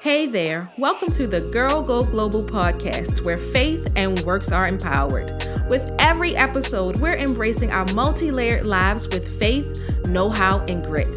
Hey 0.00 0.26
there, 0.26 0.70
welcome 0.78 1.10
to 1.10 1.26
the 1.26 1.40
Girl 1.50 1.82
Go 1.82 2.02
Global 2.02 2.44
podcast, 2.44 3.26
where 3.26 3.36
faith 3.36 3.92
and 3.96 4.20
works 4.20 4.52
are 4.52 4.68
empowered. 4.68 5.28
With 5.68 5.90
every 5.98 6.36
episode, 6.36 7.00
we're 7.00 7.16
embracing 7.16 7.72
our 7.72 7.84
multi 7.86 8.30
layered 8.30 8.64
lives 8.64 9.08
with 9.08 9.26
faith, 9.40 9.66
know 10.06 10.30
how, 10.30 10.60
and 10.68 10.84
grit. 10.84 11.12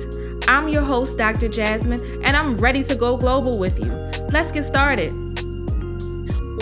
I'm 0.47 0.67
your 0.67 0.81
host, 0.81 1.19
Dr. 1.19 1.47
Jasmine, 1.47 2.01
and 2.23 2.35
I'm 2.35 2.57
ready 2.57 2.83
to 2.85 2.95
go 2.95 3.17
global 3.17 3.59
with 3.59 3.77
you. 3.85 3.91
Let's 4.31 4.51
get 4.51 4.63
started. 4.63 5.11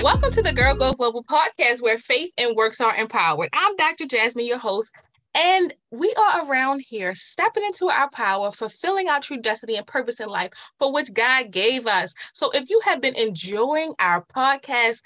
Welcome 0.04 0.32
to 0.32 0.42
the 0.42 0.52
Girl 0.54 0.76
Go 0.76 0.92
Global 0.92 1.24
podcast, 1.24 1.82
where 1.82 1.98
faith 1.98 2.34
and 2.38 2.54
works 2.54 2.82
are 2.82 2.98
empowered. 2.98 3.48
I'm 3.54 3.78
Dr. 3.78 4.06
Jasmine, 4.06 4.46
your 4.46 4.60
host, 4.60 4.92
and 5.36 5.74
we 5.92 6.14
are 6.16 6.50
around 6.50 6.82
here 6.82 7.14
stepping 7.16 7.64
into 7.64 7.90
our 7.90 8.10
power, 8.10 8.52
fulfilling 8.52 9.10
our 9.10 9.20
true 9.20 9.42
destiny 9.42 9.76
and 9.76 9.88
purpose 9.88 10.20
in 10.20 10.30
life 10.30 10.52
for 10.78 10.92
which 10.92 11.14
God 11.14 11.52
gave 11.52 11.88
us. 11.88 12.14
So 12.34 12.52
if 12.52 12.70
you 12.70 12.82
have 12.86 13.02
been 13.02 13.16
enjoying 13.16 13.94
our 14.00 14.26
podcast, 14.26 15.02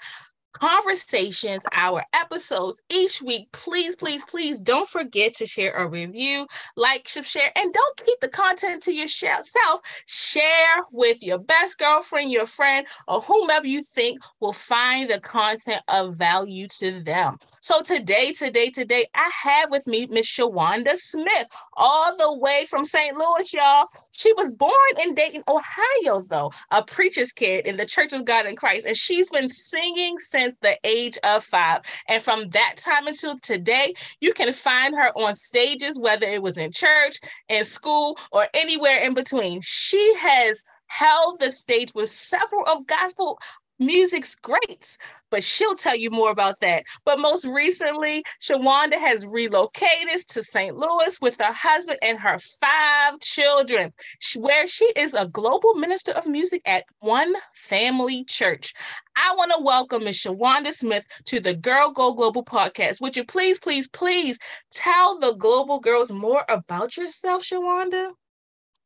conversations, 0.54 1.64
our 1.72 2.02
episodes 2.12 2.82
each 2.90 3.20
week. 3.22 3.48
Please, 3.52 3.94
please, 3.96 4.24
please 4.24 4.58
don't 4.58 4.88
forget 4.88 5.34
to 5.34 5.46
share 5.46 5.74
a 5.74 5.88
review, 5.88 6.46
like, 6.76 7.06
share, 7.06 7.50
and 7.56 7.72
don't 7.72 7.96
keep 8.04 8.20
the 8.20 8.28
content 8.28 8.82
to 8.84 8.92
yourself. 8.92 9.80
Share 10.06 10.76
with 10.92 11.22
your 11.22 11.38
best 11.38 11.78
girlfriend, 11.78 12.30
your 12.30 12.46
friend, 12.46 12.86
or 13.08 13.20
whomever 13.20 13.66
you 13.66 13.82
think 13.82 14.20
will 14.40 14.52
find 14.52 15.10
the 15.10 15.20
content 15.20 15.82
of 15.88 16.16
value 16.16 16.68
to 16.78 17.02
them. 17.02 17.36
So 17.60 17.82
today, 17.82 18.32
today, 18.32 18.70
today, 18.70 19.06
I 19.14 19.30
have 19.42 19.70
with 19.70 19.86
me 19.86 20.06
Miss 20.06 20.30
Shawanda 20.30 20.96
Smith, 20.96 21.48
all 21.74 22.16
the 22.16 22.32
way 22.38 22.64
from 22.68 22.84
St. 22.84 23.16
Louis, 23.16 23.52
y'all. 23.52 23.86
She 24.12 24.32
was 24.34 24.52
born 24.52 24.72
in 25.02 25.14
Dayton, 25.14 25.42
Ohio, 25.48 26.22
though, 26.28 26.52
a 26.70 26.82
preacher's 26.82 27.32
kid 27.32 27.66
in 27.66 27.76
the 27.76 27.86
Church 27.86 28.12
of 28.12 28.24
God 28.24 28.46
in 28.46 28.56
Christ, 28.56 28.86
and 28.86 28.96
she's 28.96 29.30
been 29.30 29.48
singing 29.48 30.18
since 30.18 30.43
since 30.44 30.56
the 30.62 30.78
age 30.84 31.18
of 31.24 31.44
five. 31.44 31.80
And 32.08 32.22
from 32.22 32.48
that 32.50 32.74
time 32.76 33.06
until 33.06 33.38
today, 33.38 33.94
you 34.20 34.32
can 34.32 34.52
find 34.52 34.94
her 34.94 35.10
on 35.16 35.34
stages, 35.34 35.98
whether 35.98 36.26
it 36.26 36.42
was 36.42 36.58
in 36.58 36.70
church, 36.72 37.18
in 37.48 37.64
school, 37.64 38.18
or 38.32 38.46
anywhere 38.54 38.98
in 38.98 39.14
between. 39.14 39.60
She 39.62 40.14
has 40.16 40.62
held 40.86 41.38
the 41.40 41.50
stage 41.50 41.92
with 41.94 42.08
several 42.08 42.64
of 42.64 42.86
gospel 42.86 43.38
music's 43.78 44.34
great, 44.36 44.96
but 45.30 45.42
she'll 45.42 45.74
tell 45.74 45.96
you 45.96 46.10
more 46.10 46.30
about 46.30 46.60
that. 46.60 46.84
But 47.04 47.20
most 47.20 47.44
recently, 47.44 48.24
Shawanda 48.40 48.98
has 48.98 49.26
relocated 49.26 50.18
to 50.28 50.42
St. 50.42 50.76
Louis 50.76 51.18
with 51.20 51.38
her 51.38 51.52
husband 51.52 51.98
and 52.02 52.18
her 52.18 52.38
five 52.38 53.20
children, 53.20 53.92
where 54.36 54.66
she 54.66 54.86
is 54.96 55.14
a 55.14 55.28
global 55.28 55.74
minister 55.74 56.12
of 56.12 56.26
music 56.26 56.62
at 56.66 56.84
One 57.00 57.34
Family 57.54 58.24
Church. 58.24 58.74
I 59.16 59.34
want 59.36 59.52
to 59.52 59.62
welcome 59.62 60.04
Ms. 60.04 60.18
Shawanda 60.18 60.72
Smith 60.72 61.06
to 61.26 61.40
the 61.40 61.54
Girl 61.54 61.90
Go 61.90 62.12
Global 62.12 62.44
podcast. 62.44 63.00
Would 63.00 63.16
you 63.16 63.24
please, 63.24 63.58
please, 63.58 63.88
please 63.88 64.38
tell 64.72 65.18
the 65.18 65.34
global 65.34 65.78
girls 65.78 66.10
more 66.10 66.44
about 66.48 66.96
yourself, 66.96 67.42
Shawanda? 67.42 68.10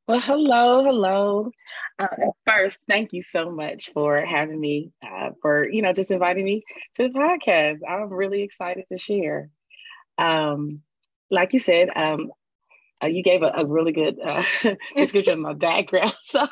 Well, 0.08 0.20
hello, 0.20 0.84
hello. 0.84 1.50
Uh, 1.98 2.08
first, 2.46 2.78
thank 2.88 3.12
you 3.12 3.20
so 3.22 3.50
much 3.50 3.90
for 3.92 4.24
having 4.24 4.58
me, 4.58 4.90
uh, 5.06 5.30
for 5.42 5.68
you 5.68 5.82
know, 5.82 5.92
just 5.92 6.10
inviting 6.10 6.44
me 6.46 6.64
to 6.96 7.08
the 7.08 7.18
podcast. 7.18 7.80
I'm 7.88 8.10
really 8.10 8.42
excited 8.42 8.86
to 8.90 8.98
share. 8.98 9.50
Um, 10.18 10.82
like 11.30 11.52
you 11.52 11.60
said, 11.60 11.90
um, 11.96 12.32
uh, 13.02 13.06
you 13.06 13.22
gave 13.22 13.42
a, 13.42 13.52
a 13.56 13.66
really 13.66 13.92
good 13.92 14.18
uh, 14.22 14.42
description 14.96 15.34
of 15.34 15.38
my 15.40 15.52
background. 15.54 16.12
So, 16.28 16.46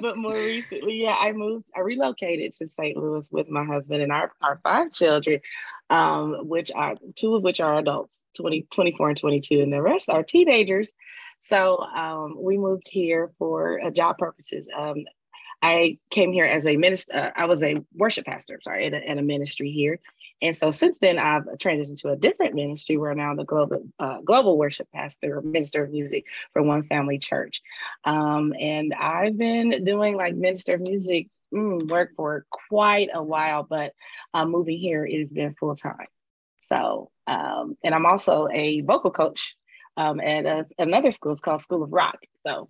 but 0.00 0.16
more 0.16 0.34
recently, 0.34 1.02
yeah, 1.02 1.16
I 1.18 1.32
moved, 1.32 1.70
I 1.76 1.80
relocated 1.80 2.52
to 2.54 2.66
St. 2.66 2.96
Louis 2.96 3.28
with 3.30 3.48
my 3.48 3.64
husband 3.64 4.02
and 4.02 4.10
our, 4.10 4.32
our 4.42 4.60
five 4.62 4.92
children, 4.92 5.40
um, 5.90 6.48
which 6.48 6.70
are 6.74 6.96
two 7.14 7.34
of 7.34 7.42
which 7.42 7.60
are 7.60 7.78
adults, 7.78 8.24
20, 8.36 8.66
24 8.70 9.08
and 9.10 9.18
22, 9.18 9.60
and 9.60 9.72
the 9.72 9.82
rest 9.82 10.08
are 10.08 10.22
teenagers. 10.22 10.94
So 11.40 11.78
um, 11.78 12.36
we 12.38 12.56
moved 12.56 12.88
here 12.88 13.32
for 13.38 13.80
uh, 13.80 13.90
job 13.90 14.18
purposes. 14.18 14.68
Um, 14.76 15.04
I 15.62 15.98
came 16.10 16.32
here 16.32 16.44
as 16.44 16.66
a 16.66 16.76
minister. 16.76 17.14
Uh, 17.14 17.30
I 17.36 17.46
was 17.46 17.62
a 17.62 17.82
worship 17.94 18.26
pastor, 18.26 18.58
sorry, 18.62 18.86
a, 18.86 18.96
at 18.96 19.18
a, 19.18 19.22
ministry 19.22 19.70
here. 19.70 20.00
And 20.42 20.56
so 20.56 20.72
since 20.72 20.98
then, 20.98 21.18
I've 21.18 21.44
transitioned 21.56 22.00
to 22.00 22.10
a 22.10 22.16
different 22.16 22.54
ministry 22.54 22.96
where 22.96 23.14
now 23.14 23.34
the 23.34 23.44
global 23.44 23.84
uh, 24.00 24.20
global 24.22 24.58
worship 24.58 24.88
pastor, 24.92 25.40
minister 25.40 25.84
of 25.84 25.92
music 25.92 26.26
for 26.52 26.62
One 26.62 26.82
Family 26.82 27.18
Church. 27.18 27.62
Um, 28.04 28.52
and 28.58 28.92
I've 28.92 29.38
been 29.38 29.84
doing 29.84 30.16
like 30.16 30.34
minister 30.34 30.74
of 30.74 30.80
music 30.80 31.28
mm, 31.54 31.88
work 31.88 32.10
for 32.16 32.44
quite 32.68 33.08
a 33.14 33.22
while, 33.22 33.62
but 33.62 33.92
uh, 34.34 34.44
moving 34.44 34.78
here 34.78 35.06
it 35.06 35.20
has 35.20 35.32
been 35.32 35.54
full 35.54 35.76
time. 35.76 36.08
So, 36.58 37.10
um, 37.28 37.76
and 37.84 37.94
I'm 37.94 38.06
also 38.06 38.48
a 38.52 38.80
vocal 38.80 39.12
coach 39.12 39.56
um, 39.96 40.20
at 40.20 40.44
a, 40.44 40.66
another 40.76 41.12
school. 41.12 41.32
It's 41.32 41.40
called 41.40 41.62
School 41.62 41.84
of 41.84 41.92
Rock. 41.92 42.18
So 42.44 42.68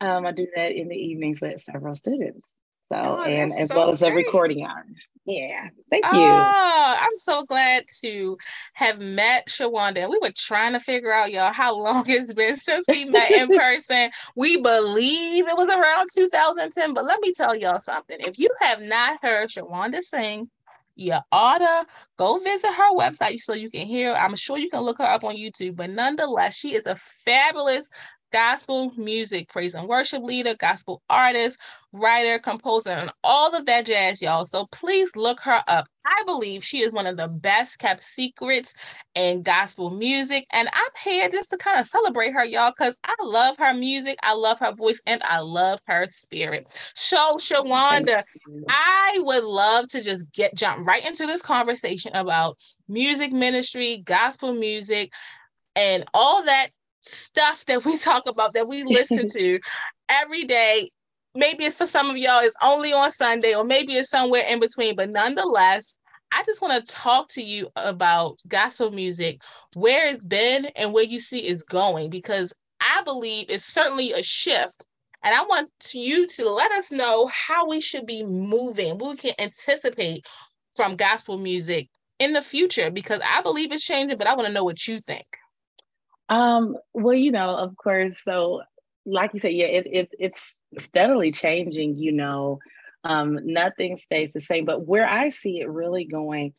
um, 0.00 0.26
I 0.26 0.32
do 0.32 0.46
that 0.54 0.72
in 0.72 0.88
the 0.88 0.96
evenings 0.96 1.40
with 1.40 1.60
several 1.60 1.94
students. 1.94 2.52
So, 2.92 2.98
oh, 3.02 3.22
and 3.22 3.50
as 3.52 3.68
so 3.68 3.76
well 3.76 3.88
as 3.88 4.00
the 4.00 4.12
recording 4.12 4.64
hours. 4.64 5.08
Yeah. 5.24 5.68
Thank 5.88 6.04
you. 6.04 6.10
Oh, 6.12 6.96
I'm 7.00 7.16
so 7.16 7.42
glad 7.44 7.84
to 8.02 8.36
have 8.74 9.00
met 9.00 9.48
Shawanda. 9.48 10.02
And 10.02 10.10
we 10.10 10.18
were 10.20 10.32
trying 10.36 10.74
to 10.74 10.80
figure 10.80 11.10
out, 11.10 11.32
y'all, 11.32 11.54
how 11.54 11.74
long 11.74 12.04
it's 12.08 12.34
been 12.34 12.56
since 12.56 12.84
we 12.88 13.06
met 13.06 13.30
in 13.30 13.48
person. 13.56 14.10
we 14.36 14.60
believe 14.60 15.48
it 15.48 15.56
was 15.56 15.70
around 15.70 16.08
2010. 16.12 16.92
But 16.92 17.06
let 17.06 17.20
me 17.20 17.32
tell 17.32 17.54
y'all 17.54 17.80
something. 17.80 18.18
If 18.20 18.38
you 18.38 18.48
have 18.60 18.82
not 18.82 19.20
heard 19.22 19.48
Shawanda 19.48 20.02
sing, 20.02 20.50
you 20.94 21.16
oughta 21.32 21.86
go 22.18 22.38
visit 22.38 22.74
her 22.74 22.94
website 22.94 23.38
so 23.38 23.54
you 23.54 23.70
can 23.70 23.86
hear. 23.86 24.12
I'm 24.12 24.36
sure 24.36 24.58
you 24.58 24.68
can 24.68 24.82
look 24.82 24.98
her 24.98 25.04
up 25.04 25.24
on 25.24 25.36
YouTube, 25.36 25.76
but 25.76 25.88
nonetheless, 25.88 26.54
she 26.54 26.74
is 26.74 26.84
a 26.84 26.94
fabulous 26.94 27.88
gospel 28.32 28.92
music 28.96 29.48
praise 29.48 29.74
and 29.74 29.88
worship 29.88 30.22
leader, 30.22 30.54
gospel 30.54 31.02
artist, 31.10 31.60
writer, 31.92 32.38
composer, 32.38 32.90
and 32.90 33.12
all 33.22 33.54
of 33.54 33.66
that 33.66 33.86
jazz, 33.86 34.22
y'all. 34.22 34.44
So 34.44 34.66
please 34.72 35.14
look 35.14 35.40
her 35.40 35.62
up. 35.68 35.86
I 36.04 36.22
believe 36.24 36.64
she 36.64 36.80
is 36.80 36.92
one 36.92 37.06
of 37.06 37.16
the 37.16 37.28
best 37.28 37.78
kept 37.78 38.02
secrets 38.02 38.74
in 39.14 39.42
gospel 39.42 39.90
music. 39.90 40.46
And 40.52 40.68
I'm 40.72 40.90
here 41.04 41.28
just 41.28 41.50
to 41.50 41.56
kind 41.56 41.78
of 41.78 41.86
celebrate 41.86 42.32
her, 42.32 42.44
y'all, 42.44 42.72
because 42.76 42.98
I 43.04 43.14
love 43.22 43.56
her 43.58 43.74
music, 43.74 44.18
I 44.22 44.34
love 44.34 44.58
her 44.58 44.72
voice, 44.72 45.00
and 45.06 45.22
I 45.22 45.40
love 45.40 45.80
her 45.86 46.06
spirit. 46.06 46.66
So, 46.94 47.36
Shawanda, 47.36 48.24
I 48.68 49.18
would 49.18 49.44
love 49.44 49.88
to 49.88 50.00
just 50.00 50.30
get 50.32 50.56
jump 50.56 50.86
right 50.86 51.06
into 51.06 51.26
this 51.26 51.42
conversation 51.42 52.12
about 52.14 52.58
music 52.88 53.32
ministry, 53.32 54.02
gospel 54.04 54.54
music, 54.54 55.12
and 55.76 56.04
all 56.14 56.44
that 56.44 56.68
stuff 57.02 57.64
that 57.66 57.84
we 57.84 57.98
talk 57.98 58.26
about 58.26 58.54
that 58.54 58.68
we 58.68 58.84
listen 58.84 59.26
to 59.28 59.58
every 60.08 60.44
day. 60.44 60.90
Maybe 61.34 61.68
for 61.70 61.86
some 61.86 62.10
of 62.10 62.16
y'all, 62.16 62.40
it's 62.40 62.56
only 62.62 62.92
on 62.92 63.10
Sunday, 63.10 63.54
or 63.54 63.64
maybe 63.64 63.94
it's 63.94 64.10
somewhere 64.10 64.44
in 64.48 64.60
between. 64.60 64.96
But 64.96 65.10
nonetheless, 65.10 65.94
I 66.30 66.42
just 66.44 66.62
want 66.62 66.84
to 66.84 66.94
talk 66.94 67.28
to 67.30 67.42
you 67.42 67.68
about 67.76 68.38
gospel 68.48 68.90
music, 68.90 69.40
where 69.76 70.08
it's 70.08 70.22
been 70.22 70.66
and 70.76 70.92
where 70.92 71.04
you 71.04 71.20
see 71.20 71.40
it's 71.40 71.62
going, 71.62 72.10
because 72.10 72.52
I 72.80 73.02
believe 73.02 73.46
it's 73.48 73.64
certainly 73.64 74.12
a 74.12 74.22
shift. 74.22 74.86
And 75.22 75.34
I 75.34 75.42
want 75.44 75.70
you 75.94 76.26
to 76.26 76.50
let 76.50 76.72
us 76.72 76.90
know 76.90 77.28
how 77.28 77.68
we 77.68 77.80
should 77.80 78.06
be 78.06 78.24
moving, 78.24 78.98
what 78.98 79.10
we 79.10 79.16
can 79.16 79.34
anticipate 79.38 80.26
from 80.74 80.96
gospel 80.96 81.38
music 81.38 81.88
in 82.18 82.32
the 82.32 82.42
future, 82.42 82.90
because 82.90 83.20
I 83.24 83.40
believe 83.40 83.72
it's 83.72 83.84
changing, 83.84 84.18
but 84.18 84.26
I 84.26 84.34
want 84.34 84.48
to 84.48 84.52
know 84.52 84.64
what 84.64 84.86
you 84.86 85.00
think. 85.00 85.26
Um, 86.32 86.78
well, 86.94 87.14
you 87.14 87.30
know, 87.30 87.56
of 87.56 87.76
course. 87.76 88.14
So, 88.24 88.62
like 89.04 89.34
you 89.34 89.40
said, 89.40 89.52
yeah, 89.52 89.66
it, 89.66 89.86
it 89.86 90.14
it's 90.18 90.58
steadily 90.78 91.30
changing. 91.30 91.98
You 91.98 92.12
know, 92.12 92.58
um, 93.04 93.38
nothing 93.44 93.98
stays 93.98 94.32
the 94.32 94.40
same. 94.40 94.64
But 94.64 94.86
where 94.86 95.06
I 95.06 95.28
see 95.28 95.60
it 95.60 95.68
really 95.68 96.06
going 96.06 96.54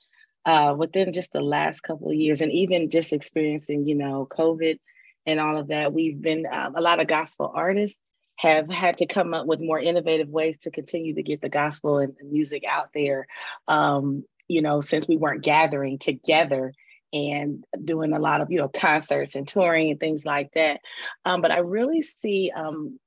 uh, 0.46 0.76
within 0.78 1.12
just 1.12 1.34
the 1.34 1.42
last 1.42 1.82
couple 1.82 2.10
of 2.10 2.16
years, 2.16 2.42
and 2.42 2.52
even 2.52 2.92
just 2.92 3.14
experiencing, 3.14 3.88
you 3.88 3.96
know, 3.96 4.28
COVID 4.30 4.78
and 5.26 5.40
all 5.40 5.58
of 5.58 5.70
that, 5.70 5.92
we've 5.92 6.22
been 6.22 6.46
um, 6.52 6.76
a 6.76 6.82
lot 6.82 7.00
of 7.00 7.08
gospel 7.08 7.52
artists 7.54 8.00
have 8.38 8.70
had 8.70 9.00
to 9.00 9.08
come 9.08 9.34
up 9.34 9.48
with 9.48 9.60
more 9.60 9.80
innovative 9.80 10.30
ways 10.30 10.58
to 10.60 10.70
continue 10.70 11.16
to 11.16 11.24
get 11.24 11.42
the 11.42 11.50
gospel 11.50 11.98
and 11.98 12.14
music 12.24 12.64
out 12.70 12.90
there. 12.94 13.26
Um, 13.68 14.24
you 14.48 14.62
know, 14.62 14.82
since 14.82 15.08
we 15.08 15.18
weren't 15.18 15.44
gathering 15.44 15.98
together 15.98 16.74
and 17.14 17.64
doing 17.86 18.14
a 18.14 18.20
lot 18.20 18.42
of 18.42 18.52
you 18.52 18.60
know 18.60 18.68
concerts 18.68 19.36
and 19.36 19.48
touring 19.48 19.92
and 19.92 20.00
things 20.00 20.26
like 20.26 20.52
that. 20.56 20.82
Um, 21.26 21.42
but 21.42 21.52
I 21.52 21.60
really 21.60 22.02
see 22.02 22.52
um, 22.54 23.00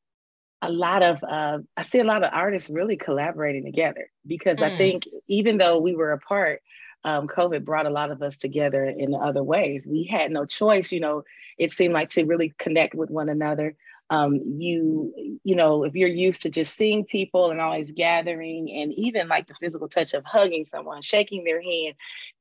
a 0.63 0.71
lot 0.71 1.03
of 1.03 1.23
uh, 1.23 1.59
I 1.77 1.83
see 1.83 1.99
a 1.99 2.05
lot 2.05 2.23
of 2.23 2.31
artists 2.33 2.71
really 2.71 2.97
collaborating 2.97 3.65
together 3.65 4.11
because 4.27 4.59
mm. 4.59 4.65
I 4.65 4.71
think 4.71 5.05
even 5.29 5.59
though 5.59 5.79
we 5.79 5.95
were 5.95 6.13
apart, 6.13 6.63
um, 7.05 7.29
COVID 7.29 7.65
brought 7.65 7.87
a 7.87 7.91
lot 7.91 8.11
of 8.11 8.23
us 8.23 8.39
together 8.39 8.85
in 8.85 9.15
other 9.15 9.43
ways. 9.43 9.87
We 9.87 10.05
had 10.05 10.31
no 10.31 10.45
choice, 10.45 10.93
you 10.93 11.01
know. 11.01 11.25
It 11.59 11.71
seemed 11.71 11.95
like 11.95 12.11
to 12.11 12.25
really 12.25 12.55
connect 12.59 12.95
with 12.95 13.11
one 13.11 13.29
another. 13.29 13.77
Um, 14.09 14.41
you 14.45 15.39
you 15.43 15.57
know 15.57 15.83
if 15.83 15.97
you're 15.97 16.09
used 16.09 16.43
to 16.43 16.51
just 16.51 16.77
seeing 16.77 17.05
people 17.05 17.51
and 17.51 17.61
always 17.61 17.91
gathering 17.91 18.71
and 18.71 18.93
even 18.93 19.27
like 19.27 19.49
the 19.49 19.55
physical 19.61 19.89
touch 19.89 20.15
of 20.15 20.25
hugging 20.25 20.65
someone 20.65 21.03
shaking 21.03 21.43
their 21.43 21.61
hand 21.61 21.95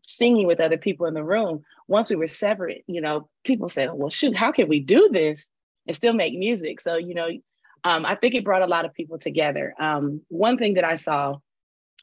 singing 0.04 0.46
with 0.46 0.60
other 0.60 0.78
people 0.78 1.08
in 1.08 1.16
the 1.16 1.24
room 1.24 1.64
once 1.88 2.10
we 2.10 2.16
were 2.16 2.28
separate 2.28 2.84
you 2.86 3.02
know 3.02 3.28
people 3.44 3.68
said 3.68 3.90
well 3.94 4.12
shoot 4.12 4.36
how 4.36 4.52
can 4.52 4.68
we 4.68 4.80
do 4.80 5.10
this 5.12 5.50
and 5.88 5.96
still 5.96 6.14
make 6.14 6.38
music? 6.38 6.82
So 6.82 6.98
you 6.98 7.16
know 7.16 7.30
um, 7.84 8.06
i 8.06 8.16
think 8.16 8.36
it 8.36 8.46
brought 8.46 8.62
a 8.62 8.68
lot 8.68 8.86
of 8.86 8.94
people 8.94 9.18
together. 9.18 9.74
Um, 9.80 10.22
one 10.28 10.58
thing 10.58 10.76
that 10.76 10.84
i 10.84 10.96
saw 10.96 11.38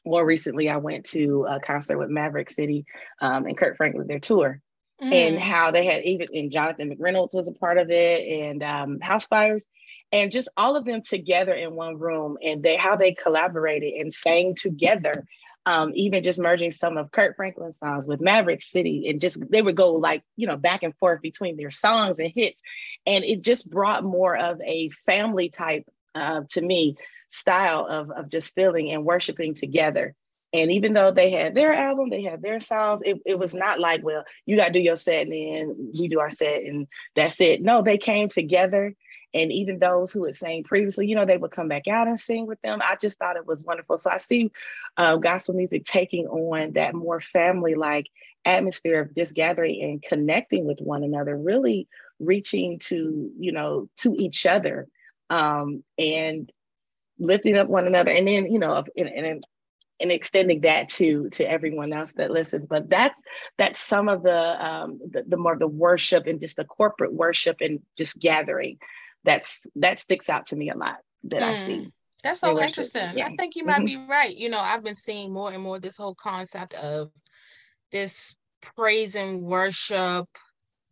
more 0.05 0.25
recently 0.25 0.69
i 0.69 0.77
went 0.77 1.05
to 1.05 1.45
a 1.47 1.61
concert 1.61 1.97
with 1.97 2.09
maverick 2.09 2.49
city 2.49 2.85
um, 3.21 3.45
and 3.45 3.57
kirk 3.57 3.77
franklin 3.77 4.07
their 4.07 4.19
tour 4.19 4.59
mm. 5.03 5.11
and 5.11 5.39
how 5.39 5.71
they 5.71 5.85
had 5.85 6.03
even 6.03 6.27
and 6.33 6.51
Jonathan 6.51 6.95
McReynolds 6.95 7.35
was 7.35 7.47
a 7.47 7.53
part 7.53 7.77
of 7.77 7.89
it 7.91 8.27
and 8.27 8.63
um, 8.63 8.99
Housefires 8.99 9.65
and 10.13 10.31
just 10.31 10.47
all 10.55 10.75
of 10.75 10.85
them 10.85 11.01
together 11.01 11.53
in 11.53 11.73
one 11.73 11.97
room 11.97 12.37
and 12.41 12.61
they 12.63 12.77
how 12.77 12.95
they 12.95 13.13
collaborated 13.13 13.93
and 13.95 14.13
sang 14.13 14.55
together. 14.55 15.25
Um, 15.65 15.91
even 15.95 16.23
just 16.23 16.41
merging 16.41 16.71
some 16.71 16.97
of 16.97 17.09
Kirk 17.09 17.37
Franklin's 17.37 17.79
songs 17.79 18.05
with 18.05 18.19
Maverick 18.19 18.61
City 18.61 19.07
and 19.07 19.21
just 19.21 19.41
they 19.49 19.61
would 19.61 19.77
go 19.77 19.93
like 19.93 20.21
you 20.35 20.45
know 20.45 20.57
back 20.57 20.83
and 20.83 20.93
forth 20.97 21.21
between 21.21 21.55
their 21.55 21.71
songs 21.71 22.19
and 22.19 22.29
hits, 22.35 22.61
and 23.05 23.23
it 23.23 23.41
just 23.41 23.71
brought 23.71 24.03
more 24.03 24.35
of 24.35 24.59
a 24.59 24.89
family 25.05 25.47
type 25.47 25.85
uh, 26.15 26.41
to 26.49 26.61
me 26.61 26.97
style 27.29 27.87
of 27.89 28.11
of 28.11 28.29
just 28.29 28.53
feeling 28.53 28.91
and 28.91 29.05
worshiping 29.05 29.53
together. 29.53 30.15
And 30.53 30.71
even 30.71 30.93
though 30.93 31.11
they 31.11 31.31
had 31.31 31.55
their 31.55 31.73
album, 31.73 32.09
they 32.09 32.21
had 32.21 32.41
their 32.41 32.59
songs, 32.59 33.01
it, 33.03 33.19
it 33.25 33.39
was 33.39 33.55
not 33.55 33.79
like, 33.79 34.03
well, 34.03 34.23
you 34.45 34.55
got 34.55 34.67
to 34.67 34.73
do 34.73 34.79
your 34.79 34.95
set 34.95 35.27
and 35.27 35.31
then 35.31 35.91
we 35.99 36.07
do 36.07 36.19
our 36.19 36.29
set 36.29 36.63
and 36.63 36.87
that's 37.15 37.41
it. 37.41 37.61
No, 37.61 37.81
they 37.81 37.97
came 37.97 38.29
together. 38.29 38.95
And 39.35 39.51
even 39.51 39.79
those 39.79 40.11
who 40.11 40.25
had 40.25 40.35
sang 40.35 40.63
previously, 40.63 41.07
you 41.07 41.15
know, 41.15 41.25
they 41.25 41.37
would 41.37 41.49
come 41.49 41.67
back 41.67 41.87
out 41.87 42.07
and 42.07 42.19
sing 42.19 42.45
with 42.45 42.61
them. 42.61 42.81
I 42.83 42.97
just 43.01 43.17
thought 43.17 43.35
it 43.35 43.47
was 43.47 43.65
wonderful. 43.65 43.97
So 43.97 44.11
I 44.11 44.17
see 44.17 44.51
uh, 44.95 45.15
gospel 45.17 45.55
music 45.55 45.85
taking 45.85 46.27
on 46.27 46.73
that 46.73 46.93
more 46.93 47.19
family 47.19 47.73
like 47.73 48.05
atmosphere 48.45 49.01
of 49.01 49.15
just 49.15 49.33
gathering 49.33 49.81
and 49.81 50.03
connecting 50.03 50.65
with 50.65 50.81
one 50.81 51.03
another, 51.03 51.35
really 51.35 51.87
reaching 52.19 52.77
to, 52.77 53.31
you 53.39 53.51
know, 53.51 53.89
to 53.97 54.15
each 54.19 54.45
other 54.45 54.87
um, 55.31 55.83
and 55.97 56.51
lifting 57.17 57.57
up 57.57 57.69
one 57.69 57.87
another. 57.87 58.11
And 58.11 58.27
then, 58.27 58.51
you 58.51 58.59
know, 58.59 58.83
and, 58.95 59.43
and 59.99 60.11
extending 60.11 60.61
that 60.61 60.89
to 60.89 61.29
to 61.29 61.49
everyone 61.49 61.93
else 61.93 62.13
that 62.13 62.31
listens 62.31 62.67
but 62.67 62.89
that's 62.89 63.19
that's 63.57 63.79
some 63.79 64.09
of 64.09 64.23
the 64.23 64.65
um 64.65 64.99
the, 65.11 65.23
the 65.27 65.37
more 65.37 65.57
the 65.57 65.67
worship 65.67 66.27
and 66.27 66.39
just 66.39 66.57
the 66.57 66.65
corporate 66.65 67.13
worship 67.13 67.57
and 67.61 67.79
just 67.97 68.19
gathering 68.19 68.77
that's 69.23 69.65
that 69.75 69.99
sticks 69.99 70.29
out 70.29 70.47
to 70.47 70.55
me 70.55 70.69
a 70.69 70.77
lot 70.77 70.97
that 71.23 71.41
mm. 71.41 71.45
i 71.45 71.53
see 71.53 71.87
that's 72.23 72.39
so 72.39 72.59
interesting 72.59 73.17
yeah. 73.17 73.25
i 73.25 73.29
think 73.29 73.55
you 73.55 73.65
might 73.65 73.77
mm-hmm. 73.77 73.85
be 73.85 74.07
right 74.09 74.35
you 74.35 74.49
know 74.49 74.59
i've 74.59 74.83
been 74.83 74.95
seeing 74.95 75.31
more 75.31 75.51
and 75.51 75.61
more 75.61 75.79
this 75.79 75.97
whole 75.97 76.15
concept 76.15 76.73
of 76.75 77.11
this 77.91 78.35
praise 78.75 79.15
and 79.15 79.41
worship. 79.41 80.27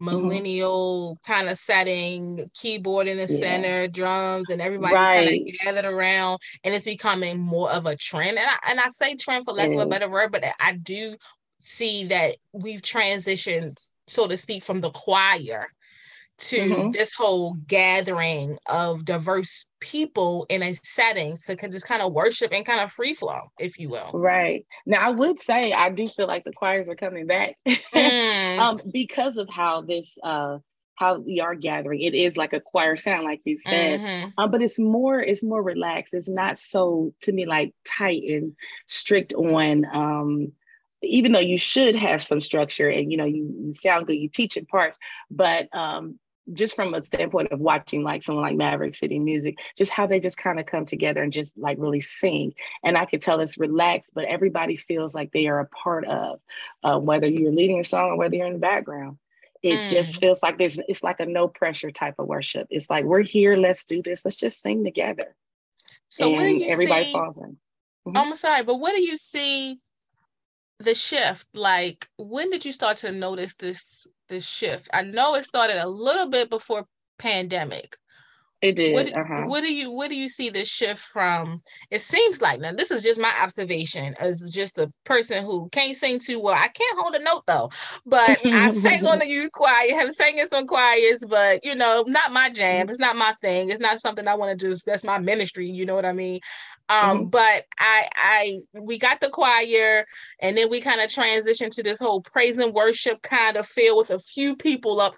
Millennial 0.01 1.15
mm-hmm. 1.15 1.31
kind 1.31 1.49
of 1.49 1.57
setting, 1.57 2.49
keyboard 2.53 3.07
in 3.07 3.17
the 3.17 3.27
yeah. 3.29 3.39
center, 3.39 3.87
drums, 3.87 4.49
and 4.49 4.61
everybody's 4.61 4.95
right. 4.95 5.29
kind 5.29 5.47
of 5.47 5.59
gathered 5.59 5.93
around, 5.93 6.39
and 6.63 6.73
it's 6.73 6.85
becoming 6.85 7.39
more 7.39 7.71
of 7.71 7.85
a 7.85 7.95
trend. 7.95 8.37
And 8.37 8.47
I, 8.47 8.71
and 8.71 8.79
I 8.79 8.89
say 8.89 9.15
trend 9.15 9.45
for 9.45 9.53
lack 9.53 9.69
of 9.69 9.79
a 9.79 9.85
better 9.85 10.09
word, 10.09 10.31
but 10.31 10.43
I 10.59 10.73
do 10.73 11.15
see 11.59 12.05
that 12.05 12.37
we've 12.51 12.81
transitioned, 12.81 13.87
so 14.07 14.27
to 14.27 14.35
speak, 14.35 14.63
from 14.63 14.81
the 14.81 14.89
choir 14.89 15.67
to 16.41 16.59
mm-hmm. 16.59 16.91
this 16.91 17.13
whole 17.13 17.53
gathering 17.67 18.57
of 18.67 19.05
diverse 19.05 19.65
people 19.79 20.45
in 20.49 20.63
a 20.63 20.73
setting 20.83 21.37
to 21.45 21.55
just 21.55 21.87
kind 21.87 22.01
of 22.01 22.13
worship 22.13 22.51
and 22.51 22.65
kind 22.65 22.81
of 22.81 22.91
free 22.91 23.13
flow, 23.13 23.41
if 23.59 23.79
you 23.79 23.89
will. 23.89 24.09
Right. 24.13 24.65
Now, 24.85 25.07
I 25.07 25.09
would 25.11 25.39
say 25.39 25.71
I 25.71 25.89
do 25.89 26.07
feel 26.07 26.27
like 26.27 26.43
the 26.43 26.51
choirs 26.51 26.89
are 26.89 26.95
coming 26.95 27.27
back 27.27 27.55
mm. 27.67 28.59
um, 28.59 28.81
because 28.91 29.37
of 29.37 29.49
how 29.49 29.81
this. 29.81 30.17
Uh, 30.23 30.59
how 30.95 31.17
we 31.17 31.39
are 31.39 31.55
gathering 31.55 31.99
it 31.99 32.13
is 32.13 32.37
like 32.37 32.53
a 32.53 32.59
choir 32.59 32.95
sound 32.95 33.23
like 33.23 33.41
you 33.43 33.55
said 33.55 33.99
mm-hmm. 33.99 34.29
um, 34.37 34.51
but 34.51 34.61
it's 34.61 34.77
more 34.77 35.19
it's 35.19 35.43
more 35.43 35.63
relaxed 35.63 36.13
it's 36.13 36.29
not 36.29 36.59
so 36.59 37.11
to 37.21 37.31
me 37.31 37.47
like 37.47 37.73
tight 37.87 38.21
and 38.27 38.53
strict 38.85 39.33
on 39.33 39.83
um, 39.91 40.51
even 41.01 41.31
though 41.31 41.39
you 41.39 41.57
should 41.57 41.95
have 41.95 42.21
some 42.21 42.39
structure 42.39 42.87
and 42.87 43.11
you 43.11 43.17
know 43.17 43.25
you, 43.25 43.49
you 43.51 43.71
sound 43.71 44.05
good 44.05 44.17
you 44.17 44.29
teach 44.29 44.57
in 44.57 44.65
parts 44.67 44.99
but 45.31 45.73
um, 45.75 46.19
just 46.53 46.75
from 46.75 46.93
a 46.93 47.03
standpoint 47.03 47.51
of 47.51 47.59
watching 47.59 48.03
like 48.03 48.23
someone 48.23 48.43
like 48.43 48.55
Maverick 48.55 48.95
City 48.95 49.19
Music, 49.19 49.57
just 49.77 49.91
how 49.91 50.07
they 50.07 50.19
just 50.19 50.37
kind 50.37 50.59
of 50.59 50.65
come 50.65 50.85
together 50.85 51.21
and 51.21 51.31
just 51.31 51.57
like 51.57 51.77
really 51.79 52.01
sing. 52.01 52.53
And 52.83 52.97
I 52.97 53.05
could 53.05 53.21
tell 53.21 53.39
it's 53.39 53.57
relaxed, 53.57 54.13
but 54.13 54.25
everybody 54.25 54.75
feels 54.75 55.13
like 55.13 55.31
they 55.31 55.47
are 55.47 55.59
a 55.59 55.67
part 55.67 56.05
of 56.05 56.39
uh, 56.83 56.99
whether 56.99 57.27
you're 57.27 57.51
leading 57.51 57.79
a 57.79 57.83
song 57.83 58.11
or 58.11 58.17
whether 58.17 58.35
you're 58.35 58.47
in 58.47 58.53
the 58.53 58.59
background. 58.59 59.17
It 59.61 59.77
mm. 59.77 59.89
just 59.91 60.19
feels 60.19 60.41
like 60.41 60.57
there's 60.57 60.79
it's 60.87 61.03
like 61.03 61.19
a 61.19 61.25
no 61.25 61.47
pressure 61.47 61.91
type 61.91 62.15
of 62.17 62.27
worship. 62.27 62.67
It's 62.71 62.89
like 62.89 63.05
we're 63.05 63.21
here, 63.21 63.55
let's 63.55 63.85
do 63.85 64.01
this, 64.01 64.25
let's 64.25 64.37
just 64.37 64.61
sing 64.61 64.83
together. 64.83 65.35
So 66.09 66.33
and 66.35 66.63
everybody 66.63 67.05
see, 67.05 67.13
falls 67.13 67.37
in. 67.37 67.57
Mm-hmm. 68.07 68.17
I'm 68.17 68.35
sorry, 68.35 68.63
but 68.63 68.79
what 68.79 68.95
do 68.95 69.01
you 69.03 69.17
see 69.17 69.79
the 70.79 70.95
shift? 70.95 71.47
Like 71.53 72.07
when 72.17 72.49
did 72.49 72.65
you 72.65 72.71
start 72.71 72.97
to 72.97 73.11
notice 73.11 73.53
this 73.53 74.07
this 74.31 74.47
shift? 74.47 74.89
I 74.93 75.03
know 75.03 75.35
it 75.35 75.45
started 75.45 75.77
a 75.77 75.87
little 75.87 76.27
bit 76.27 76.49
before 76.49 76.87
pandemic. 77.19 77.95
It 78.61 78.75
did. 78.75 78.93
What, 78.93 79.07
uh-huh. 79.07 79.45
what 79.47 79.61
do 79.61 79.73
you 79.73 79.91
what 79.91 80.09
do 80.09 80.15
you 80.15 80.29
see 80.29 80.49
the 80.51 80.63
shift 80.63 81.01
from? 81.01 81.63
It 81.89 81.99
seems 81.99 82.43
like 82.43 82.59
now 82.59 82.71
this 82.71 82.91
is 82.91 83.01
just 83.01 83.19
my 83.19 83.33
observation 83.41 84.13
as 84.19 84.51
just 84.53 84.77
a 84.77 84.91
person 85.03 85.43
who 85.43 85.67
can't 85.69 85.95
sing 85.95 86.19
too 86.19 86.39
well. 86.39 86.53
I 86.53 86.67
can't 86.67 86.99
hold 86.99 87.15
a 87.15 87.23
note 87.23 87.43
though, 87.47 87.71
but 88.05 88.37
I 88.45 88.69
sang 88.69 89.05
on 89.07 89.17
the 89.17 89.27
youth 89.27 89.51
choir, 89.51 89.95
have 89.95 90.11
sang 90.11 90.37
in 90.37 90.45
some 90.47 90.67
choirs, 90.67 91.25
but 91.27 91.65
you 91.65 91.73
know, 91.73 92.03
not 92.07 92.31
my 92.31 92.51
jam. 92.51 92.87
It's 92.87 92.99
not 92.99 93.15
my 93.15 93.33
thing. 93.41 93.71
It's 93.71 93.81
not 93.81 93.99
something 93.99 94.27
I 94.27 94.35
want 94.35 94.57
to 94.57 94.67
just. 94.67 94.85
That's 94.85 95.03
my 95.03 95.17
ministry. 95.17 95.67
You 95.67 95.87
know 95.87 95.95
what 95.95 96.05
I 96.05 96.13
mean? 96.13 96.39
Um, 96.91 97.19
mm-hmm. 97.19 97.29
but 97.29 97.65
I 97.79 98.09
I 98.15 98.59
we 98.81 98.99
got 98.99 99.21
the 99.21 99.29
choir 99.29 100.05
and 100.39 100.57
then 100.57 100.69
we 100.69 100.81
kind 100.81 100.99
of 100.99 101.09
transitioned 101.09 101.71
to 101.75 101.83
this 101.83 101.99
whole 101.99 102.21
praise 102.21 102.57
and 102.57 102.73
worship 102.73 103.21
kind 103.21 103.55
of 103.55 103.65
feel 103.65 103.97
with 103.97 104.09
a 104.09 104.19
few 104.19 104.57
people 104.57 104.99
up 104.99 105.15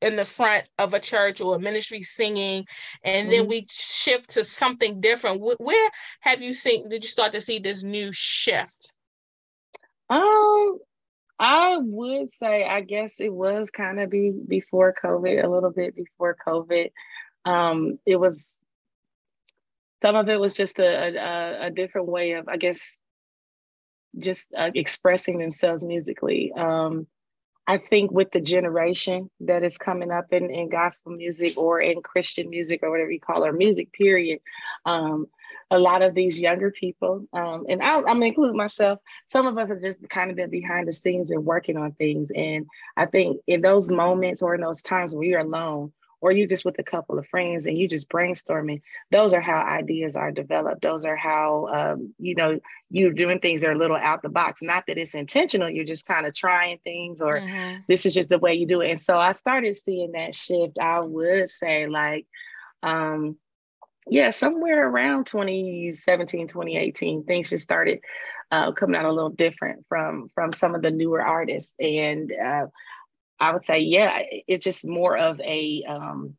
in 0.00 0.16
the 0.16 0.24
front 0.24 0.68
of 0.80 0.94
a 0.94 0.98
church 0.98 1.40
or 1.40 1.54
a 1.54 1.60
ministry 1.60 2.02
singing 2.02 2.66
and 3.04 3.28
mm-hmm. 3.28 3.30
then 3.30 3.48
we 3.48 3.64
shift 3.70 4.30
to 4.30 4.42
something 4.42 5.00
different 5.00 5.40
where 5.40 5.90
have 6.20 6.42
you 6.42 6.52
seen 6.52 6.88
did 6.88 7.04
you 7.04 7.08
start 7.08 7.30
to 7.30 7.40
see 7.40 7.60
this 7.60 7.84
new 7.84 8.10
shift 8.12 8.92
um 10.10 10.78
i 11.38 11.76
would 11.78 12.32
say 12.32 12.64
i 12.64 12.80
guess 12.80 13.20
it 13.20 13.32
was 13.32 13.70
kind 13.70 14.00
of 14.00 14.10
be 14.10 14.32
before 14.48 14.92
covid 15.00 15.44
a 15.44 15.48
little 15.48 15.70
bit 15.70 15.94
before 15.94 16.36
covid 16.44 16.90
um 17.44 17.96
it 18.04 18.16
was 18.16 18.61
some 20.02 20.16
of 20.16 20.28
it 20.28 20.38
was 20.38 20.54
just 20.54 20.80
a, 20.80 21.16
a, 21.16 21.66
a 21.66 21.70
different 21.70 22.08
way 22.08 22.32
of, 22.32 22.48
I 22.48 22.56
guess, 22.56 22.98
just 24.18 24.52
uh, 24.56 24.70
expressing 24.74 25.38
themselves 25.38 25.84
musically. 25.84 26.52
Um, 26.52 27.06
I 27.66 27.78
think 27.78 28.10
with 28.10 28.32
the 28.32 28.40
generation 28.40 29.30
that 29.40 29.62
is 29.62 29.78
coming 29.78 30.10
up 30.10 30.32
in, 30.32 30.50
in 30.50 30.68
gospel 30.68 31.12
music 31.12 31.56
or 31.56 31.80
in 31.80 32.02
Christian 32.02 32.50
music 32.50 32.80
or 32.82 32.90
whatever 32.90 33.12
you 33.12 33.20
call 33.20 33.44
it, 33.44 33.52
music 33.54 33.92
period, 33.92 34.40
um, 34.84 35.26
a 35.70 35.78
lot 35.78 36.02
of 36.02 36.14
these 36.14 36.40
younger 36.40 36.72
people, 36.72 37.24
um, 37.32 37.64
and 37.68 37.80
I, 37.80 38.02
I'm 38.02 38.22
include 38.22 38.56
myself, 38.56 38.98
some 39.26 39.46
of 39.46 39.56
us 39.56 39.68
have 39.68 39.80
just 39.80 40.06
kind 40.08 40.30
of 40.30 40.36
been 40.36 40.50
behind 40.50 40.88
the 40.88 40.92
scenes 40.92 41.30
and 41.30 41.46
working 41.46 41.76
on 41.76 41.92
things. 41.92 42.30
And 42.34 42.66
I 42.96 43.06
think 43.06 43.40
in 43.46 43.60
those 43.60 43.88
moments 43.88 44.42
or 44.42 44.56
in 44.56 44.60
those 44.60 44.82
times 44.82 45.14
where 45.14 45.24
you're 45.24 45.40
alone, 45.40 45.92
or 46.22 46.32
you 46.32 46.46
just 46.46 46.64
with 46.64 46.78
a 46.78 46.82
couple 46.82 47.18
of 47.18 47.26
friends 47.26 47.66
and 47.66 47.76
you 47.76 47.86
just 47.86 48.08
brainstorming 48.08 48.80
those 49.10 49.34
are 49.34 49.40
how 49.40 49.60
ideas 49.60 50.16
are 50.16 50.32
developed. 50.32 50.82
Those 50.82 51.04
are 51.04 51.16
how 51.16 51.66
um, 51.66 52.14
you 52.18 52.34
know 52.34 52.58
you're 52.90 53.12
doing 53.12 53.40
things 53.40 53.60
that 53.60 53.68
are 53.68 53.74
a 53.74 53.78
little 53.78 53.96
out 53.96 54.22
the 54.22 54.30
box. 54.30 54.62
Not 54.62 54.86
that 54.86 54.96
it's 54.96 55.14
intentional 55.14 55.68
you're 55.68 55.84
just 55.84 56.06
kind 56.06 56.26
of 56.26 56.34
trying 56.34 56.78
things 56.78 57.20
or 57.20 57.40
mm-hmm. 57.40 57.80
this 57.88 58.06
is 58.06 58.14
just 58.14 58.30
the 58.30 58.38
way 58.38 58.54
you 58.54 58.66
do 58.66 58.80
it. 58.80 58.90
And 58.90 59.00
so 59.00 59.18
i 59.18 59.32
started 59.32 59.74
seeing 59.76 60.12
that 60.12 60.34
shift 60.34 60.78
i 60.80 61.00
would 61.00 61.48
say 61.48 61.86
like 61.86 62.26
um 62.82 63.36
yeah 64.08 64.30
somewhere 64.30 64.88
around 64.88 65.26
2017 65.26 66.46
2018 66.48 67.24
things 67.24 67.50
just 67.50 67.64
started 67.64 68.00
uh, 68.52 68.70
coming 68.70 68.96
out 68.96 69.06
a 69.06 69.12
little 69.12 69.30
different 69.30 69.84
from 69.88 70.30
from 70.34 70.52
some 70.52 70.74
of 70.74 70.82
the 70.82 70.90
newer 70.90 71.22
artists. 71.22 71.74
And 71.80 72.30
uh, 72.30 72.66
I 73.42 73.52
would 73.52 73.64
say, 73.64 73.80
yeah, 73.80 74.22
it's 74.46 74.64
just 74.64 74.86
more 74.86 75.18
of 75.18 75.40
a 75.40 75.84
um, 75.88 76.36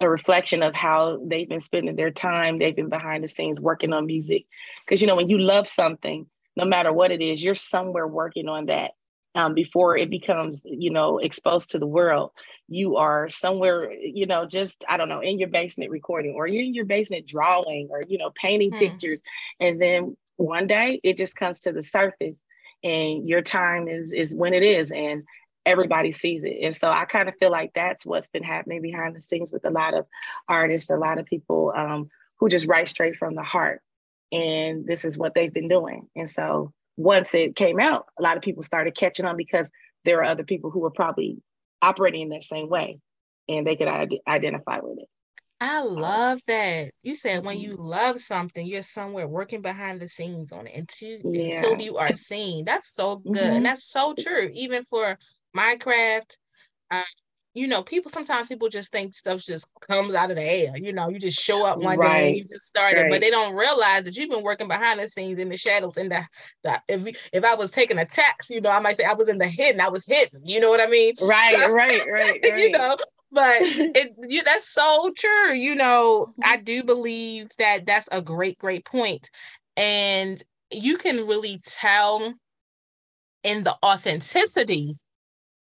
a 0.00 0.08
reflection 0.08 0.64
of 0.64 0.74
how 0.74 1.20
they've 1.24 1.48
been 1.48 1.60
spending 1.60 1.94
their 1.94 2.10
time. 2.10 2.58
They've 2.58 2.74
been 2.74 2.88
behind 2.88 3.22
the 3.22 3.28
scenes 3.28 3.60
working 3.60 3.92
on 3.92 4.06
music. 4.06 4.46
Because 4.84 5.00
you 5.00 5.06
know, 5.06 5.14
when 5.14 5.28
you 5.28 5.38
love 5.38 5.68
something, 5.68 6.26
no 6.56 6.64
matter 6.64 6.92
what 6.92 7.12
it 7.12 7.20
is, 7.20 7.42
you're 7.42 7.54
somewhere 7.54 8.08
working 8.08 8.48
on 8.48 8.66
that 8.66 8.92
um, 9.36 9.54
before 9.54 9.96
it 9.96 10.10
becomes, 10.10 10.62
you 10.64 10.90
know, 10.90 11.18
exposed 11.18 11.70
to 11.70 11.78
the 11.78 11.86
world. 11.86 12.32
You 12.68 12.96
are 12.96 13.28
somewhere, 13.28 13.92
you 13.92 14.26
know, 14.26 14.44
just 14.44 14.84
I 14.88 14.96
don't 14.96 15.08
know, 15.08 15.20
in 15.20 15.38
your 15.38 15.50
basement 15.50 15.92
recording, 15.92 16.34
or 16.34 16.48
you're 16.48 16.64
in 16.64 16.74
your 16.74 16.84
basement 16.84 17.28
drawing, 17.28 17.90
or 17.92 18.02
you 18.08 18.18
know, 18.18 18.32
painting 18.34 18.72
hmm. 18.72 18.78
pictures, 18.78 19.22
and 19.60 19.80
then 19.80 20.16
one 20.36 20.66
day 20.66 21.00
it 21.04 21.16
just 21.16 21.36
comes 21.36 21.60
to 21.60 21.72
the 21.72 21.82
surface, 21.84 22.42
and 22.82 23.28
your 23.28 23.40
time 23.40 23.86
is 23.86 24.12
is 24.12 24.34
when 24.34 24.52
it 24.52 24.64
is, 24.64 24.90
and 24.90 25.22
everybody 25.66 26.12
sees 26.12 26.44
it. 26.44 26.58
And 26.62 26.74
so 26.74 26.88
I 26.88 27.04
kind 27.04 27.28
of 27.28 27.36
feel 27.36 27.50
like 27.50 27.72
that's 27.74 28.06
what's 28.06 28.28
been 28.28 28.42
happening 28.42 28.82
behind 28.82 29.14
the 29.14 29.20
scenes 29.20 29.52
with 29.52 29.64
a 29.64 29.70
lot 29.70 29.94
of 29.94 30.06
artists, 30.48 30.90
a 30.90 30.96
lot 30.96 31.18
of 31.18 31.26
people 31.26 31.72
um, 31.76 32.08
who 32.38 32.48
just 32.48 32.66
write 32.66 32.88
straight 32.88 33.16
from 33.16 33.34
the 33.34 33.42
heart. 33.42 33.82
And 34.32 34.86
this 34.86 35.04
is 35.04 35.18
what 35.18 35.34
they've 35.34 35.52
been 35.52 35.68
doing. 35.68 36.08
And 36.16 36.30
so 36.30 36.72
once 36.96 37.34
it 37.34 37.56
came 37.56 37.80
out, 37.80 38.06
a 38.18 38.22
lot 38.22 38.36
of 38.36 38.42
people 38.42 38.62
started 38.62 38.96
catching 38.96 39.26
on 39.26 39.36
because 39.36 39.70
there 40.04 40.18
are 40.18 40.24
other 40.24 40.44
people 40.44 40.70
who 40.70 40.80
were 40.80 40.90
probably 40.90 41.42
operating 41.82 42.22
in 42.22 42.28
that 42.30 42.44
same 42.44 42.68
way 42.68 43.00
and 43.48 43.66
they 43.66 43.76
could 43.76 43.88
identify 44.26 44.78
with 44.80 44.98
it. 44.98 45.08
I 45.60 45.82
love 45.82 46.40
that. 46.46 46.90
You 47.02 47.14
said 47.14 47.44
when 47.44 47.58
you 47.58 47.72
love 47.72 48.20
something, 48.20 48.66
you're 48.66 48.82
somewhere 48.82 49.28
working 49.28 49.60
behind 49.60 50.00
the 50.00 50.08
scenes 50.08 50.52
on 50.52 50.66
it 50.66 50.74
until, 50.74 51.18
yeah. 51.24 51.56
until 51.56 51.78
you 51.78 51.98
are 51.98 52.14
seen. 52.14 52.64
That's 52.64 52.94
so 52.94 53.16
good. 53.16 53.36
Mm-hmm. 53.36 53.56
And 53.56 53.66
that's 53.66 53.84
so 53.84 54.14
true. 54.18 54.50
Even 54.54 54.82
for 54.82 55.18
my 55.52 55.76
craft, 55.76 56.38
uh, 56.90 57.02
you 57.52 57.66
know, 57.66 57.82
people 57.82 58.10
sometimes 58.10 58.46
people 58.46 58.68
just 58.68 58.92
think 58.92 59.14
stuff 59.14 59.40
just 59.42 59.68
comes 59.80 60.14
out 60.14 60.30
of 60.30 60.36
the 60.36 60.42
air. 60.42 60.72
You 60.76 60.92
know, 60.92 61.10
you 61.10 61.18
just 61.18 61.38
show 61.38 61.64
up 61.64 61.78
one 61.78 61.98
right. 61.98 62.12
day 62.12 62.28
and 62.28 62.36
you 62.38 62.44
just 62.44 62.66
started, 62.66 63.02
right. 63.02 63.10
but 63.10 63.20
they 63.20 63.30
don't 63.30 63.54
realize 63.54 64.04
that 64.04 64.16
you've 64.16 64.30
been 64.30 64.44
working 64.44 64.68
behind 64.68 65.00
the 65.00 65.08
scenes 65.08 65.38
in 65.38 65.48
the 65.48 65.56
shadows. 65.56 65.96
In 65.96 66.08
the, 66.08 66.24
the 66.62 66.80
if 66.88 67.28
if 67.32 67.44
I 67.44 67.54
was 67.54 67.70
taking 67.70 67.98
a 67.98 68.04
text, 68.04 68.50
you 68.50 68.60
know, 68.60 68.70
I 68.70 68.78
might 68.78 68.96
say 68.96 69.04
I 69.04 69.14
was 69.14 69.28
in 69.28 69.38
the 69.38 69.48
hidden. 69.48 69.80
I 69.80 69.88
was 69.88 70.06
hidden. 70.06 70.42
You 70.44 70.60
know 70.60 70.70
what 70.70 70.80
I 70.80 70.86
mean? 70.86 71.14
Right, 71.22 71.54
so, 71.66 71.74
right, 71.74 72.02
right, 72.10 72.38
right. 72.42 72.58
you 72.58 72.70
know, 72.70 72.96
but 73.32 73.56
it 73.62 74.14
you, 74.28 74.42
that's 74.42 74.68
so 74.68 75.12
true. 75.16 75.54
You 75.54 75.74
know, 75.74 76.34
I 76.42 76.56
do 76.56 76.82
believe 76.82 77.48
that 77.58 77.86
that's 77.86 78.08
a 78.12 78.22
great, 78.22 78.58
great 78.58 78.84
point, 78.84 79.30
and 79.76 80.42
you 80.70 80.98
can 80.98 81.26
really 81.26 81.60
tell 81.62 82.34
in 83.42 83.62
the 83.64 83.76
authenticity 83.84 84.96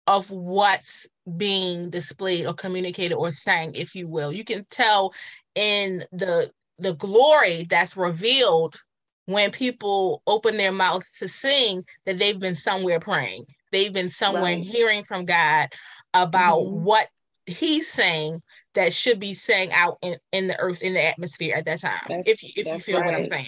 of 0.06 0.30
what's 0.30 1.06
being 1.36 1.90
displayed 1.90 2.46
or 2.46 2.54
communicated 2.54 3.14
or 3.14 3.30
sang 3.30 3.74
if 3.74 3.94
you 3.94 4.08
will 4.08 4.32
you 4.32 4.42
can 4.42 4.64
tell 4.70 5.12
in 5.54 6.02
the 6.10 6.50
the 6.78 6.94
glory 6.94 7.66
that's 7.68 7.96
revealed 7.96 8.80
when 9.26 9.50
people 9.50 10.22
open 10.26 10.56
their 10.56 10.72
mouths 10.72 11.18
to 11.18 11.28
sing 11.28 11.84
that 12.06 12.18
they've 12.18 12.40
been 12.40 12.54
somewhere 12.54 12.98
praying 12.98 13.44
they've 13.70 13.92
been 13.92 14.08
somewhere 14.08 14.42
right. 14.56 14.62
hearing 14.62 15.02
from 15.02 15.26
god 15.26 15.68
about 16.14 16.62
mm-hmm. 16.62 16.84
what 16.84 17.08
he's 17.48 17.90
saying 17.90 18.42
that 18.74 18.92
should 18.92 19.18
be 19.18 19.34
sang 19.34 19.72
out 19.72 19.96
in, 20.02 20.16
in 20.32 20.46
the 20.46 20.58
earth 20.58 20.82
in 20.82 20.94
the 20.94 21.04
atmosphere 21.04 21.54
at 21.56 21.64
that 21.64 21.80
time 21.80 22.00
that's, 22.08 22.28
if, 22.28 22.42
if 22.56 22.66
you 22.66 22.78
feel 22.78 23.00
right. 23.00 23.06
what 23.06 23.14
i'm 23.14 23.24
saying. 23.24 23.46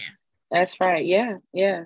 That's 0.51 0.81
right. 0.81 1.05
Yeah 1.05 1.37
yeah. 1.53 1.85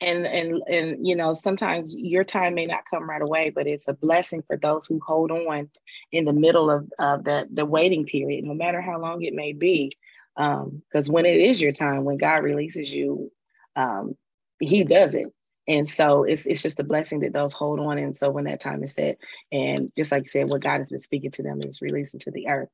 And 0.00 0.26
and 0.26 0.62
and 0.68 1.06
you 1.06 1.16
know 1.16 1.34
sometimes 1.34 1.96
your 1.96 2.24
time 2.24 2.54
may 2.54 2.66
not 2.66 2.84
come 2.88 3.08
right 3.08 3.22
away 3.22 3.50
but 3.50 3.66
it's 3.66 3.88
a 3.88 3.94
blessing 3.94 4.42
for 4.46 4.56
those 4.56 4.86
who 4.86 5.00
hold 5.04 5.30
on 5.30 5.70
in 6.12 6.24
the 6.24 6.32
middle 6.32 6.70
of, 6.70 6.90
of 6.98 7.24
the 7.24 7.48
the 7.52 7.64
waiting 7.64 8.04
period 8.04 8.44
no 8.44 8.54
matter 8.54 8.80
how 8.80 9.00
long 9.00 9.22
it 9.22 9.34
may 9.34 9.52
be. 9.52 9.92
Because 10.36 11.08
um, 11.08 11.12
when 11.14 11.24
it 11.24 11.38
is 11.38 11.62
your 11.62 11.72
time 11.72 12.04
when 12.04 12.18
god 12.18 12.42
releases 12.42 12.92
you 12.92 13.32
um, 13.74 14.14
he 14.60 14.84
does 14.84 15.14
it 15.14 15.32
and 15.68 15.88
so 15.88 16.24
it's 16.24 16.46
it's 16.46 16.62
just 16.62 16.80
a 16.80 16.84
blessing 16.84 17.20
that 17.20 17.32
those 17.32 17.52
hold 17.52 17.80
on 17.80 17.98
and 17.98 18.16
so 18.16 18.30
when 18.30 18.44
that 18.44 18.60
time 18.60 18.82
is 18.82 18.94
set 18.94 19.18
and 19.52 19.92
just 19.96 20.12
like 20.12 20.24
you 20.24 20.28
said 20.28 20.48
what 20.48 20.62
god 20.62 20.78
has 20.78 20.90
been 20.90 20.98
speaking 20.98 21.30
to 21.30 21.42
them 21.42 21.60
is 21.64 21.82
releasing 21.82 22.20
to 22.20 22.30
the 22.30 22.48
earth 22.48 22.68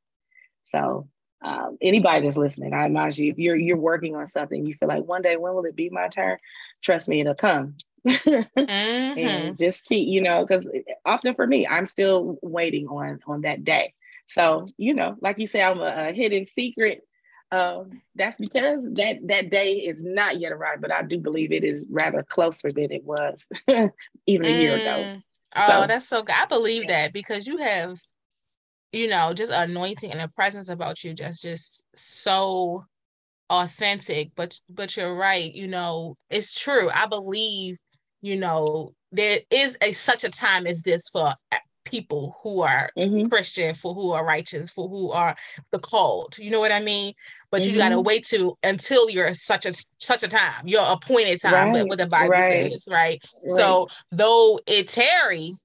so 0.62 1.08
um, 1.44 1.76
anybody 1.80 2.24
that's 2.24 2.36
listening, 2.36 2.72
I 2.72 2.86
advise 2.86 3.18
you 3.18 3.30
if 3.30 3.38
you're 3.38 3.56
you're 3.56 3.76
working 3.76 4.14
on 4.14 4.26
something, 4.26 4.64
you 4.64 4.74
feel 4.74 4.88
like 4.88 5.04
one 5.04 5.22
day 5.22 5.36
when 5.36 5.54
will 5.54 5.64
it 5.64 5.76
be 5.76 5.90
my 5.90 6.08
turn? 6.08 6.38
Trust 6.82 7.08
me, 7.08 7.20
it'll 7.20 7.34
come. 7.34 7.74
mm-hmm. 8.06 9.18
And 9.18 9.58
just 9.58 9.86
keep, 9.86 10.08
you 10.08 10.20
know, 10.20 10.44
because 10.44 10.68
often 11.04 11.34
for 11.34 11.46
me, 11.46 11.66
I'm 11.66 11.86
still 11.86 12.38
waiting 12.42 12.86
on 12.88 13.20
on 13.26 13.42
that 13.42 13.64
day. 13.64 13.94
So 14.26 14.66
you 14.76 14.94
know, 14.94 15.16
like 15.20 15.38
you 15.38 15.46
say, 15.46 15.62
I'm 15.62 15.80
a, 15.80 15.92
a 15.96 16.12
hidden 16.12 16.46
secret. 16.46 17.02
Um, 17.52 18.00
that's 18.14 18.38
because 18.38 18.88
that 18.94 19.18
that 19.28 19.50
day 19.50 19.74
is 19.74 20.02
not 20.02 20.40
yet 20.40 20.52
arrived, 20.52 20.80
but 20.80 20.92
I 20.92 21.02
do 21.02 21.18
believe 21.18 21.52
it 21.52 21.64
is 21.64 21.86
rather 21.90 22.22
closer 22.22 22.70
than 22.70 22.90
it 22.90 23.04
was 23.04 23.48
even 23.68 24.46
a 24.46 24.48
mm. 24.48 24.60
year 24.60 24.74
ago. 24.76 25.04
Mm. 25.04 25.22
Oh, 25.54 25.82
so, 25.82 25.86
that's 25.86 26.08
so 26.08 26.22
good. 26.22 26.34
I 26.34 26.46
believe 26.46 26.88
that 26.88 27.12
because 27.12 27.46
you 27.46 27.58
have 27.58 27.98
you 28.92 29.08
know, 29.08 29.32
just 29.32 29.50
anointing 29.50 30.12
and 30.12 30.20
a 30.20 30.28
presence 30.28 30.68
about 30.68 31.02
you 31.02 31.14
just 31.14 31.42
just 31.42 31.82
so 31.94 32.84
authentic. 33.50 34.30
But 34.36 34.60
but 34.68 34.96
you're 34.96 35.14
right, 35.14 35.52
you 35.52 35.66
know, 35.66 36.16
it's 36.30 36.60
true. 36.60 36.90
I 36.94 37.06
believe, 37.06 37.78
you 38.20 38.36
know, 38.36 38.92
there 39.10 39.40
is 39.50 39.78
a 39.80 39.92
such 39.92 40.24
a 40.24 40.28
time 40.28 40.66
as 40.66 40.82
this 40.82 41.08
for 41.08 41.34
people 41.84 42.38
who 42.42 42.62
are 42.62 42.90
mm-hmm. 42.96 43.28
Christian, 43.28 43.74
for 43.74 43.94
who 43.94 44.12
are 44.12 44.24
righteous, 44.24 44.70
for 44.70 44.88
who 44.88 45.10
are 45.10 45.34
the 45.70 45.78
called. 45.78 46.38
You 46.38 46.50
know 46.50 46.60
what 46.60 46.72
I 46.72 46.80
mean? 46.80 47.14
But 47.50 47.62
mm-hmm. 47.62 47.72
you 47.72 47.78
gotta 47.78 48.00
wait 48.00 48.24
to 48.26 48.56
until 48.62 49.10
you're 49.10 49.34
such 49.34 49.66
a 49.66 49.72
such 49.98 50.22
a 50.22 50.28
time, 50.28 50.66
your 50.66 50.84
appointed 50.90 51.40
time, 51.40 51.74
right. 51.74 51.86
what 51.86 51.98
the 51.98 52.06
Bible 52.06 52.30
right. 52.30 52.72
says, 52.72 52.88
right? 52.90 53.22
right? 53.22 53.58
So 53.58 53.88
though 54.10 54.60
it 54.66 54.88
tarry, 54.88 55.56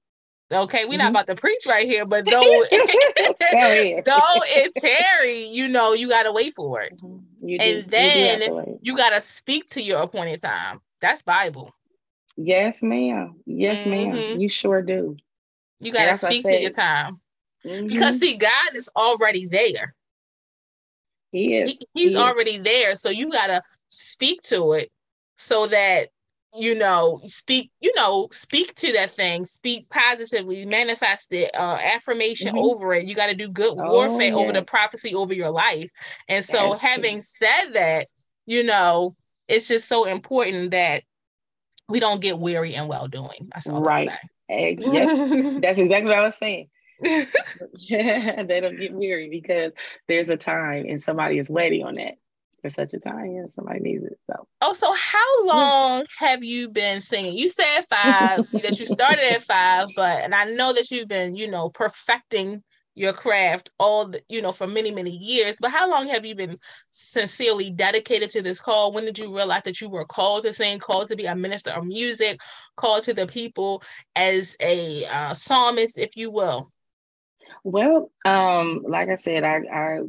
Okay, 0.50 0.86
we're 0.86 0.92
mm-hmm. 0.92 0.98
not 0.98 1.10
about 1.10 1.26
to 1.26 1.34
preach 1.34 1.66
right 1.66 1.86
here, 1.86 2.06
but 2.06 2.24
though 2.30 2.40
it, 2.42 4.04
though 4.04 4.42
it 4.46 4.72
tarry, 4.76 5.46
you 5.48 5.68
know, 5.68 5.92
you 5.92 6.08
gotta 6.08 6.32
wait 6.32 6.54
for 6.54 6.82
it. 6.82 6.96
Mm-hmm. 6.96 7.60
and 7.60 7.90
then 7.90 8.40
you, 8.40 8.78
you, 8.82 8.96
gotta 8.96 9.20
speak 9.20 9.68
to 9.70 9.82
your 9.82 10.02
appointed 10.02 10.40
time. 10.40 10.80
That's 11.00 11.22
Bible. 11.22 11.74
Yes, 12.36 12.82
ma'am. 12.82 13.34
Yes, 13.44 13.80
mm-hmm. 13.80 14.12
ma'am. 14.12 14.40
You 14.40 14.48
sure 14.48 14.80
do. 14.80 15.16
You 15.80 15.92
gotta 15.92 16.16
speak 16.16 16.44
to 16.44 16.60
your 16.60 16.70
time. 16.70 17.20
Mm-hmm. 17.64 17.88
Because 17.88 18.18
see, 18.18 18.36
God 18.36 18.74
is 18.74 18.88
already 18.96 19.46
there. 19.46 19.94
He 21.32 21.56
is. 21.56 21.70
He, 21.70 21.86
he's 21.94 22.12
he 22.12 22.18
already 22.18 22.56
is. 22.56 22.62
there. 22.62 22.96
So 22.96 23.10
you 23.10 23.30
gotta 23.30 23.62
speak 23.88 24.42
to 24.42 24.72
it 24.72 24.90
so 25.36 25.66
that 25.66 26.08
you 26.54 26.74
know 26.74 27.20
speak 27.24 27.70
you 27.80 27.92
know 27.94 28.26
speak 28.32 28.74
to 28.74 28.92
that 28.92 29.10
thing 29.10 29.44
speak 29.44 29.88
positively 29.90 30.64
manifest 30.64 31.32
it 31.32 31.50
uh 31.54 31.78
affirmation 31.82 32.54
mm-hmm. 32.54 32.64
over 32.64 32.94
it 32.94 33.04
you 33.04 33.14
got 33.14 33.26
to 33.26 33.34
do 33.34 33.48
good 33.48 33.74
oh, 33.78 33.92
warfare 33.92 34.28
yes. 34.28 34.34
over 34.34 34.52
the 34.52 34.62
prophecy 34.62 35.14
over 35.14 35.34
your 35.34 35.50
life 35.50 35.90
and 36.26 36.44
so 36.44 36.70
That's 36.70 36.80
having 36.80 37.20
said 37.20 37.72
that 37.74 38.08
you 38.46 38.64
know 38.64 39.14
it's 39.46 39.68
just 39.68 39.88
so 39.88 40.06
important 40.06 40.70
that 40.70 41.02
we 41.88 42.00
don't 42.00 42.20
get 42.20 42.38
weary 42.38 42.74
and 42.74 42.88
well 42.88 43.08
doing 43.08 43.50
that's 43.52 43.68
all 43.68 43.82
right 43.82 44.08
yes. 44.48 45.58
that's 45.62 45.78
exactly 45.78 46.10
what 46.10 46.18
i 46.18 46.22
was 46.22 46.36
saying 46.36 46.68
yeah 47.00 48.42
they 48.42 48.60
don't 48.60 48.78
get 48.78 48.92
weary 48.92 49.28
because 49.28 49.72
there's 50.08 50.30
a 50.30 50.36
time 50.36 50.86
and 50.88 51.02
somebody 51.02 51.38
is 51.38 51.48
waiting 51.48 51.84
on 51.84 51.94
that 51.94 52.14
for 52.60 52.68
such 52.68 52.94
a 52.94 52.98
time. 52.98 53.32
Yeah, 53.32 53.46
somebody 53.46 53.80
needs 53.80 54.02
it. 54.02 54.18
So. 54.26 54.46
Oh, 54.62 54.72
so 54.72 54.92
how 54.92 55.46
long 55.46 56.04
have 56.18 56.42
you 56.42 56.68
been 56.68 57.00
singing? 57.00 57.36
You 57.36 57.48
said 57.48 57.82
five 57.88 58.50
that 58.50 58.78
you 58.78 58.86
started 58.86 59.32
at 59.32 59.42
five, 59.42 59.88
but 59.94 60.22
and 60.22 60.34
I 60.34 60.44
know 60.44 60.72
that 60.72 60.90
you've 60.90 61.08
been, 61.08 61.36
you 61.36 61.50
know, 61.50 61.68
perfecting 61.70 62.62
your 62.98 63.12
craft 63.12 63.70
all 63.78 64.06
the, 64.06 64.20
you 64.28 64.42
know 64.42 64.52
for 64.52 64.66
many 64.66 64.90
many 64.90 65.10
years 65.10 65.56
but 65.60 65.70
how 65.70 65.88
long 65.88 66.08
have 66.08 66.26
you 66.26 66.34
been 66.34 66.58
sincerely 66.90 67.70
dedicated 67.70 68.30
to 68.30 68.42
this 68.42 68.60
call 68.60 68.92
when 68.92 69.04
did 69.04 69.18
you 69.18 69.34
realize 69.34 69.62
that 69.64 69.80
you 69.80 69.88
were 69.88 70.04
called 70.04 70.44
to 70.44 70.52
sing 70.52 70.78
called 70.78 71.06
to 71.06 71.16
be 71.16 71.26
a 71.26 71.36
minister 71.36 71.70
of 71.70 71.84
music 71.84 72.40
called 72.76 73.02
to 73.02 73.14
the 73.14 73.26
people 73.26 73.82
as 74.16 74.56
a 74.60 75.04
uh, 75.06 75.32
psalmist 75.32 75.98
if 75.98 76.16
you 76.16 76.30
will 76.30 76.70
well 77.64 78.10
um 78.26 78.84
like 78.88 79.08
i 79.08 79.14
said 79.14 79.44
i 79.44 79.60
i 79.72 80.00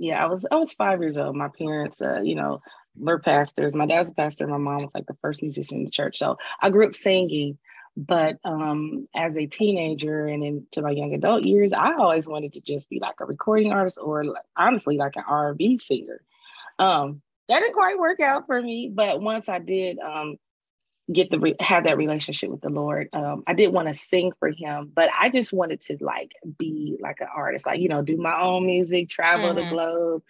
yeah, 0.00 0.24
I 0.24 0.26
was 0.28 0.46
I 0.50 0.56
was 0.56 0.72
five 0.72 1.00
years 1.00 1.18
old. 1.18 1.36
My 1.36 1.50
parents, 1.56 2.00
uh, 2.00 2.20
you 2.24 2.34
know, 2.34 2.62
were 2.96 3.18
pastors. 3.18 3.76
My 3.76 3.86
dad 3.86 3.98
was 3.98 4.10
a 4.10 4.14
pastor. 4.14 4.46
My 4.46 4.56
mom 4.56 4.82
was 4.82 4.94
like 4.94 5.06
the 5.06 5.16
first 5.20 5.42
musician 5.42 5.78
in 5.78 5.84
the 5.84 5.90
church. 5.90 6.18
So 6.18 6.38
I 6.60 6.70
grew 6.70 6.86
up 6.86 6.94
singing. 6.94 7.58
But 8.06 8.38
um, 8.44 9.06
as 9.14 9.36
a 9.36 9.44
teenager 9.44 10.26
and 10.26 10.42
into 10.42 10.80
my 10.80 10.90
young 10.90 11.12
adult 11.12 11.44
years, 11.44 11.74
I 11.74 11.92
always 11.96 12.26
wanted 12.26 12.54
to 12.54 12.62
just 12.62 12.88
be 12.88 12.98
like 12.98 13.16
a 13.20 13.26
recording 13.26 13.72
artist 13.72 13.98
or 14.02 14.24
like, 14.24 14.42
honestly 14.56 14.96
like 14.96 15.16
an 15.16 15.24
R&B 15.28 15.76
singer. 15.76 16.22
Um, 16.78 17.20
that 17.48 17.60
didn't 17.60 17.74
quite 17.74 17.98
work 17.98 18.20
out 18.20 18.46
for 18.46 18.60
me. 18.62 18.90
But 18.92 19.20
once 19.20 19.50
I 19.50 19.58
did 19.58 19.98
um, 19.98 20.36
get 21.12 21.30
the 21.30 21.38
re- 21.38 21.56
have 21.60 21.84
that 21.84 21.96
relationship 21.96 22.50
with 22.50 22.60
the 22.60 22.70
Lord. 22.70 23.08
Um, 23.12 23.42
I 23.46 23.54
didn't 23.54 23.72
want 23.72 23.88
to 23.88 23.94
sing 23.94 24.32
for 24.38 24.50
Him, 24.50 24.90
but 24.94 25.08
I 25.18 25.28
just 25.28 25.52
wanted 25.52 25.80
to 25.82 25.98
like 26.00 26.32
be 26.58 26.98
like 27.00 27.20
an 27.20 27.28
artist, 27.34 27.66
like 27.66 27.80
you 27.80 27.88
know, 27.88 28.02
do 28.02 28.16
my 28.16 28.40
own 28.40 28.66
music, 28.66 29.08
travel 29.08 29.50
mm-hmm. 29.50 29.60
the 29.60 29.68
globe. 29.68 30.22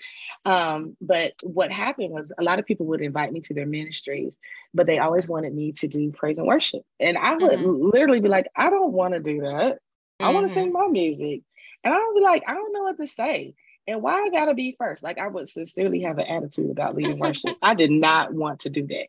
Um, 0.45 0.97
but 1.01 1.35
what 1.43 1.71
happened 1.71 2.11
was 2.11 2.33
a 2.37 2.43
lot 2.43 2.59
of 2.59 2.67
people 2.67 2.87
would 2.87 3.03
invite 3.03 3.33
me 3.33 3.41
to 3.43 3.55
their 3.55 3.67
ministries, 3.67 4.39
but 4.73 4.87
they 4.87 4.99
always 4.99 5.29
wanted 5.29 5.55
me 5.55 5.73
to 5.73 5.89
do 5.89 6.13
praise 6.13 6.39
and 6.39 6.47
worship, 6.47 6.83
and 6.99 7.19
I 7.19 7.35
would 7.35 7.59
mm-hmm. 7.59 7.91
literally 7.91 8.21
be 8.21 8.29
like, 8.29 8.49
I 8.57 8.71
don't 8.71 8.93
want 8.93 9.15
to 9.15 9.21
do 9.21 9.41
that. 9.41 9.79
I 10.19 10.25
mm-hmm. 10.25 10.35
want 10.35 10.49
to 10.49 10.53
sing 10.53 10.73
my 10.73 10.87
music, 10.87 11.43
and 11.85 11.95
I 11.95 11.99
would 11.99 12.15
be 12.15 12.25
like, 12.25 12.45
I 12.47 12.55
don't 12.55 12.73
know 12.73 12.83
what 12.83 12.99
to 12.99 13.07
say. 13.07 13.55
And 13.87 14.03
why 14.03 14.15
I 14.15 14.31
gotta 14.31 14.55
be 14.55 14.77
first? 14.79 15.03
Like 15.03 15.19
I 15.19 15.27
would 15.27 15.49
sincerely 15.49 16.03
have 16.03 16.19
an 16.19 16.27
attitude 16.27 16.71
about 16.71 16.95
leading 16.95 17.19
worship. 17.19 17.57
I 17.63 17.75
did 17.75 17.91
not 17.91 18.33
want 18.33 18.61
to 18.61 18.71
do 18.71 18.87
that. 18.87 19.07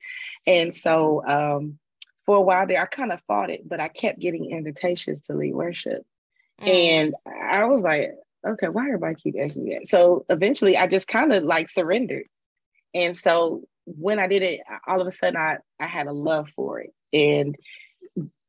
And 0.48 0.75
so 0.75 1.24
um, 1.25 1.78
for 2.25 2.38
a 2.38 2.42
while 2.42 2.66
there, 2.66 2.82
I 2.82 2.86
kind 2.86 3.12
of 3.12 3.22
fought 3.28 3.50
it, 3.50 3.68
but 3.68 3.80
I 3.80 3.88
kept 3.88 4.20
getting 4.20 4.50
invitations 4.50 5.22
to 5.22 5.34
lead 5.34 5.54
worship. 5.54 6.04
Mm. 6.62 6.68
And 6.68 7.16
I 7.28 7.66
was 7.66 7.84
like, 7.84 8.12
okay, 8.48 8.70
why 8.70 8.86
everybody 8.86 9.16
keep 9.16 9.36
asking 9.40 9.66
me 9.66 9.75
that? 9.75 9.88
So 9.88 10.25
eventually 10.30 10.78
I 10.78 10.88
just 10.88 11.08
kind 11.08 11.34
of 11.34 11.44
like 11.44 11.70
surrendered. 11.70 12.25
And 12.94 13.16
so 13.16 13.63
when 13.86 14.20
I 14.20 14.28
did 14.28 14.44
it, 14.44 14.62
all 14.88 15.01
of 15.01 15.08
a 15.08 15.12
sudden 15.12 15.38
I, 15.38 15.58
I 15.80 15.88
had 15.88 16.08
a 16.08 16.13
love 16.13 16.50
for 16.56 16.80
it. 16.80 16.94
And 17.13 17.56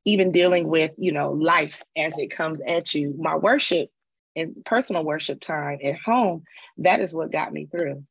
even 0.05 0.33
dealing 0.33 0.69
with, 0.69 0.93
you 0.97 1.13
know, 1.13 1.33
life 1.33 1.83
as 1.97 2.19
it 2.19 2.31
comes 2.31 2.61
at 2.67 2.95
you, 2.95 3.15
my 3.19 3.37
worship 3.37 3.91
and 4.37 4.65
personal 4.65 5.05
worship 5.05 5.41
time 5.41 5.79
at 5.83 5.99
home, 5.99 6.45
that 6.79 7.01
is 7.01 7.15
what 7.15 7.33
got 7.33 7.53
me 7.53 7.67
through. 7.67 8.05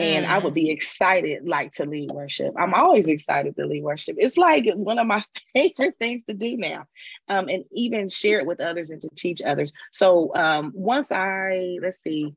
And 0.00 0.26
mm. 0.26 0.28
I 0.28 0.38
would 0.38 0.52
mm. 0.52 0.56
be 0.56 0.70
excited 0.70 1.46
like 1.46 1.72
to 1.72 1.84
lead 1.84 2.12
worship. 2.12 2.54
I'm 2.56 2.74
always 2.74 3.08
excited 3.08 3.56
to 3.56 3.66
lead 3.66 3.82
worship. 3.82 4.16
It's 4.18 4.38
like 4.38 4.68
one 4.74 4.98
of 4.98 5.06
my 5.06 5.22
favorite 5.54 5.96
things 5.98 6.22
to 6.26 6.34
do 6.34 6.56
now. 6.56 6.86
Um, 7.28 7.48
and 7.48 7.64
even 7.72 8.08
share 8.08 8.38
it 8.38 8.46
with 8.46 8.60
others 8.60 8.90
and 8.90 9.00
to 9.02 9.08
teach 9.16 9.42
others. 9.42 9.72
So 9.90 10.32
um, 10.34 10.72
once 10.74 11.10
I, 11.10 11.78
let's 11.82 12.02
see, 12.02 12.34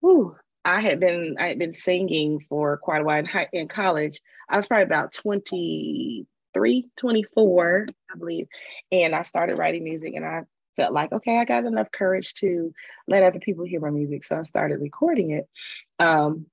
whew, 0.00 0.36
I 0.64 0.80
had 0.80 1.00
been 1.00 1.36
I 1.38 1.48
had 1.48 1.58
been 1.58 1.72
singing 1.72 2.44
for 2.48 2.76
quite 2.76 3.00
a 3.00 3.04
while 3.04 3.18
in, 3.18 3.24
high, 3.24 3.48
in 3.52 3.68
college. 3.68 4.20
I 4.48 4.56
was 4.56 4.66
probably 4.66 4.84
about 4.84 5.12
23, 5.12 6.88
24, 6.96 7.86
I 7.88 8.18
believe. 8.18 8.46
And 8.92 9.14
I 9.14 9.22
started 9.22 9.58
writing 9.58 9.84
music 9.84 10.14
and 10.14 10.24
I 10.24 10.42
felt 10.76 10.92
like, 10.92 11.12
okay, 11.12 11.38
I 11.38 11.44
got 11.44 11.64
enough 11.64 11.90
courage 11.90 12.34
to 12.34 12.72
let 13.06 13.22
other 13.22 13.38
people 13.38 13.64
hear 13.64 13.80
my 13.80 13.90
music. 13.90 14.24
So 14.24 14.38
I 14.38 14.42
started 14.42 14.80
recording 14.80 15.32
it. 15.32 15.48
Um, 15.98 16.46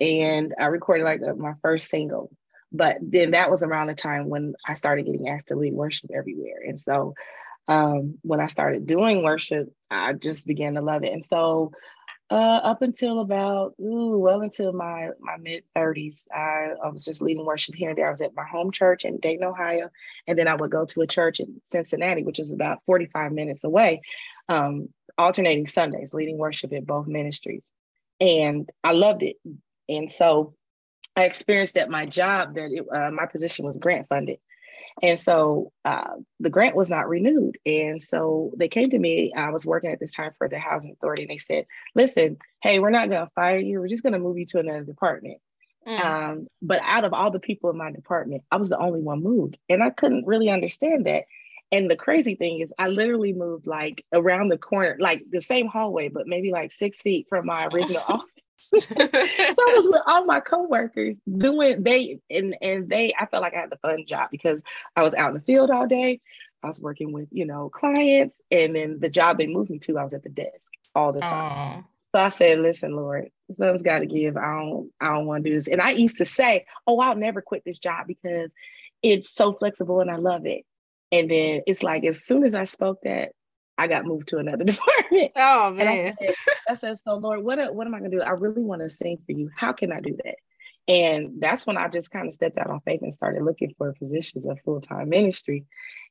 and 0.00 0.54
I 0.58 0.66
recorded 0.66 1.04
like 1.04 1.20
my 1.36 1.54
first 1.62 1.88
single. 1.88 2.30
But 2.72 2.98
then 3.00 3.30
that 3.30 3.50
was 3.50 3.62
around 3.62 3.86
the 3.86 3.94
time 3.94 4.28
when 4.28 4.54
I 4.66 4.74
started 4.74 5.06
getting 5.06 5.28
asked 5.28 5.48
to 5.48 5.56
lead 5.56 5.72
worship 5.72 6.10
everywhere. 6.14 6.62
And 6.66 6.78
so 6.78 7.14
um, 7.68 8.18
when 8.22 8.40
I 8.40 8.46
started 8.46 8.86
doing 8.86 9.22
worship, 9.22 9.72
I 9.90 10.12
just 10.12 10.46
began 10.46 10.74
to 10.74 10.82
love 10.82 11.04
it. 11.04 11.12
And 11.12 11.24
so 11.24 11.72
uh, 12.30 12.34
up 12.34 12.82
until 12.82 13.20
about 13.20 13.74
ooh, 13.80 14.18
well 14.18 14.42
until 14.42 14.72
my 14.72 15.10
my 15.20 15.36
mid 15.36 15.62
30s, 15.76 16.26
I, 16.34 16.70
I 16.82 16.88
was 16.88 17.04
just 17.04 17.22
leading 17.22 17.44
worship 17.44 17.74
here 17.74 17.90
and 17.90 17.98
there. 17.98 18.06
I 18.06 18.10
was 18.10 18.22
at 18.22 18.34
my 18.34 18.44
home 18.44 18.72
church 18.72 19.04
in 19.04 19.18
Dayton, 19.18 19.44
Ohio, 19.44 19.90
and 20.26 20.38
then 20.38 20.48
I 20.48 20.54
would 20.54 20.70
go 20.70 20.84
to 20.86 21.02
a 21.02 21.06
church 21.06 21.40
in 21.40 21.60
Cincinnati, 21.66 22.24
which 22.24 22.40
is 22.40 22.52
about 22.52 22.82
45 22.86 23.32
minutes 23.32 23.62
away, 23.64 24.00
um, 24.48 24.88
alternating 25.16 25.66
Sundays, 25.66 26.14
leading 26.14 26.36
worship 26.38 26.72
at 26.72 26.86
both 26.86 27.06
ministries. 27.06 27.70
And 28.20 28.68
I 28.82 28.92
loved 28.92 29.22
it. 29.22 29.36
And 29.88 30.10
so 30.10 30.54
I 31.14 31.24
experienced 31.24 31.76
at 31.76 31.90
my 31.90 32.06
job 32.06 32.56
that 32.56 32.72
it, 32.72 32.84
uh, 32.92 33.10
my 33.12 33.26
position 33.26 33.64
was 33.64 33.78
grant 33.78 34.08
funded. 34.08 34.38
And 35.02 35.20
so 35.20 35.72
uh, 35.84 36.14
the 36.40 36.50
grant 36.50 36.74
was 36.74 36.90
not 36.90 37.08
renewed. 37.08 37.58
And 37.66 38.02
so 38.02 38.52
they 38.56 38.68
came 38.68 38.90
to 38.90 38.98
me. 38.98 39.32
I 39.36 39.50
was 39.50 39.66
working 39.66 39.90
at 39.90 40.00
this 40.00 40.14
time 40.14 40.32
for 40.38 40.48
the 40.48 40.58
housing 40.58 40.92
authority, 40.92 41.24
and 41.24 41.30
they 41.30 41.38
said, 41.38 41.66
Listen, 41.94 42.38
hey, 42.62 42.78
we're 42.78 42.90
not 42.90 43.10
going 43.10 43.24
to 43.24 43.32
fire 43.34 43.58
you. 43.58 43.80
We're 43.80 43.88
just 43.88 44.02
going 44.02 44.14
to 44.14 44.18
move 44.18 44.38
you 44.38 44.46
to 44.46 44.60
another 44.60 44.84
department. 44.84 45.38
Mm. 45.86 46.04
Um, 46.04 46.48
but 46.62 46.80
out 46.82 47.04
of 47.04 47.12
all 47.12 47.30
the 47.30 47.38
people 47.38 47.70
in 47.70 47.76
my 47.76 47.92
department, 47.92 48.42
I 48.50 48.56
was 48.56 48.70
the 48.70 48.78
only 48.78 49.00
one 49.00 49.22
moved. 49.22 49.56
And 49.68 49.82
I 49.82 49.90
couldn't 49.90 50.26
really 50.26 50.48
understand 50.48 51.06
that. 51.06 51.24
And 51.72 51.90
the 51.90 51.96
crazy 51.96 52.36
thing 52.36 52.60
is, 52.60 52.72
I 52.78 52.88
literally 52.88 53.32
moved 53.32 53.66
like 53.66 54.04
around 54.12 54.48
the 54.48 54.58
corner, 54.58 54.96
like 54.98 55.24
the 55.30 55.40
same 55.40 55.66
hallway, 55.66 56.08
but 56.08 56.26
maybe 56.26 56.52
like 56.52 56.72
six 56.72 57.02
feet 57.02 57.26
from 57.28 57.46
my 57.46 57.66
original 57.66 58.02
office. 58.08 58.30
so 58.56 58.78
I 58.80 59.72
was 59.76 59.88
with 59.90 60.02
all 60.06 60.24
my 60.24 60.40
coworkers 60.40 61.20
doing 61.26 61.82
they 61.82 62.20
and 62.30 62.56
and 62.60 62.88
they 62.88 63.12
I 63.18 63.26
felt 63.26 63.42
like 63.42 63.54
I 63.54 63.60
had 63.60 63.70
the 63.70 63.76
fun 63.76 64.06
job 64.06 64.30
because 64.30 64.62
I 64.96 65.02
was 65.02 65.14
out 65.14 65.28
in 65.28 65.34
the 65.34 65.40
field 65.40 65.70
all 65.70 65.86
day. 65.86 66.20
I 66.62 66.68
was 66.68 66.80
working 66.80 67.12
with, 67.12 67.28
you 67.30 67.46
know, 67.46 67.68
clients. 67.68 68.36
And 68.50 68.74
then 68.74 68.98
the 68.98 69.08
job 69.08 69.38
they 69.38 69.46
moved 69.46 69.70
me 69.70 69.78
to, 69.80 69.98
I 69.98 70.02
was 70.02 70.14
at 70.14 70.22
the 70.22 70.28
desk 70.28 70.72
all 70.94 71.12
the 71.12 71.20
time. 71.20 71.78
Aww. 71.78 71.84
So 72.14 72.20
I 72.20 72.28
said, 72.30 72.58
listen, 72.60 72.96
Lord, 72.96 73.30
something's 73.52 73.82
got 73.82 74.00
to 74.00 74.06
give. 74.06 74.36
I 74.36 74.60
don't, 74.60 74.90
I 75.00 75.08
don't 75.08 75.26
want 75.26 75.44
to 75.44 75.50
do 75.50 75.54
this. 75.54 75.68
And 75.68 75.80
I 75.80 75.90
used 75.90 76.18
to 76.18 76.24
say, 76.24 76.66
oh, 76.86 77.00
I'll 77.00 77.14
never 77.14 77.42
quit 77.42 77.62
this 77.64 77.78
job 77.78 78.06
because 78.06 78.52
it's 79.02 79.30
so 79.30 79.52
flexible 79.52 80.00
and 80.00 80.10
I 80.10 80.16
love 80.16 80.46
it. 80.46 80.64
And 81.12 81.30
then 81.30 81.62
it's 81.66 81.82
like, 81.82 82.04
as 82.04 82.24
soon 82.24 82.42
as 82.44 82.54
I 82.54 82.64
spoke 82.64 83.00
that, 83.04 83.32
I 83.78 83.88
got 83.88 84.04
moved 84.04 84.28
to 84.28 84.38
another 84.38 84.64
department. 84.64 85.32
Oh 85.36 85.70
man. 85.70 86.16
I 86.20 86.24
said, 86.26 86.34
I 86.68 86.74
said, 86.74 86.98
so 86.98 87.16
Lord, 87.16 87.42
what, 87.42 87.74
what 87.74 87.86
am 87.86 87.94
I 87.94 87.98
gonna 87.98 88.10
do? 88.10 88.22
I 88.22 88.30
really 88.30 88.62
want 88.62 88.82
to 88.82 88.90
sing 88.90 89.18
for 89.26 89.32
you. 89.32 89.50
How 89.54 89.72
can 89.72 89.92
I 89.92 90.00
do 90.00 90.16
that? 90.24 90.36
And 90.88 91.40
that's 91.40 91.66
when 91.66 91.76
I 91.76 91.88
just 91.88 92.10
kind 92.10 92.26
of 92.26 92.32
stepped 92.32 92.58
out 92.58 92.70
on 92.70 92.80
faith 92.80 93.02
and 93.02 93.12
started 93.12 93.42
looking 93.42 93.74
for 93.76 93.92
positions 93.92 94.46
of 94.46 94.60
full-time 94.64 95.08
ministry. 95.08 95.64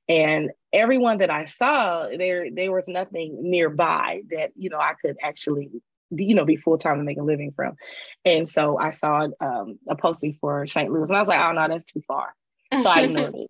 And 0.10 0.52
everyone 0.74 1.20
that 1.20 1.32
I 1.32 1.46
saw, 1.46 2.08
there 2.08 2.52
there 2.52 2.72
was 2.72 2.88
nothing 2.88 3.38
nearby 3.42 4.22
that 4.30 4.52
you 4.56 4.70
know 4.70 4.80
I 4.80 4.94
could 4.94 5.18
actually 5.24 5.70
you 6.12 6.36
know 6.36 6.46
be 6.46 6.58
full-time 6.58 6.98
and 6.98 7.06
make 7.06 7.18
a 7.18 7.24
living 7.24 7.54
from. 7.56 7.76
And 8.24 8.48
so 8.48 8.78
I 8.78 8.92
saw 8.92 9.28
um, 9.40 9.80
a 9.88 9.96
posting 9.96 10.38
for 10.40 10.68
St. 10.68 10.92
Louis, 10.92 11.10
and 11.10 11.18
I 11.18 11.22
was 11.22 11.30
like, 11.30 11.40
oh 11.40 11.54
no, 11.54 11.68
that's 11.68 11.86
too 11.86 12.02
far. 12.08 12.36
So 12.82 12.90
I 12.90 13.02
ignored 13.04 13.36
it. 13.36 13.50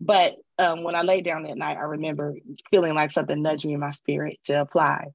But 0.00 0.36
um, 0.58 0.82
when 0.82 0.94
I 0.94 1.02
laid 1.02 1.24
down 1.24 1.42
that 1.42 1.56
night, 1.56 1.76
I 1.76 1.82
remember 1.82 2.34
feeling 2.70 2.94
like 2.94 3.10
something 3.10 3.42
nudged 3.42 3.66
me 3.66 3.74
in 3.74 3.80
my 3.80 3.90
spirit 3.90 4.38
to 4.44 4.60
apply. 4.60 5.08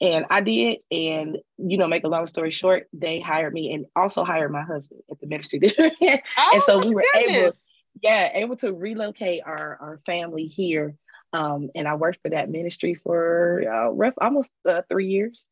And 0.00 0.26
I 0.28 0.42
did. 0.42 0.82
And, 0.90 1.38
you 1.56 1.78
know, 1.78 1.86
make 1.86 2.04
a 2.04 2.08
long 2.08 2.26
story 2.26 2.50
short, 2.50 2.86
they 2.92 3.20
hired 3.20 3.54
me 3.54 3.72
and 3.72 3.86
also 3.96 4.24
hired 4.24 4.52
my 4.52 4.62
husband 4.62 5.00
at 5.10 5.18
the 5.20 5.26
ministry. 5.26 5.60
oh, 5.78 6.50
and 6.52 6.62
so 6.62 6.78
we 6.78 6.94
were 6.94 7.04
goodness. 7.14 7.72
able, 8.02 8.10
yeah, 8.10 8.30
able 8.34 8.56
to 8.56 8.74
relocate 8.74 9.40
our, 9.46 9.78
our 9.80 10.00
family 10.04 10.46
here. 10.46 10.94
Um, 11.32 11.70
and 11.74 11.88
I 11.88 11.94
worked 11.94 12.20
for 12.22 12.30
that 12.30 12.50
ministry 12.50 12.94
for 12.94 13.64
uh, 13.66 13.90
rough, 13.90 14.14
almost 14.20 14.52
uh, 14.68 14.82
three 14.88 15.08
years. 15.08 15.46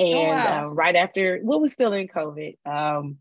Oh, 0.00 0.04
and 0.04 0.16
oh, 0.16 0.30
wow. 0.30 0.66
uh, 0.66 0.68
right 0.68 0.94
after, 0.94 1.40
well, 1.42 1.60
was 1.60 1.72
still 1.72 1.92
in 1.92 2.06
COVID, 2.06 2.56
um, 2.64 3.18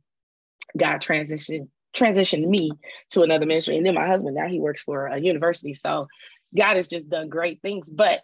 God 0.78 0.98
transitioned 1.02 1.70
transitioned 1.98 2.48
me 2.48 2.72
to 3.12 3.24
another 3.24 3.46
ministry. 3.46 3.78
And 3.78 3.86
then 3.86 3.96
my 3.96 4.08
husband, 4.08 4.36
now 4.36 4.48
he 4.48 4.60
works 4.60 4.84
for 4.84 5.08
a 5.08 5.20
university. 5.20 5.74
So 5.74 6.08
God 6.56 6.76
has 6.76 6.88
just 6.88 7.10
done 7.10 7.30
great 7.30 7.62
things. 7.62 7.90
But 7.90 8.22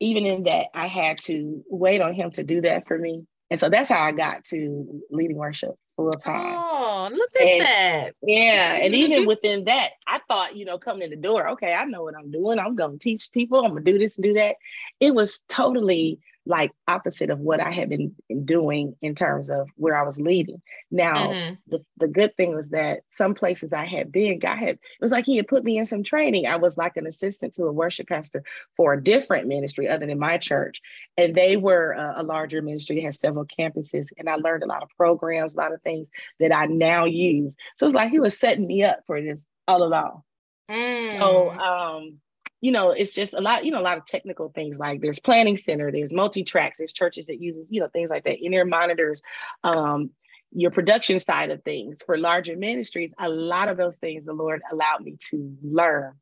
even 0.00 0.26
in 0.26 0.44
that, 0.44 0.66
I 0.74 0.86
had 0.86 1.18
to 1.22 1.62
wait 1.68 2.00
on 2.00 2.14
him 2.14 2.30
to 2.32 2.42
do 2.42 2.60
that 2.62 2.88
for 2.88 2.98
me. 2.98 3.24
And 3.50 3.60
so 3.60 3.68
that's 3.68 3.90
how 3.90 4.02
I 4.02 4.12
got 4.12 4.44
to 4.44 5.02
leading 5.10 5.36
worship 5.36 5.74
full 5.96 6.12
time. 6.12 6.56
Oh, 6.56 7.10
look 7.12 7.30
at 7.36 7.42
and, 7.46 7.60
that. 7.60 8.10
Yeah. 8.22 8.78
And 8.82 8.94
even 8.94 9.26
within 9.26 9.64
that, 9.64 9.90
I 10.06 10.20
thought, 10.26 10.56
you 10.56 10.64
know, 10.64 10.78
coming 10.78 11.02
in 11.02 11.10
the 11.10 11.16
door, 11.16 11.48
okay, 11.50 11.74
I 11.74 11.84
know 11.84 12.02
what 12.02 12.16
I'm 12.16 12.30
doing. 12.30 12.58
I'm 12.58 12.74
going 12.74 12.92
to 12.92 12.98
teach 12.98 13.30
people. 13.32 13.64
I'm 13.64 13.72
going 13.72 13.84
to 13.84 13.92
do 13.92 13.98
this 13.98 14.16
and 14.16 14.24
do 14.24 14.32
that. 14.34 14.56
It 15.00 15.14
was 15.14 15.42
totally 15.48 16.18
like 16.44 16.72
opposite 16.88 17.30
of 17.30 17.38
what 17.38 17.60
I 17.60 17.70
had 17.70 17.88
been 17.88 18.14
doing 18.44 18.96
in 19.00 19.14
terms 19.14 19.50
of 19.50 19.68
where 19.76 19.96
I 19.96 20.02
was 20.02 20.20
leading. 20.20 20.60
Now, 20.90 21.14
mm-hmm. 21.14 21.54
the, 21.68 21.84
the 21.98 22.08
good 22.08 22.36
thing 22.36 22.54
was 22.54 22.70
that 22.70 23.00
some 23.10 23.34
places 23.34 23.72
I 23.72 23.86
had 23.86 24.10
been, 24.10 24.40
God 24.40 24.58
had, 24.58 24.68
it 24.70 24.80
was 25.00 25.12
like 25.12 25.24
He 25.24 25.36
had 25.36 25.46
put 25.46 25.62
me 25.62 25.78
in 25.78 25.84
some 25.84 26.02
training. 26.02 26.46
I 26.46 26.56
was 26.56 26.76
like 26.76 26.96
an 26.96 27.06
assistant 27.06 27.54
to 27.54 27.64
a 27.64 27.72
worship 27.72 28.08
pastor 28.08 28.42
for 28.76 28.94
a 28.94 29.02
different 29.02 29.46
ministry 29.46 29.88
other 29.88 30.06
than 30.06 30.18
my 30.18 30.38
church. 30.38 30.80
And 31.16 31.34
they 31.34 31.56
were 31.56 31.92
a, 31.92 32.14
a 32.18 32.22
larger 32.22 32.60
ministry, 32.60 32.96
they 32.96 33.02
had 33.02 33.14
several 33.14 33.46
campuses. 33.46 34.08
And 34.18 34.28
I 34.28 34.34
learned 34.34 34.64
a 34.64 34.66
lot 34.66 34.82
of 34.82 34.88
programs, 34.96 35.54
a 35.54 35.58
lot 35.58 35.72
of 35.72 35.80
things 35.82 36.08
that 36.40 36.52
I 36.52 36.66
now 36.66 37.04
use. 37.04 37.56
So 37.76 37.86
it's 37.86 37.94
like 37.94 38.10
He 38.10 38.20
was 38.20 38.36
setting 38.38 38.66
me 38.66 38.82
up 38.82 39.00
for 39.06 39.20
this 39.22 39.48
all 39.68 39.84
along. 39.84 40.22
Mm. 40.68 41.18
So, 41.18 41.50
um, 41.50 42.20
you 42.62 42.70
know, 42.70 42.90
it's 42.90 43.10
just 43.10 43.34
a 43.34 43.40
lot, 43.40 43.64
you 43.66 43.72
know, 43.72 43.80
a 43.80 43.82
lot 43.82 43.98
of 43.98 44.06
technical 44.06 44.48
things 44.50 44.78
like 44.78 45.00
there's 45.00 45.18
planning 45.18 45.56
center, 45.56 45.90
there's 45.90 46.12
multi-tracks, 46.12 46.78
there's 46.78 46.92
churches 46.92 47.26
that 47.26 47.42
uses, 47.42 47.70
you 47.72 47.80
know, 47.80 47.88
things 47.88 48.08
like 48.08 48.22
that, 48.22 48.42
in-ear 48.42 48.64
monitors, 48.64 49.20
um, 49.64 50.10
your 50.52 50.70
production 50.70 51.18
side 51.18 51.50
of 51.50 51.62
things 51.64 52.02
for 52.06 52.16
larger 52.16 52.56
ministries, 52.56 53.12
a 53.18 53.28
lot 53.28 53.68
of 53.68 53.76
those 53.76 53.96
things 53.96 54.26
the 54.26 54.32
Lord 54.32 54.62
allowed 54.70 55.02
me 55.02 55.16
to 55.30 55.56
learn 55.60 56.14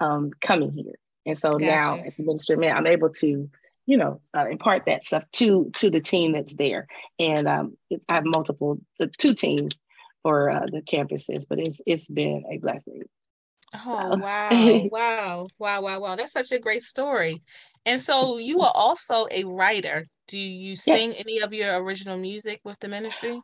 um, 0.00 0.30
coming 0.40 0.72
here. 0.72 0.94
And 1.26 1.36
so 1.36 1.50
gotcha. 1.50 1.64
now 1.66 1.98
at 1.98 2.16
the 2.16 2.22
ministry, 2.22 2.56
man, 2.56 2.74
I'm 2.74 2.86
able 2.86 3.10
to, 3.10 3.50
you 3.84 3.96
know, 3.96 4.22
uh, 4.34 4.46
impart 4.48 4.86
that 4.86 5.04
stuff 5.04 5.30
to 5.32 5.70
to 5.74 5.90
the 5.90 6.00
team 6.00 6.32
that's 6.32 6.54
there. 6.54 6.86
And 7.18 7.46
um, 7.46 7.76
I 8.08 8.14
have 8.14 8.24
multiple, 8.24 8.80
uh, 8.98 9.08
two 9.18 9.34
teams 9.34 9.78
for 10.22 10.48
uh, 10.50 10.66
the 10.66 10.80
campuses, 10.80 11.46
but 11.48 11.58
it's 11.58 11.82
it's 11.84 12.08
been 12.08 12.44
a 12.50 12.58
blessing. 12.58 13.02
Oh 13.74 14.12
so. 14.12 14.16
wow, 14.20 14.50
wow, 14.90 15.46
wow, 15.58 15.80
wow, 15.80 16.00
wow. 16.00 16.16
That's 16.16 16.32
such 16.32 16.52
a 16.52 16.58
great 16.58 16.82
story. 16.82 17.42
And 17.86 18.00
so 18.00 18.38
you 18.38 18.60
are 18.60 18.72
also 18.74 19.26
a 19.30 19.44
writer. 19.44 20.08
Do 20.28 20.38
you 20.38 20.76
sing 20.76 21.12
any 21.14 21.38
of 21.40 21.52
your 21.52 21.82
original 21.82 22.16
music 22.16 22.60
with 22.64 22.78
the 22.80 22.88
ministry? 22.88 23.40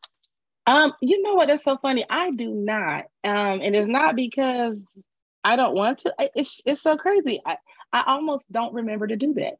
Um, 0.67 0.93
you 1.01 1.23
know 1.23 1.35
what? 1.35 1.49
That's 1.49 1.65
so 1.65 1.79
funny. 1.79 2.05
I 2.09 2.31
do 2.31 2.53
not. 2.55 3.05
Um, 3.25 3.61
and 3.63 3.75
it's 3.75 3.89
not 3.89 4.17
because 4.17 5.03
I 5.43 5.57
don't 5.57 5.75
want 5.75 6.01
to. 6.01 6.15
It's 6.35 6.61
it's 6.67 6.83
so 6.83 6.97
crazy. 6.97 7.41
I, 7.47 7.57
I 7.93 8.05
almost 8.07 8.53
don't 8.53 8.75
remember 8.75 9.07
to 9.07 9.17
do 9.17 9.35
that. 9.35 9.55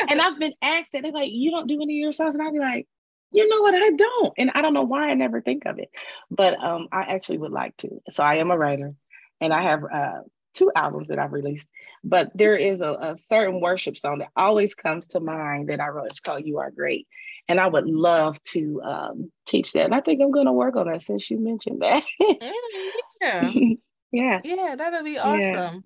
and 0.08 0.20
I've 0.20 0.38
been 0.38 0.54
asked 0.62 0.92
that. 0.92 1.02
They're 1.02 1.12
like, 1.12 1.30
you 1.30 1.50
don't 1.50 1.66
do 1.66 1.80
any 1.82 1.98
of 1.98 2.02
your 2.02 2.12
songs. 2.12 2.34
And 2.34 2.44
I'll 2.46 2.52
be 2.52 2.58
like, 2.58 2.86
you 3.32 3.46
know 3.48 3.60
what? 3.60 3.74
I 3.74 3.90
don't. 3.90 4.32
And 4.38 4.50
I 4.54 4.62
don't 4.62 4.72
know 4.72 4.84
why 4.84 5.10
I 5.10 5.14
never 5.14 5.42
think 5.42 5.66
of 5.66 5.78
it. 5.78 5.90
But 6.30 6.58
um, 6.62 6.88
I 6.90 7.02
actually 7.02 7.38
would 7.38 7.52
like 7.52 7.76
to. 7.78 8.00
So 8.08 8.24
I 8.24 8.36
am 8.36 8.50
a 8.50 8.56
writer 8.56 8.94
and 9.40 9.52
I 9.52 9.62
have 9.62 9.84
uh, 9.84 10.20
two 10.54 10.72
albums 10.74 11.08
that 11.08 11.18
I've 11.18 11.32
released. 11.32 11.68
But 12.02 12.30
there 12.34 12.56
is 12.56 12.80
a, 12.80 12.94
a 12.94 13.16
certain 13.16 13.60
worship 13.60 13.96
song 13.96 14.18
that 14.18 14.30
always 14.36 14.74
comes 14.74 15.08
to 15.08 15.20
mind 15.20 15.68
that 15.68 15.80
I 15.80 15.88
wrote. 15.88 16.06
It's 16.06 16.20
called 16.20 16.46
You 16.46 16.58
Are 16.58 16.70
Great. 16.70 17.06
And 17.48 17.60
I 17.60 17.68
would 17.68 17.86
love 17.86 18.42
to 18.44 18.82
um, 18.82 19.32
teach 19.46 19.72
that. 19.72 19.84
And 19.84 19.94
I 19.94 20.00
think 20.00 20.20
I'm 20.20 20.32
going 20.32 20.46
to 20.46 20.52
work 20.52 20.76
on 20.76 20.88
that 20.88 21.02
since 21.02 21.30
you 21.30 21.38
mentioned 21.38 21.82
that. 21.82 22.02
mm, 22.20 22.52
yeah. 23.20 23.50
yeah. 24.12 24.40
Yeah, 24.42 24.74
that'll 24.76 25.04
be 25.04 25.18
awesome. 25.18 25.84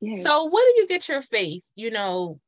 Yeah. 0.00 0.20
So, 0.20 0.50
where 0.50 0.72
do 0.74 0.82
you 0.82 0.88
get 0.88 1.08
your 1.08 1.22
faith? 1.22 1.66
You 1.74 1.90
know, 1.90 2.38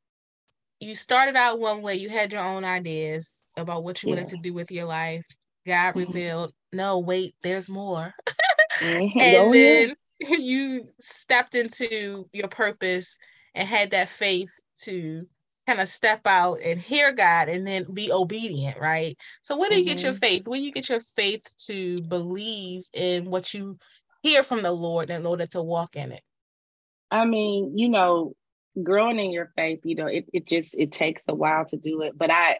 you 0.80 0.94
started 0.94 1.36
out 1.36 1.58
one 1.58 1.80
way, 1.80 1.94
you 1.94 2.10
had 2.10 2.32
your 2.32 2.44
own 2.44 2.64
ideas 2.64 3.42
about 3.56 3.84
what 3.84 4.02
you 4.02 4.10
yeah. 4.10 4.16
wanted 4.16 4.28
to 4.28 4.42
do 4.42 4.52
with 4.52 4.70
your 4.70 4.84
life. 4.84 5.26
God 5.66 5.90
mm-hmm. 5.90 6.00
revealed, 6.00 6.52
no, 6.72 6.98
wait, 6.98 7.34
there's 7.42 7.70
more. 7.70 8.14
mm-hmm. 8.78 9.18
And 9.18 9.36
oh, 9.36 9.52
then 9.52 9.88
yeah. 9.88 9.94
you 10.20 10.84
stepped 10.98 11.54
into 11.54 12.28
your 12.32 12.48
purpose 12.48 13.18
and 13.54 13.68
had 13.68 13.90
that 13.90 14.08
faith 14.08 14.50
to 14.82 15.26
kind 15.66 15.80
of 15.80 15.88
step 15.88 16.20
out 16.26 16.58
and 16.64 16.80
hear 16.80 17.12
God 17.12 17.48
and 17.48 17.66
then 17.66 17.86
be 17.92 18.12
obedient, 18.12 18.78
right? 18.78 19.16
So 19.42 19.56
where 19.56 19.68
do 19.68 19.76
you 19.76 19.82
mm-hmm. 19.82 19.88
get 19.88 20.02
your 20.02 20.12
mm-hmm. 20.12 20.18
faith? 20.18 20.48
Where 20.48 20.58
do 20.58 20.64
you 20.64 20.72
get 20.72 20.88
your 20.88 21.00
faith 21.00 21.44
to 21.66 22.00
believe 22.02 22.84
in 22.92 23.24
what 23.30 23.52
you 23.52 23.78
hear 24.22 24.42
from 24.42 24.62
the 24.62 24.72
Lord 24.72 25.10
in 25.10 25.26
order 25.26 25.46
to 25.48 25.62
walk 25.62 25.96
in 25.96 26.12
it? 26.12 26.22
I 27.10 27.24
mean, 27.24 27.76
you 27.76 27.88
know, 27.88 28.34
growing 28.82 29.18
in 29.18 29.32
your 29.32 29.52
faith, 29.56 29.80
you 29.84 29.96
know, 29.96 30.06
it, 30.06 30.26
it 30.32 30.46
just 30.46 30.78
it 30.78 30.92
takes 30.92 31.28
a 31.28 31.34
while 31.34 31.64
to 31.66 31.76
do 31.76 32.02
it. 32.02 32.16
But 32.16 32.30
I 32.30 32.58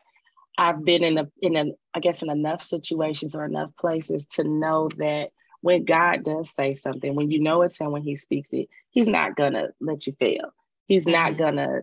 I've 0.58 0.84
been 0.84 1.04
in 1.04 1.18
a 1.18 1.28
in 1.40 1.56
a 1.56 1.64
I 1.94 2.00
guess 2.00 2.22
in 2.22 2.30
enough 2.30 2.62
situations 2.62 3.34
or 3.34 3.44
enough 3.44 3.70
places 3.78 4.26
to 4.32 4.44
know 4.44 4.88
that 4.98 5.30
when 5.60 5.84
God 5.84 6.24
does 6.24 6.50
say 6.50 6.74
something, 6.74 7.14
when 7.14 7.30
you 7.30 7.40
know 7.40 7.62
it's 7.62 7.78
him 7.78 7.92
when 7.92 8.02
he 8.02 8.16
speaks 8.16 8.52
it, 8.52 8.68
he's 8.90 9.08
not 9.08 9.36
gonna 9.36 9.68
let 9.80 10.06
you 10.06 10.14
fail. 10.18 10.52
He's 10.86 11.06
mm-hmm. 11.06 11.12
not 11.12 11.36
gonna 11.36 11.80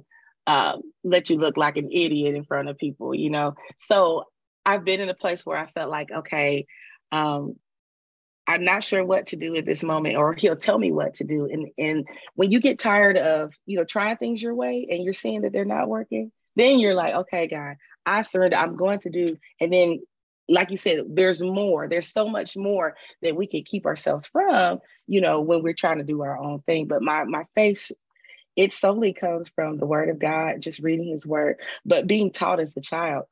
um, 0.47 0.81
let 1.03 1.29
you 1.29 1.37
look 1.37 1.57
like 1.57 1.77
an 1.77 1.89
idiot 1.91 2.35
in 2.35 2.43
front 2.43 2.69
of 2.69 2.77
people, 2.77 3.13
you 3.15 3.29
know. 3.29 3.55
So 3.77 4.25
I've 4.65 4.85
been 4.85 5.01
in 5.01 5.09
a 5.09 5.15
place 5.15 5.45
where 5.45 5.57
I 5.57 5.65
felt 5.65 5.89
like, 5.89 6.11
okay, 6.11 6.65
um, 7.11 7.55
I'm 8.45 8.65
not 8.65 8.83
sure 8.83 9.03
what 9.05 9.27
to 9.27 9.35
do 9.37 9.55
at 9.55 9.65
this 9.65 9.83
moment, 9.83 10.17
or 10.17 10.33
he'll 10.33 10.57
tell 10.57 10.77
me 10.77 10.91
what 10.91 11.15
to 11.15 11.23
do. 11.23 11.45
And 11.45 11.69
and 11.77 12.07
when 12.35 12.51
you 12.51 12.59
get 12.59 12.79
tired 12.79 13.17
of 13.17 13.53
you 13.65 13.77
know 13.77 13.85
trying 13.85 14.17
things 14.17 14.41
your 14.41 14.55
way 14.55 14.87
and 14.89 15.03
you're 15.03 15.13
seeing 15.13 15.41
that 15.41 15.53
they're 15.53 15.65
not 15.65 15.87
working, 15.87 16.31
then 16.55 16.79
you're 16.79 16.95
like, 16.95 17.13
okay, 17.13 17.47
God, 17.47 17.77
I 18.05 18.21
surrender. 18.21 18.57
I'm 18.57 18.75
going 18.75 18.99
to 18.99 19.09
do. 19.09 19.37
And 19.59 19.71
then, 19.71 20.01
like 20.49 20.69
you 20.71 20.77
said, 20.77 21.05
there's 21.09 21.41
more. 21.41 21.87
There's 21.87 22.07
so 22.07 22.27
much 22.27 22.57
more 22.57 22.95
that 23.21 23.35
we 23.35 23.47
can 23.47 23.63
keep 23.63 23.85
ourselves 23.85 24.25
from, 24.25 24.79
you 25.07 25.21
know, 25.21 25.41
when 25.41 25.63
we're 25.63 25.73
trying 25.73 25.99
to 25.99 26.03
do 26.03 26.21
our 26.21 26.37
own 26.37 26.61
thing. 26.61 26.87
But 26.87 27.01
my 27.01 27.23
my 27.23 27.45
faith, 27.55 27.91
it 28.55 28.73
solely 28.73 29.13
comes 29.13 29.49
from 29.55 29.77
the 29.77 29.85
Word 29.85 30.09
of 30.09 30.19
God, 30.19 30.61
just 30.61 30.79
reading 30.79 31.07
His 31.07 31.25
Word, 31.25 31.59
but 31.85 32.07
being 32.07 32.31
taught 32.31 32.59
as 32.59 32.75
a 32.75 32.81
child 32.81 33.25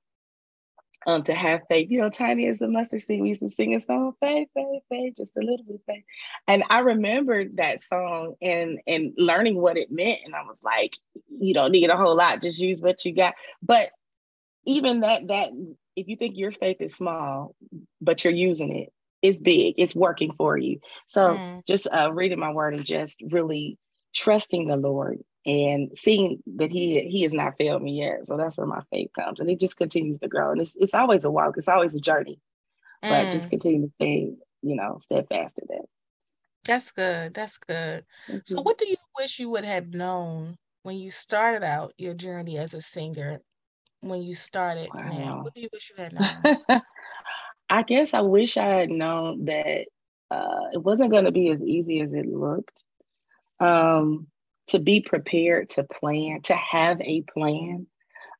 um, 1.06 1.24
to 1.24 1.34
have 1.34 1.62
faith. 1.67 1.89
You 1.89 2.02
know, 2.02 2.10
tiny 2.10 2.47
as 2.47 2.60
the 2.60 2.67
mustard 2.67 3.02
seed. 3.02 3.21
We 3.21 3.30
used 3.30 3.41
to 3.41 3.50
sing 3.50 3.76
a 3.76 3.80
song, 3.80 4.13
faith, 4.19 4.50
faith, 4.54 4.84
faith, 4.89 5.13
just 5.17 5.36
a 5.38 5.41
little 5.41 5.65
bit 5.65 5.82
faith. 5.88 6.04
And 6.47 6.63
I 6.69 6.80
remembered 6.80 7.58
that 7.58 7.82
song 7.82 8.36
and 8.41 8.80
and 8.88 9.13
learning 9.17 9.58
what 9.58 9.78
it 9.78 9.91
meant. 9.91 10.19
And 10.26 10.36
I 10.36 10.43
was 10.43 10.62
like, 10.63 10.97
you 11.30 11.54
don't 11.54 11.71
need 11.71 11.89
a 11.89 11.97
whole 11.97 12.15
lot, 12.15 12.41
just 12.41 12.60
use 12.60 12.82
what 12.82 13.04
you 13.06 13.13
got. 13.13 13.34
But 13.62 13.89
even 14.65 15.02
that 15.02 15.28
that 15.28 15.50
if 15.95 16.08
you 16.08 16.15
think 16.15 16.38
your 16.38 16.51
faith 16.51 16.77
is 16.80 16.95
small, 16.95 17.56
but 17.99 18.23
you're 18.23 18.34
using 18.34 18.75
it, 18.75 18.89
it's 19.21 19.39
big. 19.39 19.75
It's 19.77 19.95
working 19.95 20.34
for 20.38 20.58
you. 20.58 20.80
So 21.08 21.36
mm. 21.36 21.65
just 21.67 21.88
uh, 21.91 22.12
reading 22.13 22.39
my 22.39 22.51
word 22.51 22.73
and 22.73 22.86
just 22.86 23.21
really 23.30 23.77
trusting 24.13 24.67
the 24.67 24.77
Lord 24.77 25.19
and 25.45 25.97
seeing 25.97 26.41
that 26.58 26.71
he 26.71 27.01
he 27.01 27.23
has 27.23 27.34
not 27.34 27.58
failed 27.58 27.82
me 27.82 27.99
yet. 27.99 28.25
So 28.25 28.38
that's 28.38 28.58
where 28.58 28.67
my 28.67 28.82
faith 28.91 29.12
comes, 29.17 29.39
and 29.39 29.49
it 29.49 29.60
just 29.60 29.77
continues 29.77 30.19
to 30.19 30.27
grow. 30.27 30.51
And 30.51 30.62
it's 30.62 30.75
it's 30.75 30.93
always 30.93 31.25
a 31.25 31.32
walk. 31.32 31.56
It's 31.58 31.67
always 31.67 31.95
a 31.95 31.99
journey, 31.99 32.39
mm. 33.04 33.10
but 33.10 33.32
just 33.32 33.47
mm. 33.47 33.51
continue 33.51 33.88
to 33.88 33.93
stay, 33.99 34.32
you 34.62 34.75
know, 34.75 34.97
steadfast 35.01 35.58
in 35.60 35.67
that. 35.69 35.86
That's 36.65 36.91
good. 36.91 37.34
That's 37.34 37.58
good. 37.58 38.06
Mm-hmm. 38.27 38.38
So, 38.45 38.62
what 38.62 38.77
do 38.77 38.88
you 38.88 38.97
wish 39.17 39.39
you 39.39 39.49
would 39.49 39.65
have 39.65 39.93
known 39.93 40.58
when 40.84 40.97
you 40.97 41.10
started 41.10 41.63
out 41.63 41.93
your 41.97 42.13
journey 42.13 42.58
as 42.58 42.73
a 42.73 42.82
singer? 42.82 43.39
When 44.01 44.21
you 44.21 44.35
started, 44.35 44.89
wow. 44.93 45.09
now, 45.11 45.43
what 45.43 45.53
do 45.53 45.61
you 45.61 45.69
wish 45.71 45.91
you 45.95 46.03
had 46.03 46.13
known? 46.13 46.81
I 47.69 47.83
guess 47.83 48.13
I 48.13 48.21
wish 48.21 48.57
I 48.57 48.65
had 48.65 48.89
known 48.89 49.45
that 49.45 49.85
uh, 50.29 50.69
it 50.73 50.83
wasn't 50.83 51.11
going 51.11 51.25
to 51.25 51.31
be 51.31 51.49
as 51.49 51.63
easy 51.63 52.01
as 52.01 52.13
it 52.13 52.25
looked. 52.25 52.83
Um, 53.59 54.27
to 54.67 54.79
be 54.79 55.01
prepared 55.01 55.69
to 55.71 55.83
plan, 55.83 56.41
to 56.43 56.55
have 56.55 56.99
a 57.01 57.21
plan. 57.21 57.87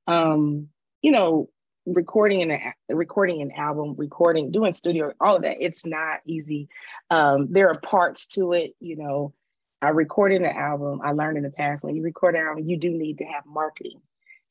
Um, 0.08 0.70
you 1.02 1.12
know, 1.12 1.50
recording 1.86 2.52
an 2.52 2.74
recording 2.90 3.42
an 3.42 3.52
album, 3.52 3.96
recording, 3.98 4.52
doing 4.52 4.74
studio, 4.74 5.14
all 5.20 5.36
of 5.36 5.42
that. 5.44 5.58
It's 5.60 5.86
not 5.86 6.20
easy. 6.26 6.70
Um, 7.10 7.48
there 7.52 7.70
are 7.70 7.80
parts 7.80 8.28
to 8.28 8.54
it. 8.54 8.74
You 8.80 8.98
know, 8.98 9.34
I 9.82 9.90
recorded 9.90 10.42
an 10.42 10.56
album. 10.56 11.02
I 11.04 11.12
learned 11.12 11.38
in 11.38 11.44
the 11.44 11.50
past 11.50 11.84
when 11.84 11.96
you 11.96 12.04
record 12.04 12.36
an 12.36 12.46
album, 12.46 12.68
you 12.68 12.78
do 12.78 12.92
need 12.92 13.18
to 13.18 13.26
have 13.26 13.46
marketing, 13.46 14.02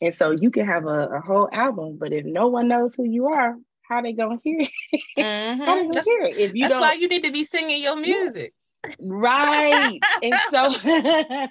and 0.00 0.14
so 0.14 0.30
you 0.30 0.50
can 0.50 0.66
have 0.66 0.86
a, 0.86 1.08
a 1.08 1.20
whole 1.20 1.48
album, 1.52 1.96
but 1.98 2.12
if 2.12 2.24
no 2.24 2.48
one 2.48 2.68
knows 2.68 2.94
who 2.94 3.04
you 3.04 3.28
are, 3.28 3.56
how 3.82 4.00
they 4.00 4.12
gonna 4.12 4.38
hear 4.42 4.60
it? 4.60 4.70
Mm-hmm. 5.18 5.62
how 5.64 5.74
they 5.76 5.88
gonna 5.88 6.02
hear 6.02 6.22
it? 6.22 6.36
If 6.38 6.54
you 6.54 6.68
that's 6.68 6.80
why 6.80 6.94
you 6.94 7.08
need 7.08 7.24
to 7.24 7.32
be 7.32 7.44
singing 7.44 7.82
your 7.82 7.96
music. 7.96 8.54
Right. 8.98 9.98
and 10.22 10.34
so 10.48 10.70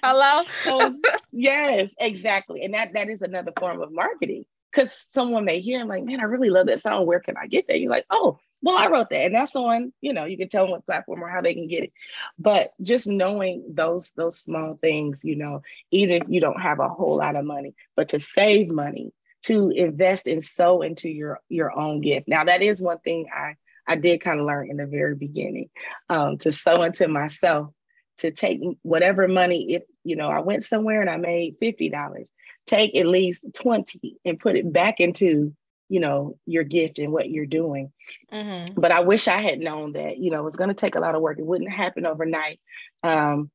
hello. 0.02 0.42
so, 0.64 1.00
yes, 1.30 1.90
exactly. 1.98 2.62
And 2.62 2.74
that 2.74 2.92
that 2.94 3.08
is 3.08 3.22
another 3.22 3.52
form 3.58 3.80
of 3.82 3.92
marketing. 3.92 4.44
Cause 4.72 5.08
someone 5.12 5.44
may 5.44 5.60
hear, 5.60 5.80
I'm 5.80 5.88
like, 5.88 6.04
man, 6.04 6.20
I 6.20 6.24
really 6.24 6.48
love 6.48 6.66
that 6.66 6.78
song. 6.78 7.04
Where 7.04 7.18
can 7.18 7.36
I 7.36 7.48
get 7.48 7.66
that? 7.66 7.80
You're 7.80 7.90
like, 7.90 8.06
oh, 8.08 8.38
well, 8.62 8.76
I 8.76 8.88
wrote 8.88 9.10
that. 9.10 9.26
And 9.26 9.34
that's 9.34 9.56
on, 9.56 9.92
you 10.00 10.12
know, 10.12 10.24
you 10.24 10.36
can 10.36 10.48
tell 10.48 10.64
them 10.64 10.72
what 10.72 10.86
platform 10.86 11.22
or 11.22 11.28
how 11.28 11.40
they 11.40 11.54
can 11.54 11.68
get 11.68 11.84
it. 11.84 11.92
But 12.38 12.72
just 12.82 13.06
knowing 13.06 13.64
those 13.72 14.12
those 14.12 14.38
small 14.38 14.78
things, 14.80 15.24
you 15.24 15.36
know, 15.36 15.62
even 15.90 16.22
if 16.22 16.28
you 16.28 16.40
don't 16.40 16.60
have 16.60 16.78
a 16.78 16.88
whole 16.88 17.16
lot 17.16 17.38
of 17.38 17.44
money, 17.44 17.74
but 17.96 18.10
to 18.10 18.20
save 18.20 18.70
money, 18.70 19.12
to 19.42 19.70
invest 19.70 20.26
and 20.26 20.42
sow 20.42 20.82
into 20.82 21.08
your 21.08 21.40
your 21.48 21.76
own 21.78 22.00
gift. 22.00 22.28
Now 22.28 22.44
that 22.44 22.62
is 22.62 22.82
one 22.82 22.98
thing 22.98 23.26
I 23.32 23.56
I 23.86 23.96
did 23.96 24.20
kind 24.20 24.38
of 24.38 24.46
learn 24.46 24.70
in 24.70 24.76
the 24.76 24.86
very 24.86 25.16
beginning 25.16 25.70
um, 26.08 26.38
to 26.38 26.52
sow 26.52 26.82
into 26.82 27.08
myself, 27.08 27.72
to 28.18 28.30
take 28.30 28.60
whatever 28.82 29.26
money, 29.26 29.74
if 29.74 29.82
you 30.04 30.16
know, 30.16 30.28
I 30.28 30.40
went 30.40 30.64
somewhere 30.64 31.00
and 31.00 31.10
I 31.10 31.16
made 31.16 31.58
$50, 31.60 32.30
take 32.66 32.96
at 32.96 33.06
least 33.06 33.44
20 33.54 34.16
and 34.24 34.38
put 34.38 34.56
it 34.56 34.72
back 34.72 35.00
into, 35.00 35.54
you 35.90 36.00
know, 36.00 36.38
your 36.46 36.64
gift 36.64 36.98
and 36.98 37.12
what 37.12 37.28
you're 37.28 37.46
doing. 37.46 37.92
Mm-hmm. 38.32 38.80
But 38.80 38.92
I 38.92 39.00
wish 39.00 39.28
I 39.28 39.40
had 39.40 39.60
known 39.60 39.92
that, 39.92 40.18
you 40.18 40.30
know, 40.30 40.40
it 40.40 40.44
was 40.44 40.56
going 40.56 40.68
to 40.68 40.74
take 40.74 40.94
a 40.94 41.00
lot 41.00 41.14
of 41.14 41.20
work. 41.20 41.38
It 41.38 41.44
wouldn't 41.44 41.70
happen 41.70 42.06
overnight. 42.06 42.60
Um, 43.02 43.50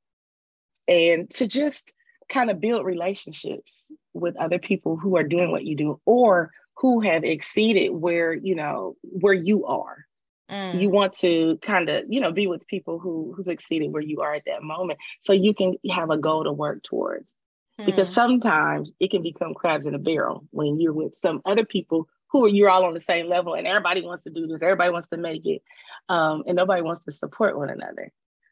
and 0.88 1.30
to 1.32 1.48
just 1.48 1.94
kind 2.30 2.52
of 2.52 2.60
build 2.60 2.86
relationships 2.86 3.92
with 4.14 4.36
other 4.38 4.60
people 4.60 4.98
who 4.98 5.18
are 5.18 5.24
doing 5.24 5.52
what 5.52 5.66
you 5.66 5.76
do 5.76 6.00
or 6.06 6.52
who 6.78 7.02
have 7.02 7.24
exceeded 7.24 7.90
where 7.90 8.34
you 8.34 8.56
know 8.56 8.96
where 9.02 9.34
you 9.34 9.66
are 9.66 10.06
Mm. 10.50 10.80
You 10.80 10.90
want 10.90 11.14
to 11.14 11.58
kind 11.62 11.90
of, 11.90 12.06
you 12.08 12.22
know, 12.22 12.32
be 12.32 12.48
with 12.48 12.68
people 12.68 13.00
who 13.00 13.34
who's 13.36 13.48
exceeding 13.48 13.92
where 13.92 14.02
you 14.02 14.22
are 14.22 14.36
at 14.36 14.44
that 14.46 14.62
moment, 14.62 15.00
so 15.22 15.34
you 15.34 15.54
can 15.54 15.76
have 15.92 16.10
a 16.10 16.18
goal 16.18 16.44
to 16.44 16.52
work 16.52 16.84
towards. 16.84 17.36
Mm. 17.80 17.86
Because 17.88 18.14
sometimes 18.14 18.94
it 19.00 19.10
can 19.12 19.24
become 19.24 19.54
crabs 19.54 19.88
in 19.88 19.96
a 19.96 20.00
barrel 20.00 20.46
when 20.52 20.80
you're 20.80 20.94
with 20.94 21.16
some 21.16 21.42
other 21.46 21.66
people 21.66 22.08
who 22.32 22.46
are 22.46 22.50
you're 22.50 22.70
all 22.70 22.86
on 22.86 22.94
the 22.94 23.00
same 23.00 23.28
level, 23.28 23.54
and 23.54 23.68
everybody 23.68 24.02
wants 24.02 24.24
to 24.24 24.30
do 24.30 24.48
this, 24.48 24.62
everybody 24.62 24.92
wants 24.92 25.08
to 25.08 25.18
make 25.18 25.46
it, 25.46 25.62
um, 26.10 26.44
and 26.48 26.56
nobody 26.56 26.82
wants 26.82 27.06
to 27.06 27.12
support 27.12 27.58
one 27.58 27.70
another. 27.70 28.12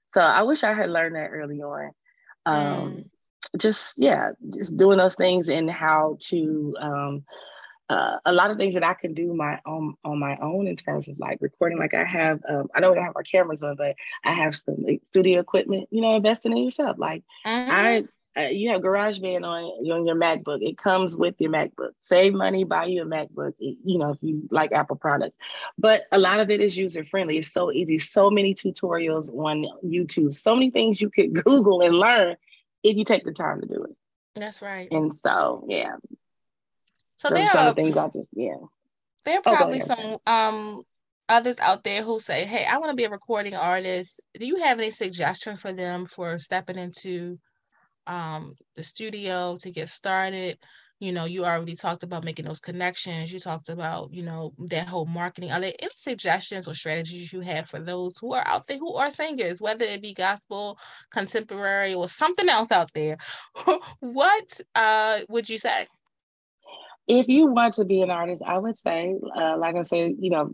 So 0.10 0.22
I 0.22 0.44
wish 0.44 0.64
I 0.64 0.74
had 0.74 0.90
learned 0.90 1.16
that 1.16 1.30
early 1.32 1.62
on. 1.62 1.92
Um, 2.46 2.58
mm. 2.58 3.10
Just 3.58 3.96
yeah, 3.98 4.32
just 4.54 4.78
doing 4.78 4.98
those 4.98 5.16
things 5.16 5.50
and 5.50 5.70
how 5.70 6.18
to 6.30 6.76
um, 6.80 7.24
uh, 7.90 8.18
a 8.26 8.34
lot 8.34 8.50
of 8.50 8.58
things 8.58 8.74
that 8.74 8.84
I 8.84 8.94
can 8.94 9.14
do 9.14 9.34
my 9.34 9.60
own 9.66 9.96
on 10.04 10.20
my 10.20 10.38
own 10.42 10.68
in 10.68 10.76
terms 10.76 11.08
of 11.08 11.20
like 11.20 11.40
recording. 11.42 11.78
Like 11.78 11.94
I 11.94 12.06
have, 12.06 12.40
um, 12.48 12.68
I 12.74 12.80
don't 12.80 12.98
have 12.98 13.16
our 13.16 13.24
cameras 13.24 13.64
on, 13.64 13.76
but 13.76 13.96
I 14.24 14.32
have 14.32 14.56
some 14.56 14.78
like, 14.80 15.02
studio 15.06 15.40
equipment. 15.40 15.90
You 15.92 16.02
know, 16.02 16.16
investing 16.16 16.54
in 16.54 16.60
yourself. 16.60 16.98
Like 16.98 17.24
mm-hmm. 17.46 17.72
I 17.72 18.04
uh, 18.36 18.42
you 18.42 18.70
have 18.72 18.82
GarageBand 18.82 19.44
on 19.46 19.64
on 19.92 20.08
your 20.08 20.16
MacBook. 20.16 20.60
It 20.62 20.78
comes 20.78 21.16
with 21.16 21.36
your 21.40 21.52
MacBook. 21.52 21.92
Save 22.02 22.34
money, 22.34 22.64
buy 22.64 22.86
you 22.86 23.04
a 23.04 23.06
MacBook. 23.06 23.54
You 23.60 23.98
know, 24.00 24.12
if 24.12 24.18
you 24.22 24.48
like 24.50 24.72
Apple 24.72 24.96
products, 24.96 25.36
but 25.78 26.04
a 26.12 26.18
lot 26.18 26.40
of 26.40 26.50
it 26.50 26.60
is 26.60 26.76
user 26.76 27.06
friendly. 27.06 27.38
It's 27.38 27.52
so 27.52 27.72
easy. 27.72 27.98
So 27.98 28.30
many 28.30 28.56
tutorials 28.56 29.30
on 29.30 29.66
YouTube. 29.86 30.34
So 30.34 30.56
many 30.56 30.72
things 30.72 31.02
you 31.02 31.10
could 31.10 31.34
Google 31.44 31.82
and 31.82 31.96
learn 31.96 32.36
if 32.84 32.98
you 32.98 33.06
take 33.06 33.24
the 33.24 33.34
time 33.34 33.62
to 33.62 33.68
do 33.68 33.84
it. 33.84 33.96
That's 34.36 34.62
right. 34.62 34.88
And 34.92 35.16
so, 35.16 35.66
yeah. 35.68 35.96
So 37.18 37.30
there 37.30 37.48
some 37.48 37.68
are 37.68 37.74
things 37.74 37.96
I 37.96 38.10
just 38.10 38.30
yeah. 38.34 38.56
There 39.26 39.36
are 39.36 39.42
oh, 39.46 39.56
probably 39.56 39.82
oh, 39.82 39.86
some 39.86 40.18
um 40.26 40.84
others 41.30 41.60
out 41.60 41.84
there 41.84 42.02
who 42.02 42.20
say, 42.20 42.46
"Hey, 42.46 42.66
I 42.66 42.80
want 42.80 42.90
to 42.90 42.96
be 42.96 43.06
a 43.06 43.10
recording 43.10 43.56
artist." 43.56 44.20
Do 44.38 44.46
you 44.46 44.58
have 44.58 44.80
any 44.80 44.92
suggestion 44.92 45.56
for 45.56 45.72
them 45.72 46.06
for 46.06 46.38
stepping 46.40 46.78
into 46.78 47.40
um, 48.08 48.56
the 48.76 48.84
studio 48.84 49.58
to 49.62 49.72
get 49.72 49.90
started. 49.90 50.58
You 51.00 51.12
know 51.12 51.26
you 51.26 51.44
already 51.44 51.76
talked 51.76 52.04
about 52.04 52.24
making 52.24 52.46
those 52.46 52.62
connections. 52.62 53.34
You 53.34 53.40
talked 53.40 53.70
about 53.70 54.14
you 54.14 54.24
know 54.24 54.54
that 54.70 54.88
whole 54.88 55.06
marketing. 55.06 55.52
Are 55.52 55.60
there 55.60 55.74
any 55.80 55.92
suggestions 55.96 56.68
or 56.68 56.74
strategies 56.74 57.34
you 57.34 57.42
have 57.42 57.68
for 57.68 57.80
those 57.80 58.18
who 58.18 58.34
are 58.34 58.48
out 58.48 58.66
there 58.68 58.78
who 58.78 58.94
are 58.96 59.10
singers 59.10 59.60
whether 59.60 59.84
it 59.86 60.02
be 60.02 60.14
gospel 60.14 60.78
contemporary 61.12 61.94
or 61.94 62.08
something 62.08 62.48
else 62.48 62.72
out 62.72 62.92
there? 62.94 63.18
What 64.00 64.62
uh, 64.76 65.22
would 65.28 65.50
you 65.50 65.58
say? 65.58 65.88
If 67.08 67.28
you 67.28 67.48
want 67.48 67.74
to 67.76 67.86
be 67.86 68.02
an 68.02 68.10
artist 68.10 68.44
i 68.48 68.58
would 68.58 68.78
say 68.78 69.14
uh, 69.36 69.58
like 69.58 69.76
i 69.76 69.82
said 69.82 70.14
you 70.20 70.30
know 70.30 70.54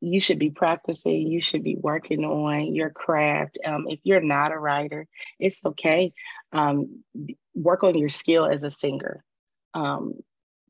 you 0.00 0.20
should 0.20 0.38
be 0.38 0.50
practicing, 0.50 1.28
you 1.28 1.40
should 1.40 1.62
be 1.62 1.76
working 1.76 2.24
on 2.24 2.74
your 2.74 2.90
craft. 2.90 3.58
Um, 3.64 3.86
if 3.88 4.00
you're 4.02 4.20
not 4.20 4.52
a 4.52 4.58
writer, 4.58 5.06
it's 5.38 5.64
okay. 5.64 6.12
Um, 6.52 7.02
work 7.54 7.84
on 7.84 7.96
your 7.96 8.08
skill 8.08 8.46
as 8.46 8.64
a 8.64 8.70
singer. 8.70 9.24
Um, 9.74 10.14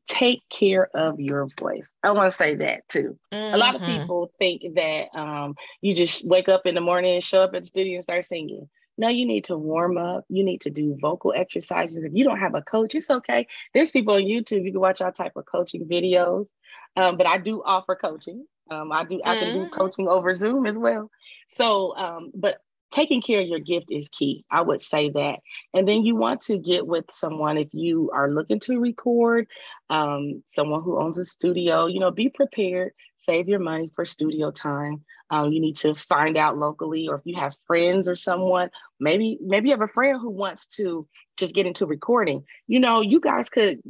take 0.09 0.43
care 0.51 0.89
of 0.95 1.21
your 1.21 1.49
voice. 1.59 1.95
I 2.03 2.11
want 2.11 2.31
to 2.31 2.37
say 2.37 2.57
that 2.57 2.89
too. 2.89 3.17
Mm-hmm. 3.33 3.55
A 3.55 3.59
lot 3.59 3.77
of 3.77 3.81
mm-hmm. 3.81 4.01
people 4.01 4.33
think 4.39 4.63
that 4.75 5.07
um, 5.15 5.55
you 5.81 5.95
just 5.95 6.27
wake 6.27 6.49
up 6.49 6.67
in 6.67 6.75
the 6.75 6.81
morning 6.81 7.15
and 7.15 7.25
show 7.25 7.43
up 7.43 7.55
at 7.55 7.63
the 7.63 7.69
studio 7.69 7.95
and 7.95 8.03
start 8.03 8.25
singing. 8.25 8.69
No, 8.99 9.09
you 9.09 9.25
need 9.25 9.45
to 9.45 9.57
warm 9.57 9.97
up. 9.97 10.25
You 10.29 10.45
need 10.45 10.61
to 10.63 10.71
do 10.71 10.99
vocal 11.01 11.33
exercises. 11.35 12.05
If 12.05 12.13
you 12.13 12.23
don't 12.23 12.39
have 12.39 12.55
a 12.55 12.61
coach, 12.61 12.95
it's 12.95 13.09
okay. 13.09 13.47
There's 13.73 13.91
people 13.91 14.15
on 14.15 14.23
YouTube. 14.23 14.65
You 14.65 14.73
can 14.73 14.81
watch 14.81 15.01
all 15.01 15.11
type 15.11 15.33
of 15.37 15.47
coaching 15.47 15.87
videos. 15.87 16.49
Um, 16.97 17.17
but 17.17 17.27
I 17.27 17.39
do 17.39 17.63
offer 17.65 17.95
coaching. 17.95 18.45
Um, 18.71 18.93
I 18.93 19.05
do 19.05 19.21
I 19.25 19.37
can 19.37 19.55
do 19.55 19.61
mm-hmm. 19.65 19.75
coaching 19.75 20.09
over 20.09 20.35
Zoom 20.35 20.67
as 20.67 20.79
well. 20.79 21.11
So, 21.49 21.97
um, 21.97 22.31
but 22.35 22.61
taking 22.91 23.23
care 23.23 23.41
of 23.41 23.47
your 23.47 23.59
gift 23.59 23.91
is 23.91 24.09
key. 24.09 24.45
I 24.51 24.61
would 24.61 24.83
say 24.83 25.11
that. 25.11 25.41
And 25.73 25.87
then 25.87 26.05
you 26.05 26.17
want 26.17 26.43
to 26.43 26.59
get 26.59 26.87
with 26.87 27.05
someone 27.11 27.57
if 27.57 27.73
you 27.73 28.11
are 28.13 28.31
looking 28.31 28.61
to 28.61 28.81
record, 28.81 29.47
um, 29.89 30.43
someone 30.47 30.83
who 30.83 31.01
owns 31.01 31.19
a 31.19 31.25
studio. 31.25 31.87
You 31.87 32.01
know, 32.01 32.11
be 32.11 32.29
prepared. 32.29 32.93
Save 33.17 33.49
your 33.49 33.61
money 33.61 33.91
for 33.95 34.05
studio 34.05 34.51
time. 34.51 35.05
Um, 35.31 35.53
you 35.53 35.61
need 35.61 35.77
to 35.79 35.95
find 35.95 36.37
out 36.37 36.59
locally, 36.59 37.09
or 37.09 37.17
if 37.17 37.23
you 37.25 37.37
have 37.37 37.55
friends 37.67 38.09
or 38.09 38.17
someone, 38.17 38.71
maybe 38.99 39.39
maybe 39.41 39.69
you 39.69 39.75
have 39.75 39.83
a 39.83 39.89
friend 39.89 40.19
who 40.21 40.31
wants 40.31 40.67
to 40.79 41.07
just 41.37 41.55
get 41.55 41.67
into 41.67 41.87
recording. 41.87 42.45
You 42.67 42.81
know, 42.81 43.01
you 43.01 43.21
guys 43.21 43.49
could 43.49 43.81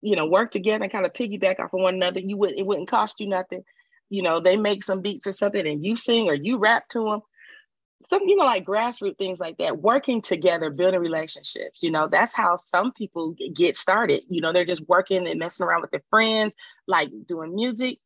you 0.00 0.14
know 0.14 0.26
work 0.26 0.50
together 0.50 0.84
and 0.84 0.92
kind 0.92 1.06
of 1.06 1.12
piggyback 1.12 1.60
off 1.60 1.72
of 1.72 1.80
one 1.80 1.94
another. 1.94 2.20
You 2.20 2.36
would 2.38 2.58
it 2.58 2.66
wouldn't 2.66 2.88
cost 2.88 3.20
you 3.20 3.28
nothing 3.28 3.62
you 4.10 4.22
know, 4.22 4.40
they 4.40 4.56
make 4.56 4.82
some 4.82 5.02
beats 5.02 5.26
or 5.26 5.32
something 5.32 5.66
and 5.66 5.84
you 5.84 5.96
sing 5.96 6.28
or 6.28 6.34
you 6.34 6.58
rap 6.58 6.88
to 6.90 7.04
them. 7.04 7.20
Some, 8.08 8.22
you 8.26 8.36
know, 8.36 8.44
like 8.44 8.64
grassroots 8.64 9.18
things 9.18 9.40
like 9.40 9.58
that, 9.58 9.80
working 9.80 10.22
together, 10.22 10.70
building 10.70 11.00
relationships. 11.00 11.82
You 11.82 11.90
know, 11.90 12.08
that's 12.08 12.34
how 12.34 12.54
some 12.56 12.92
people 12.92 13.34
get 13.54 13.76
started. 13.76 14.22
You 14.28 14.40
know, 14.40 14.52
they're 14.52 14.64
just 14.64 14.88
working 14.88 15.26
and 15.26 15.38
messing 15.38 15.66
around 15.66 15.82
with 15.82 15.90
their 15.90 16.04
friends, 16.08 16.54
like 16.86 17.10
doing 17.26 17.54
music 17.54 17.98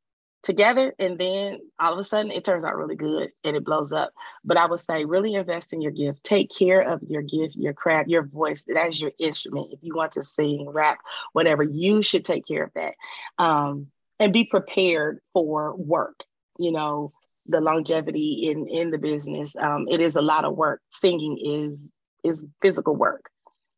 together. 0.42 0.94
And 0.98 1.18
then 1.18 1.58
all 1.78 1.92
of 1.92 1.98
a 1.98 2.04
sudden 2.04 2.32
it 2.32 2.44
turns 2.44 2.64
out 2.64 2.76
really 2.76 2.96
good 2.96 3.30
and 3.44 3.56
it 3.56 3.64
blows 3.64 3.92
up. 3.92 4.12
But 4.44 4.56
I 4.56 4.66
would 4.66 4.80
say 4.80 5.04
really 5.04 5.34
invest 5.34 5.72
in 5.72 5.80
your 5.80 5.92
gift. 5.92 6.24
Take 6.24 6.50
care 6.50 6.80
of 6.80 7.00
your 7.06 7.22
gift, 7.22 7.54
your 7.56 7.72
craft, 7.72 8.08
your 8.08 8.24
voice. 8.24 8.64
That's 8.66 9.00
your 9.00 9.12
instrument. 9.18 9.68
If 9.72 9.80
you 9.82 9.94
want 9.94 10.12
to 10.12 10.22
sing, 10.22 10.68
rap, 10.68 10.98
whatever, 11.32 11.62
you 11.62 12.02
should 12.02 12.24
take 12.24 12.46
care 12.46 12.64
of 12.64 12.72
that. 12.74 12.94
Um, 13.38 13.88
and 14.22 14.32
be 14.32 14.44
prepared 14.44 15.18
for 15.32 15.74
work. 15.76 16.22
You 16.58 16.70
know, 16.70 17.12
the 17.46 17.60
longevity 17.60 18.48
in 18.48 18.68
in 18.68 18.90
the 18.90 18.98
business. 18.98 19.56
Um, 19.56 19.86
it 19.90 20.00
is 20.00 20.14
a 20.16 20.22
lot 20.22 20.44
of 20.44 20.56
work. 20.56 20.80
Singing 20.88 21.38
is 21.44 21.90
is 22.22 22.44
physical 22.62 22.94
work. 22.94 23.28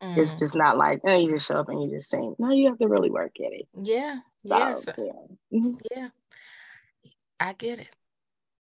Mm. 0.02 0.18
It's 0.18 0.38
just 0.38 0.54
not 0.54 0.76
like 0.76 1.00
oh, 1.04 1.18
you 1.18 1.30
just 1.30 1.48
show 1.48 1.56
up 1.56 1.70
and 1.70 1.82
you 1.82 1.90
just 1.90 2.10
sing. 2.10 2.34
No, 2.38 2.50
you 2.50 2.68
have 2.68 2.78
to 2.78 2.88
really 2.88 3.10
work 3.10 3.32
at 3.40 3.52
it. 3.52 3.66
Yeah. 3.74 4.18
So, 4.46 4.58
yes. 4.58 4.84
Yeah. 4.86 5.58
Mm-hmm. 5.58 5.74
yeah. 5.96 6.08
I 7.40 7.52
get 7.54 7.80
it. 7.80 7.96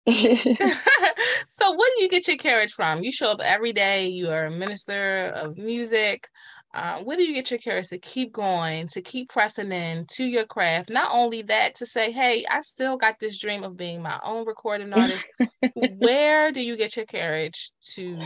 so 1.49 1.71
where 1.75 1.89
do 1.97 2.01
you 2.01 2.07
get 2.07 2.29
your 2.29 2.37
courage 2.37 2.71
from? 2.71 3.03
You 3.03 3.11
show 3.11 3.31
up 3.31 3.41
every 3.43 3.73
day, 3.73 4.07
you're 4.07 4.45
a 4.45 4.51
minister 4.51 5.33
of 5.35 5.57
music. 5.57 6.29
Uh, 6.73 6.99
where 6.99 7.17
do 7.17 7.23
you 7.23 7.33
get 7.33 7.49
your 7.49 7.59
courage 7.59 7.87
to 7.87 7.97
keep 7.97 8.31
going, 8.31 8.87
to 8.87 9.01
keep 9.01 9.29
pressing 9.29 9.71
in 9.71 10.05
to 10.05 10.23
your 10.23 10.45
craft? 10.45 10.89
Not 10.89 11.09
only 11.11 11.41
that, 11.43 11.75
to 11.75 11.85
say, 11.85 12.11
hey, 12.11 12.45
I 12.49 12.59
still 12.59 12.97
got 12.97 13.19
this 13.19 13.39
dream 13.39 13.63
of 13.63 13.77
being 13.77 14.01
my 14.01 14.19
own 14.23 14.45
recording 14.45 14.93
artist. 14.93 15.27
where 15.75 16.51
do 16.51 16.63
you 16.63 16.77
get 16.77 16.95
your 16.95 17.05
courage 17.05 17.71
to 17.93 18.19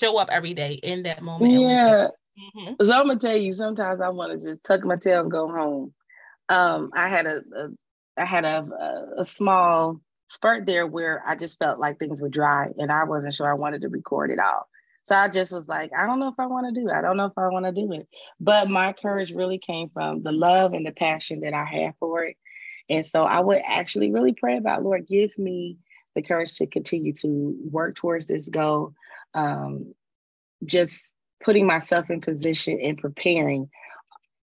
show 0.00 0.18
up 0.18 0.28
every 0.30 0.54
day 0.54 0.74
in 0.74 1.02
that 1.04 1.22
moment? 1.22 1.52
Yeah. 1.52 2.08
Mm-hmm. 2.56 2.84
So 2.84 2.94
I'm 2.94 3.06
gonna 3.06 3.18
tell 3.18 3.36
you, 3.36 3.52
sometimes 3.52 4.00
I 4.00 4.08
want 4.10 4.40
to 4.40 4.48
just 4.48 4.64
tuck 4.64 4.84
my 4.84 4.96
tail 4.96 5.22
and 5.22 5.30
go 5.30 5.48
home. 5.48 5.92
Um, 6.48 6.90
I 6.94 7.08
had 7.08 7.26
a, 7.26 7.42
a 7.56 7.68
I 8.16 8.24
had 8.24 8.44
a, 8.44 8.62
a, 8.62 9.20
a 9.20 9.24
small 9.24 10.00
spurt 10.28 10.64
there 10.64 10.86
where 10.86 11.22
I 11.26 11.36
just 11.36 11.58
felt 11.58 11.78
like 11.78 11.98
things 11.98 12.20
were 12.20 12.28
dry 12.28 12.68
and 12.78 12.90
I 12.90 13.04
wasn't 13.04 13.34
sure 13.34 13.50
I 13.50 13.54
wanted 13.54 13.82
to 13.82 13.88
record 13.88 14.30
it 14.30 14.38
all. 14.38 14.68
So 15.04 15.16
I 15.16 15.28
just 15.28 15.52
was 15.52 15.66
like, 15.68 15.90
I 15.96 16.06
don't 16.06 16.20
know 16.20 16.28
if 16.28 16.38
I 16.38 16.46
want 16.46 16.72
to 16.72 16.80
do 16.80 16.88
it. 16.88 16.94
I 16.94 17.02
don't 17.02 17.16
know 17.16 17.26
if 17.26 17.36
I 17.36 17.48
want 17.48 17.66
to 17.66 17.72
do 17.72 17.92
it. 17.92 18.06
But 18.38 18.70
my 18.70 18.92
courage 18.92 19.32
really 19.32 19.58
came 19.58 19.88
from 19.88 20.22
the 20.22 20.32
love 20.32 20.72
and 20.72 20.86
the 20.86 20.92
passion 20.92 21.40
that 21.40 21.54
I 21.54 21.64
have 21.64 21.94
for 21.98 22.24
it. 22.24 22.36
And 22.88 23.06
so 23.06 23.24
I 23.24 23.40
would 23.40 23.62
actually 23.66 24.12
really 24.12 24.32
pray 24.32 24.56
about, 24.56 24.82
Lord, 24.82 25.06
give 25.08 25.36
me 25.38 25.78
the 26.14 26.22
courage 26.22 26.56
to 26.56 26.66
continue 26.66 27.12
to 27.14 27.56
work 27.70 27.96
towards 27.96 28.26
this 28.26 28.48
goal. 28.48 28.94
Um, 29.34 29.94
just 30.64 31.16
putting 31.42 31.66
myself 31.66 32.10
in 32.10 32.20
position 32.20 32.78
and 32.82 32.98
preparing 32.98 33.70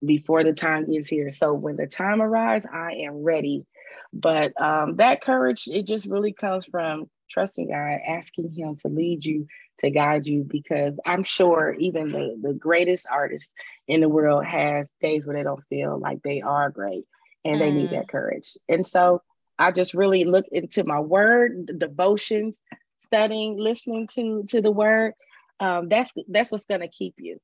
before 0.06 0.44
the 0.44 0.54
time 0.54 0.86
is 0.92 1.08
here. 1.08 1.30
So 1.30 1.54
when 1.54 1.78
the 1.78 1.88
time 1.88 2.22
arrives, 2.22 2.68
I 2.72 2.92
am 3.06 3.24
ready. 3.24 3.66
But 4.12 4.60
um, 4.62 4.98
that 4.98 5.22
courage, 5.22 5.68
it 5.68 5.88
just 5.88 6.08
really 6.08 6.34
comes 6.34 6.66
from 6.66 7.10
trusting 7.32 7.70
God, 7.70 8.00
asking 8.08 8.52
Him 8.52 8.76
to 8.78 8.90
lead 8.90 9.26
you, 9.26 9.48
to 9.84 9.92
guide 9.92 10.26
you, 10.26 10.44
because 10.44 11.00
I'm 11.06 11.24
sure 11.24 11.76
even 11.78 12.12
the, 12.12 12.40
the 12.42 12.54
greatest 12.54 13.06
artists 13.12 13.54
in 13.88 14.02
the 14.02 14.10
world 14.10 14.46
has 14.46 14.94
days 15.02 15.28
where 15.28 15.36
they 15.36 15.44
don't 15.44 15.64
feel 15.70 16.00
like 16.00 16.22
they 16.24 16.42
are 16.42 16.70
great 16.70 17.06
and 17.44 17.58
mm. 17.58 17.60
they 17.60 17.72
need 17.72 17.90
that 17.90 18.06
mm. 18.06 18.10
courage. 18.10 18.58
And 18.70 18.88
so 18.88 19.22
I 19.60 19.72
just 19.72 19.94
really 19.94 20.24
look 20.24 20.46
into 20.52 20.84
my 20.84 21.00
word, 21.00 21.78
devotions, 21.78 22.62
studying, 22.98 23.58
listening 23.58 24.08
to 24.14 24.44
to 24.50 24.62
the 24.62 24.72
word. 24.72 25.14
Um, 25.60 25.90
that's 25.90 26.14
that's 26.28 26.52
what's 26.52 26.66
gonna 26.66 26.88
keep 26.88 27.16
you. 27.18 27.40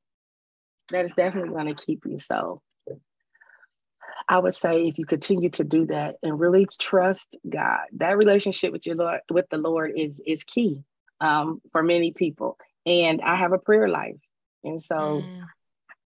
That 0.90 1.06
is 1.06 1.14
definitely 1.14 1.54
gonna 1.54 1.76
keep 1.76 2.06
you. 2.06 2.20
So 2.20 2.62
I 4.28 4.40
would 4.40 4.56
say 4.56 4.88
if 4.88 4.98
you 4.98 5.06
continue 5.06 5.50
to 5.52 5.64
do 5.64 5.86
that 5.88 6.16
and 6.24 6.40
really 6.40 6.68
trust 6.80 7.38
God, 7.48 7.82
that 7.98 8.18
relationship 8.18 8.72
with 8.72 8.86
your 8.86 8.96
Lord, 8.96 9.20
with 9.30 9.46
the 9.50 9.58
Lord 9.58 9.92
is 9.96 10.20
is 10.26 10.44
key 10.44 10.84
um, 11.22 11.62
for 11.72 11.84
many 11.84 12.12
people. 12.12 12.58
And 12.86 13.22
I 13.22 13.36
have 13.36 13.52
a 13.52 13.58
prayer 13.58 13.88
life, 13.88 14.20
and 14.64 14.82
so 14.82 15.22
mm. 15.22 15.44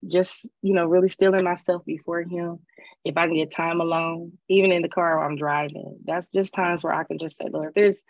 just 0.08 0.50
you 0.62 0.74
know, 0.74 0.86
really 0.86 1.10
stilling 1.10 1.44
myself 1.44 1.86
before 1.86 2.24
Him. 2.24 2.60
If 3.06 3.18
I 3.18 3.28
can 3.28 3.36
get 3.36 3.52
time 3.52 3.82
alone, 3.82 4.34
even 4.50 4.72
in 4.72 4.82
the 4.82 4.90
car 4.90 5.18
while 5.18 5.28
I'm 5.28 5.36
driving, 5.36 6.00
that's 6.06 6.30
just 6.30 6.54
times 6.54 6.84
where 6.84 6.94
I 6.94 7.04
can 7.04 7.18
just 7.18 7.38
say, 7.38 7.46
Lord, 7.50 7.70
if 7.70 7.74
there's, 7.74 8.04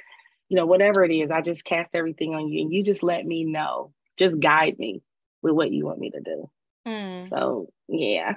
you 0.50 0.56
know, 0.56 0.66
whatever 0.66 1.04
it 1.04 1.12
is, 1.12 1.32
I 1.32 1.42
just 1.42 1.66
cast 1.66 1.92
everything 1.94 2.34
on 2.34 2.48
you, 2.48 2.62
and 2.62 2.74
you 2.74 2.84
just 2.84 3.04
let 3.04 3.26
me 3.26 3.44
know, 3.44 3.92
just 4.18 4.40
guide 4.40 4.80
me 4.80 5.02
with 5.42 5.54
what 5.54 5.72
you 5.72 5.86
want 5.86 6.00
me 6.00 6.12
to 6.12 6.22
do. 6.22 6.50
Mm. 6.88 7.30
So 7.30 7.70
yeah. 7.88 8.36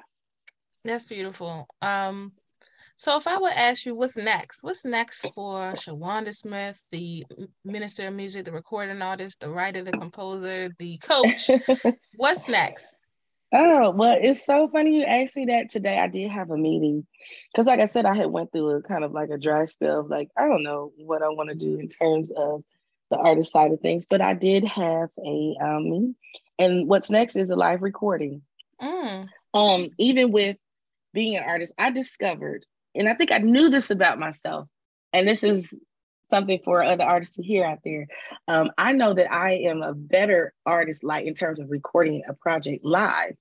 That's 0.84 1.06
beautiful. 1.06 1.66
Um, 1.82 2.32
so 2.96 3.16
if 3.16 3.26
I 3.26 3.38
would 3.38 3.52
ask 3.52 3.86
you 3.86 3.94
what's 3.94 4.16
next, 4.16 4.62
what's 4.62 4.84
next 4.84 5.26
for 5.34 5.72
Shawanda 5.74 6.34
Smith, 6.34 6.80
the 6.90 7.24
minister 7.64 8.06
of 8.06 8.14
music, 8.14 8.44
the 8.44 8.52
recording 8.52 9.02
artist, 9.02 9.40
the 9.40 9.50
writer, 9.50 9.82
the 9.82 9.92
composer, 9.92 10.70
the 10.78 10.98
coach? 10.98 11.50
what's 12.16 12.48
next? 12.48 12.96
Oh, 13.52 13.90
well, 13.90 14.16
it's 14.20 14.44
so 14.44 14.68
funny 14.68 14.98
you 14.98 15.04
asked 15.04 15.36
me 15.36 15.46
that 15.46 15.70
today. 15.70 15.96
I 15.96 16.08
did 16.08 16.30
have 16.30 16.50
a 16.50 16.56
meeting 16.56 17.06
because, 17.52 17.66
like 17.66 17.80
I 17.80 17.86
said, 17.86 18.04
I 18.04 18.14
had 18.14 18.26
went 18.26 18.50
through 18.50 18.70
a 18.70 18.82
kind 18.82 19.04
of 19.04 19.12
like 19.12 19.30
a 19.30 19.38
dry 19.38 19.66
spell 19.66 20.00
of 20.00 20.10
like, 20.10 20.30
I 20.36 20.48
don't 20.48 20.62
know 20.62 20.92
what 20.96 21.22
I 21.22 21.28
want 21.28 21.50
to 21.50 21.54
do 21.54 21.78
in 21.78 21.88
terms 21.88 22.30
of 22.36 22.64
the 23.10 23.16
artist 23.16 23.52
side 23.52 23.70
of 23.70 23.80
things, 23.80 24.06
but 24.08 24.20
I 24.20 24.34
did 24.34 24.64
have 24.64 25.10
a 25.24 25.56
um, 25.60 26.16
and 26.58 26.88
what's 26.88 27.10
next 27.10 27.36
is 27.36 27.50
a 27.50 27.56
live 27.56 27.82
recording. 27.82 28.42
Mm. 28.80 29.28
Um, 29.54 29.90
even 29.98 30.32
with 30.32 30.56
being 31.12 31.36
an 31.36 31.44
artist, 31.44 31.72
I 31.78 31.90
discovered, 31.90 32.66
and 32.96 33.08
I 33.08 33.14
think 33.14 33.32
I 33.32 33.38
knew 33.38 33.70
this 33.70 33.90
about 33.90 34.18
myself, 34.18 34.68
and 35.12 35.28
this 35.28 35.44
is 35.44 35.78
something 36.30 36.60
for 36.64 36.82
other 36.82 37.04
artists 37.04 37.36
to 37.36 37.42
hear 37.42 37.64
out 37.64 37.78
there. 37.84 38.08
Um, 38.48 38.70
I 38.76 38.92
know 38.92 39.14
that 39.14 39.32
I 39.32 39.52
am 39.68 39.82
a 39.82 39.94
better 39.94 40.52
artist, 40.64 41.04
like 41.04 41.26
in 41.26 41.34
terms 41.34 41.60
of 41.60 41.70
recording 41.70 42.22
a 42.28 42.34
project 42.34 42.84
live. 42.84 43.36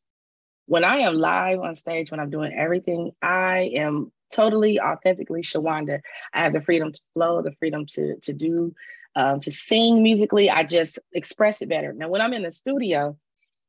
When 0.68 0.84
I 0.84 0.98
am 0.98 1.16
live 1.16 1.60
on 1.60 1.76
stage, 1.76 2.12
when 2.12 2.20
I'm 2.20 2.30
doing 2.30 2.54
everything, 2.54 3.12
I 3.22 3.72
am 3.76 4.12
totally 4.32 4.80
authentically 4.80 5.42
Shawanda. 5.42 6.02
I 6.34 6.42
have 6.42 6.54
the 6.54 6.62
freedom 6.62 6.92
to 6.92 7.02
flow, 7.14 7.42
the 7.42 7.54
freedom 7.60 7.86
to 7.92 8.18
to 8.24 8.34
do, 8.34 8.74
um, 9.16 9.40
to 9.42 9.52
sing 9.52 10.02
musically. 10.04 10.50
I 10.50 10.64
just 10.64 11.00
express 11.14 11.62
it 11.62 11.70
better. 11.70 11.94
Now, 11.94 12.10
when 12.10 12.22
I'm 12.22 12.34
in 12.34 12.44
the 12.44 12.52
studio, 12.52 13.18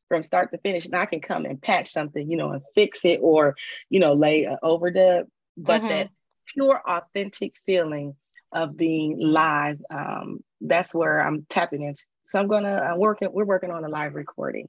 from 0.08 0.22
start 0.22 0.52
to 0.52 0.58
finish, 0.58 0.86
and 0.86 0.94
I 0.94 1.06
can 1.06 1.20
come 1.20 1.44
and 1.44 1.60
patch 1.60 1.90
something, 1.90 2.30
you 2.30 2.36
know, 2.36 2.50
and 2.50 2.62
fix 2.74 3.04
it, 3.04 3.20
or 3.22 3.56
you 3.90 4.00
know, 4.00 4.14
lay 4.14 4.44
an 4.44 4.56
overdub. 4.62 5.24
But 5.56 5.80
mm-hmm. 5.80 5.88
that 5.88 6.10
pure, 6.46 6.80
authentic 6.86 7.56
feeling 7.64 8.14
of 8.52 8.76
being 8.76 9.18
live. 9.18 9.82
Um, 9.90 10.42
that's 10.60 10.94
where 10.94 11.20
I'm 11.20 11.46
tapping 11.48 11.82
into. 11.82 12.02
So 12.24 12.40
I'm 12.40 12.48
gonna 12.48 12.74
I'm 12.74 12.98
working. 12.98 13.28
We're 13.32 13.44
working 13.44 13.70
on 13.70 13.84
a 13.84 13.88
live 13.88 14.14
recording 14.14 14.68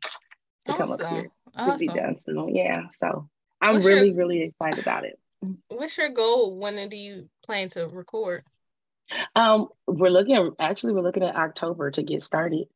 to 0.65 0.73
awesome. 0.73 0.97
come 0.97 1.05
up 1.05 1.13
here. 1.13 1.27
Awesome. 1.55 1.77
be 1.77 1.87
done 1.87 2.15
soon. 2.17 2.55
Yeah. 2.55 2.83
So 2.93 3.29
I'm 3.61 3.75
what's 3.75 3.85
really 3.85 4.09
your, 4.09 4.17
really 4.17 4.41
excited 4.43 4.79
about 4.79 5.05
it. 5.05 5.19
What's 5.69 5.97
your 5.97 6.09
goal? 6.09 6.57
When 6.57 6.89
do 6.89 6.97
you 6.97 7.29
plan 7.43 7.69
to 7.69 7.87
record? 7.87 8.43
Um, 9.35 9.69
we're 9.87 10.09
looking. 10.09 10.51
Actually, 10.59 10.93
we're 10.93 11.01
looking 11.01 11.23
at 11.23 11.35
October 11.35 11.91
to 11.91 12.03
get 12.03 12.21
started. 12.21 12.67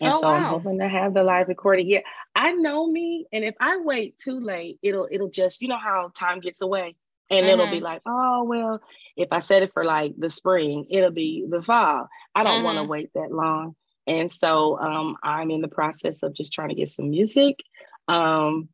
And 0.00 0.12
oh, 0.12 0.20
so 0.20 0.26
wow. 0.28 0.34
I'm 0.34 0.42
hoping 0.44 0.78
to 0.78 0.88
have 0.88 1.12
the 1.12 1.22
live 1.22 1.48
recording. 1.48 1.88
Yeah, 1.88 2.00
I 2.34 2.52
know 2.52 2.86
me, 2.86 3.26
and 3.32 3.44
if 3.44 3.54
I 3.60 3.78
wait 3.78 4.16
too 4.18 4.40
late, 4.40 4.78
it'll 4.82 5.08
it'll 5.10 5.30
just 5.30 5.60
you 5.60 5.68
know 5.68 5.78
how 5.78 6.10
time 6.14 6.40
gets 6.40 6.62
away. 6.62 6.96
And 7.30 7.46
mm-hmm. 7.46 7.52
it'll 7.52 7.66
be 7.66 7.76
mm-hmm. 7.76 7.84
like, 7.84 8.02
oh, 8.06 8.44
well, 8.44 8.80
if 9.16 9.28
I 9.30 9.40
set 9.40 9.62
it 9.62 9.72
for 9.72 9.84
like 9.84 10.14
the 10.18 10.28
spring, 10.28 10.86
it'll 10.90 11.10
be 11.12 11.46
the 11.48 11.62
fall. 11.62 12.08
I 12.34 12.42
don't 12.42 12.56
mm-hmm. 12.56 12.64
want 12.64 12.78
to 12.78 12.84
wait 12.84 13.10
that 13.14 13.30
long. 13.30 13.76
And 14.06 14.32
so 14.32 14.78
um, 14.78 15.16
I'm 15.22 15.50
in 15.50 15.60
the 15.60 15.68
process 15.68 16.22
of 16.22 16.34
just 16.34 16.52
trying 16.52 16.70
to 16.70 16.74
get 16.74 16.88
some 16.88 17.10
music 17.10 17.60
um, 18.08 18.68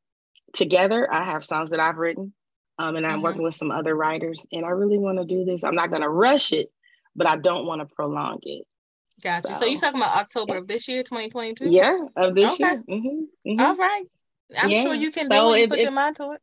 together. 0.54 1.12
I 1.12 1.24
have 1.24 1.44
songs 1.44 1.70
that 1.70 1.80
I've 1.80 1.98
written, 1.98 2.32
um, 2.78 2.96
and 2.96 3.06
I'm 3.06 3.14
mm-hmm. 3.14 3.22
working 3.22 3.42
with 3.42 3.54
some 3.54 3.70
other 3.70 3.94
writers. 3.94 4.46
And 4.50 4.64
I 4.64 4.70
really 4.70 4.98
want 4.98 5.18
to 5.18 5.24
do 5.24 5.44
this. 5.44 5.62
I'm 5.62 5.74
not 5.74 5.90
going 5.90 6.02
to 6.02 6.08
rush 6.08 6.52
it, 6.52 6.70
but 7.14 7.26
I 7.26 7.36
don't 7.36 7.66
want 7.66 7.82
to 7.82 7.94
prolong 7.94 8.38
it. 8.42 8.66
Gotcha. 9.22 9.48
So, 9.48 9.54
so 9.54 9.66
you're 9.66 9.80
talking 9.80 10.00
about 10.00 10.16
October 10.16 10.56
of 10.56 10.68
this 10.68 10.88
year, 10.88 11.02
2022? 11.02 11.70
Yeah, 11.70 12.06
of 12.16 12.34
this 12.34 12.52
okay. 12.52 12.64
year. 12.64 12.84
Mm-hmm. 12.88 13.50
Mm-hmm. 13.50 13.60
All 13.60 13.74
right. 13.74 14.04
I'm 14.58 14.70
yeah. 14.70 14.82
sure 14.82 14.94
you 14.94 15.10
can 15.10 15.28
do 15.28 15.36
so 15.36 15.54
it. 15.54 15.70
Put 15.70 15.78
it, 15.78 15.82
your 15.82 15.90
mind 15.90 16.16
to 16.16 16.32
it. 16.32 16.40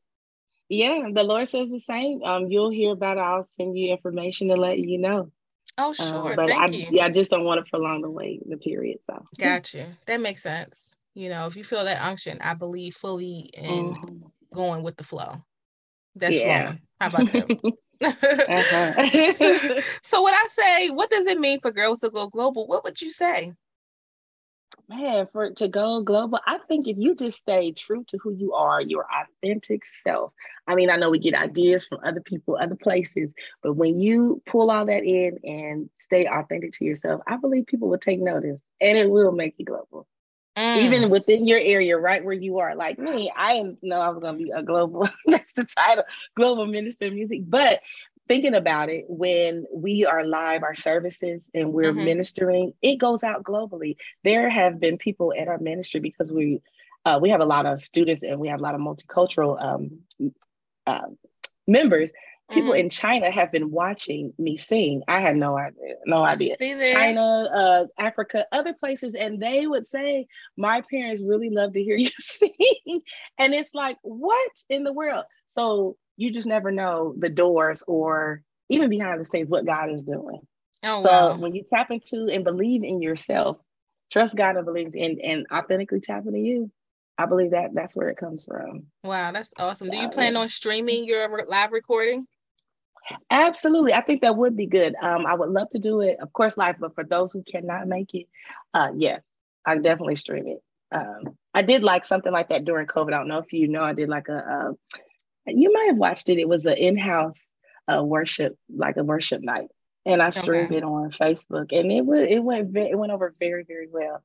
Yeah, 0.73 1.09
the 1.11 1.23
Lord 1.23 1.47
says 1.47 1.69
the 1.69 1.79
same. 1.79 2.23
Um, 2.23 2.47
you'll 2.49 2.71
hear 2.71 2.93
about 2.93 3.17
it. 3.17 3.21
I'll 3.21 3.43
send 3.43 3.77
you 3.77 3.91
information 3.91 4.47
to 4.47 4.55
let 4.55 4.79
you 4.79 4.97
know. 4.97 5.31
Oh, 5.77 5.87
um, 5.87 5.93
sure. 5.93 6.35
But 6.35 6.49
Thank 6.49 6.61
I, 6.61 6.65
you. 6.67 6.87
Yeah, 6.91 7.05
I 7.05 7.09
just 7.09 7.29
don't 7.29 7.43
want 7.43 7.63
to 7.63 7.69
prolong 7.69 8.01
the 8.01 8.09
wait, 8.09 8.47
the 8.49 8.57
period. 8.57 8.99
So 9.09 9.25
gotcha. 9.39 9.97
That 10.07 10.21
makes 10.21 10.41
sense. 10.41 10.95
You 11.15 11.29
know, 11.29 11.45
if 11.45 11.55
you 11.55 11.63
feel 11.63 11.83
that 11.85 12.01
unction, 12.01 12.39
I 12.41 12.55
believe 12.55 12.95
fully 12.95 13.51
in 13.53 13.93
mm-hmm. 13.93 14.55
going 14.55 14.83
with 14.83 14.97
the 14.97 15.03
flow. 15.03 15.35
That's 16.15 16.37
yeah. 16.37 16.63
flowing. 16.63 16.81
How 16.99 17.07
about 17.07 17.31
that? 17.33 17.73
uh-huh. 18.03 19.31
so, 19.31 19.79
so 20.01 20.23
when 20.23 20.33
I 20.33 20.45
say, 20.49 20.89
what 20.89 21.09
does 21.09 21.27
it 21.27 21.39
mean 21.39 21.59
for 21.59 21.71
girls 21.71 21.99
to 21.99 22.09
go 22.09 22.27
global? 22.27 22.67
What 22.67 22.83
would 22.83 23.01
you 23.01 23.11
say? 23.11 23.53
Man, 24.95 25.27
for 25.31 25.51
to 25.51 25.67
go 25.67 26.01
global, 26.01 26.39
I 26.45 26.57
think 26.67 26.87
if 26.87 26.97
you 26.97 27.15
just 27.15 27.39
stay 27.39 27.71
true 27.71 28.03
to 28.07 28.17
who 28.17 28.33
you 28.33 28.53
are, 28.53 28.81
your 28.81 29.05
authentic 29.11 29.85
self. 29.85 30.33
I 30.67 30.75
mean, 30.75 30.89
I 30.89 30.95
know 30.95 31.09
we 31.09 31.19
get 31.19 31.33
ideas 31.33 31.85
from 31.85 31.99
other 32.05 32.21
people, 32.21 32.57
other 32.59 32.75
places, 32.75 33.33
but 33.61 33.73
when 33.73 33.99
you 33.99 34.41
pull 34.45 34.71
all 34.71 34.85
that 34.85 35.03
in 35.03 35.39
and 35.43 35.89
stay 35.97 36.27
authentic 36.27 36.73
to 36.73 36.85
yourself, 36.85 37.21
I 37.27 37.37
believe 37.37 37.65
people 37.65 37.89
will 37.89 37.97
take 37.97 38.19
notice 38.19 38.59
and 38.79 38.97
it 38.97 39.09
will 39.09 39.31
make 39.31 39.55
you 39.57 39.65
global. 39.65 40.07
Mm. 40.55 40.77
Even 40.77 41.09
within 41.09 41.47
your 41.47 41.57
area, 41.57 41.97
right 41.97 42.23
where 42.23 42.35
you 42.35 42.59
are. 42.59 42.75
Like 42.75 42.99
me, 42.99 43.31
I 43.35 43.53
didn't 43.55 43.79
know 43.81 43.99
I 43.99 44.09
was 44.09 44.19
going 44.19 44.37
to 44.37 44.43
be 44.43 44.51
a 44.51 44.61
global, 44.61 45.09
that's 45.25 45.53
the 45.53 45.65
title, 45.65 46.03
global 46.35 46.67
minister 46.67 47.07
of 47.07 47.13
music. 47.13 47.41
But 47.47 47.81
thinking 48.27 48.55
about 48.55 48.89
it, 48.89 49.05
when 49.07 49.65
we 49.73 50.05
are 50.05 50.25
live, 50.25 50.63
our 50.63 50.75
services, 50.75 51.49
and 51.53 51.73
we're 51.73 51.91
mm-hmm. 51.91 52.05
ministering, 52.05 52.73
it 52.81 52.95
goes 52.95 53.23
out 53.23 53.43
globally. 53.43 53.97
There 54.23 54.49
have 54.49 54.79
been 54.79 54.97
people 54.97 55.33
at 55.37 55.47
our 55.47 55.59
ministry 55.59 55.99
because 55.99 56.31
we 56.31 56.61
uh, 57.05 57.19
we 57.21 57.29
have 57.29 57.41
a 57.41 57.45
lot 57.45 57.65
of 57.65 57.81
students 57.81 58.23
and 58.23 58.39
we 58.39 58.47
have 58.47 58.59
a 58.59 58.63
lot 58.63 58.75
of 58.75 58.81
multicultural 58.81 59.61
um, 59.61 60.31
uh, 60.87 61.07
members. 61.67 62.13
People 62.49 62.71
mm-hmm. 62.71 62.79
in 62.81 62.89
China 62.89 63.31
have 63.31 63.51
been 63.51 63.71
watching 63.71 64.33
me 64.37 64.57
sing. 64.57 65.01
I 65.07 65.21
had 65.21 65.37
no 65.37 65.57
idea, 65.57 65.95
no 66.05 66.23
idea. 66.23 66.55
China, 66.59 67.49
uh, 67.53 67.85
Africa, 67.97 68.45
other 68.51 68.73
places, 68.73 69.15
and 69.15 69.41
they 69.41 69.65
would 69.65 69.87
say, 69.87 70.27
"My 70.57 70.81
parents 70.81 71.21
really 71.25 71.49
love 71.49 71.73
to 71.73 71.81
hear 71.81 71.95
you 71.97 72.09
sing," 72.19 73.01
and 73.37 73.53
it's 73.53 73.73
like, 73.73 73.97
what 74.01 74.51
in 74.69 74.83
the 74.83 74.91
world? 74.91 75.23
So 75.47 75.95
you 76.23 76.31
just 76.31 76.47
never 76.47 76.71
know 76.71 77.13
the 77.17 77.29
doors 77.29 77.83
or 77.85 78.41
even 78.69 78.89
behind 78.89 79.19
the 79.19 79.25
scenes 79.25 79.49
what 79.49 79.65
God 79.65 79.91
is 79.91 80.03
doing. 80.03 80.39
Oh, 80.83 81.03
so 81.03 81.09
wow. 81.09 81.37
when 81.37 81.53
you 81.53 81.63
tap 81.63 81.91
into 81.91 82.29
and 82.31 82.43
believe 82.43 82.83
in 82.83 83.01
yourself, 83.01 83.57
trust 84.11 84.37
God 84.37 84.55
and 84.55 84.65
believe 84.65 84.95
in 84.95 85.19
and 85.21 85.45
authentically 85.51 85.99
tap 85.99 86.25
into 86.25 86.39
you. 86.39 86.71
I 87.17 87.25
believe 87.25 87.51
that 87.51 87.73
that's 87.73 87.95
where 87.95 88.09
it 88.09 88.17
comes 88.17 88.45
from. 88.45 88.87
Wow, 89.03 89.31
that's 89.31 89.53
awesome. 89.59 89.89
Do 89.89 89.97
you 89.97 90.09
plan 90.09 90.35
on 90.35 90.49
streaming 90.49 91.05
your 91.05 91.29
live 91.45 91.71
recording? 91.71 92.25
Absolutely. 93.29 93.93
I 93.93 94.01
think 94.01 94.21
that 94.21 94.37
would 94.37 94.57
be 94.57 94.65
good. 94.65 94.95
Um, 95.01 95.25
I 95.25 95.35
would 95.35 95.49
love 95.49 95.69
to 95.71 95.79
do 95.79 96.01
it, 96.01 96.17
of 96.21 96.31
course, 96.33 96.57
live, 96.57 96.77
but 96.79 96.95
for 96.95 97.03
those 97.03 97.33
who 97.33 97.43
cannot 97.43 97.87
make 97.87 98.13
it, 98.13 98.27
uh, 98.73 98.89
yeah, 98.95 99.17
I 99.65 99.75
definitely 99.75 100.15
stream 100.15 100.47
it. 100.47 100.63
Um, 100.91 101.37
I 101.53 101.61
did 101.61 101.83
like 101.83 102.05
something 102.05 102.31
like 102.31 102.49
that 102.49 102.65
during 102.65 102.87
COVID. 102.87 103.13
I 103.13 103.17
don't 103.17 103.27
know 103.27 103.39
if 103.39 103.53
you 103.53 103.67
know, 103.67 103.83
I 103.83 103.93
did 103.93 104.09
like 104.09 104.29
a, 104.29 104.37
a 104.37 104.97
you 105.47 105.71
might 105.73 105.87
have 105.87 105.97
watched 105.97 106.29
it. 106.29 106.39
It 106.39 106.47
was 106.47 106.65
an 106.65 106.77
in-house 106.77 107.49
uh, 107.91 108.03
worship, 108.03 108.57
like 108.73 108.97
a 108.97 109.03
worship 109.03 109.41
night, 109.41 109.67
and 110.05 110.21
I 110.21 110.29
streamed 110.29 110.67
okay. 110.67 110.77
it 110.77 110.83
on 110.83 111.11
Facebook, 111.11 111.77
and 111.77 111.91
it 111.91 112.05
was 112.05 112.21
it 112.21 112.39
went 112.39 112.75
it 112.75 112.97
went 112.97 113.11
over 113.11 113.33
very 113.39 113.63
very 113.63 113.87
well. 113.91 114.23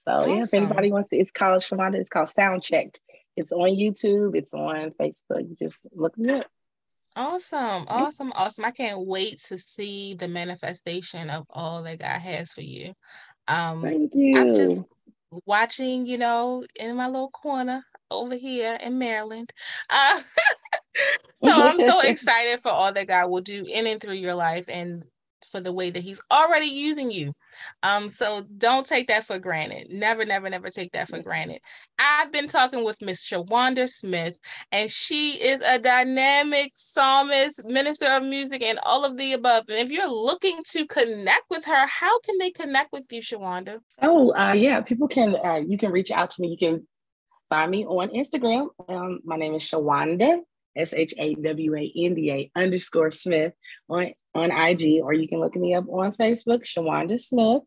So 0.00 0.12
awesome. 0.12 0.30
yeah, 0.30 0.40
if 0.40 0.54
anybody 0.54 0.92
wants 0.92 1.08
to, 1.08 1.16
it's 1.16 1.30
called 1.30 1.60
Shawanda. 1.60 1.96
It's 1.96 2.10
called 2.10 2.28
Sound 2.28 2.62
Checked. 2.62 3.00
It's 3.36 3.52
on 3.52 3.70
YouTube. 3.70 4.36
It's 4.36 4.54
on 4.54 4.90
Facebook. 5.00 5.48
You 5.48 5.56
just 5.58 5.86
look 5.94 6.16
me 6.18 6.32
up. 6.32 6.46
Awesome, 7.16 7.84
awesome, 7.88 8.32
awesome. 8.36 8.64
I 8.64 8.70
can't 8.70 9.06
wait 9.06 9.38
to 9.48 9.58
see 9.58 10.14
the 10.14 10.28
manifestation 10.28 11.30
of 11.30 11.46
all 11.50 11.82
that 11.82 11.98
God 11.98 12.20
has 12.20 12.52
for 12.52 12.60
you. 12.60 12.94
Um, 13.48 13.82
Thank 13.82 14.12
you. 14.14 14.38
I'm 14.38 14.54
just 14.54 14.82
watching, 15.44 16.06
you 16.06 16.18
know, 16.18 16.64
in 16.78 16.96
my 16.96 17.06
little 17.06 17.30
corner 17.30 17.82
over 18.10 18.36
here 18.36 18.78
in 18.82 18.98
Maryland. 18.98 19.52
Uh, 19.90 20.20
so 21.34 21.50
I'm 21.50 21.78
so 21.78 22.00
excited 22.04 22.60
for 22.60 22.70
all 22.70 22.92
that 22.92 23.08
God 23.08 23.30
will 23.30 23.40
do 23.40 23.64
in 23.66 23.86
and 23.86 24.00
through 24.00 24.14
your 24.14 24.34
life 24.34 24.68
and 24.68 25.04
for 25.50 25.60
the 25.60 25.72
way 25.72 25.90
that 25.90 26.02
he's 26.02 26.20
already 26.30 26.66
using 26.66 27.10
you. 27.10 27.32
Um, 27.82 28.10
so 28.10 28.44
don't 28.58 28.84
take 28.84 29.08
that 29.08 29.24
for 29.24 29.38
granted. 29.38 29.88
Never, 29.90 30.24
never, 30.24 30.48
never 30.50 30.68
take 30.68 30.92
that 30.92 31.08
for 31.08 31.20
granted. 31.20 31.60
I've 31.98 32.32
been 32.32 32.48
talking 32.48 32.84
with 32.84 33.00
Miss 33.00 33.26
Shawanda 33.26 33.88
Smith, 33.88 34.38
and 34.72 34.90
she 34.90 35.32
is 35.42 35.60
a 35.60 35.78
dynamic 35.78 36.72
psalmist, 36.74 37.64
minister 37.64 38.06
of 38.06 38.22
music, 38.22 38.62
and 38.62 38.78
all 38.84 39.04
of 39.04 39.16
the 39.16 39.32
above. 39.32 39.64
And 39.68 39.78
if 39.78 39.90
you're 39.90 40.10
looking 40.10 40.60
to 40.70 40.86
connect 40.86 41.44
with 41.50 41.64
her, 41.64 41.86
how 41.86 42.18
can 42.20 42.36
they 42.38 42.50
connect 42.50 42.92
with 42.92 43.06
you, 43.10 43.20
Shawanda? 43.20 43.78
Oh, 44.02 44.34
uh, 44.34 44.52
yeah, 44.52 44.80
people 44.80 45.08
can. 45.08 45.36
Uh, 45.36 45.60
you 45.66 45.78
can 45.78 45.90
reach 45.90 46.10
out 46.10 46.30
to 46.32 46.42
me. 46.42 46.48
You 46.48 46.58
can 46.58 46.86
find 47.48 47.70
me 47.70 47.84
on 47.86 48.08
Instagram. 48.08 48.68
Um, 48.88 49.20
my 49.24 49.36
name 49.36 49.54
is 49.54 49.62
Shawanda, 49.62 50.40
S 50.76 50.94
H 50.94 51.14
A 51.18 51.34
W 51.34 51.76
A 51.76 51.92
N 51.96 52.14
D 52.14 52.30
A 52.30 52.50
underscore 52.58 53.10
Smith 53.10 53.52
on, 53.88 54.12
on 54.34 54.50
IG, 54.50 55.02
or 55.02 55.12
you 55.12 55.28
can 55.28 55.40
look 55.40 55.56
me 55.56 55.74
up 55.74 55.88
on 55.88 56.12
Facebook, 56.12 56.64
Shawanda 56.64 57.18
Smith. 57.18 57.62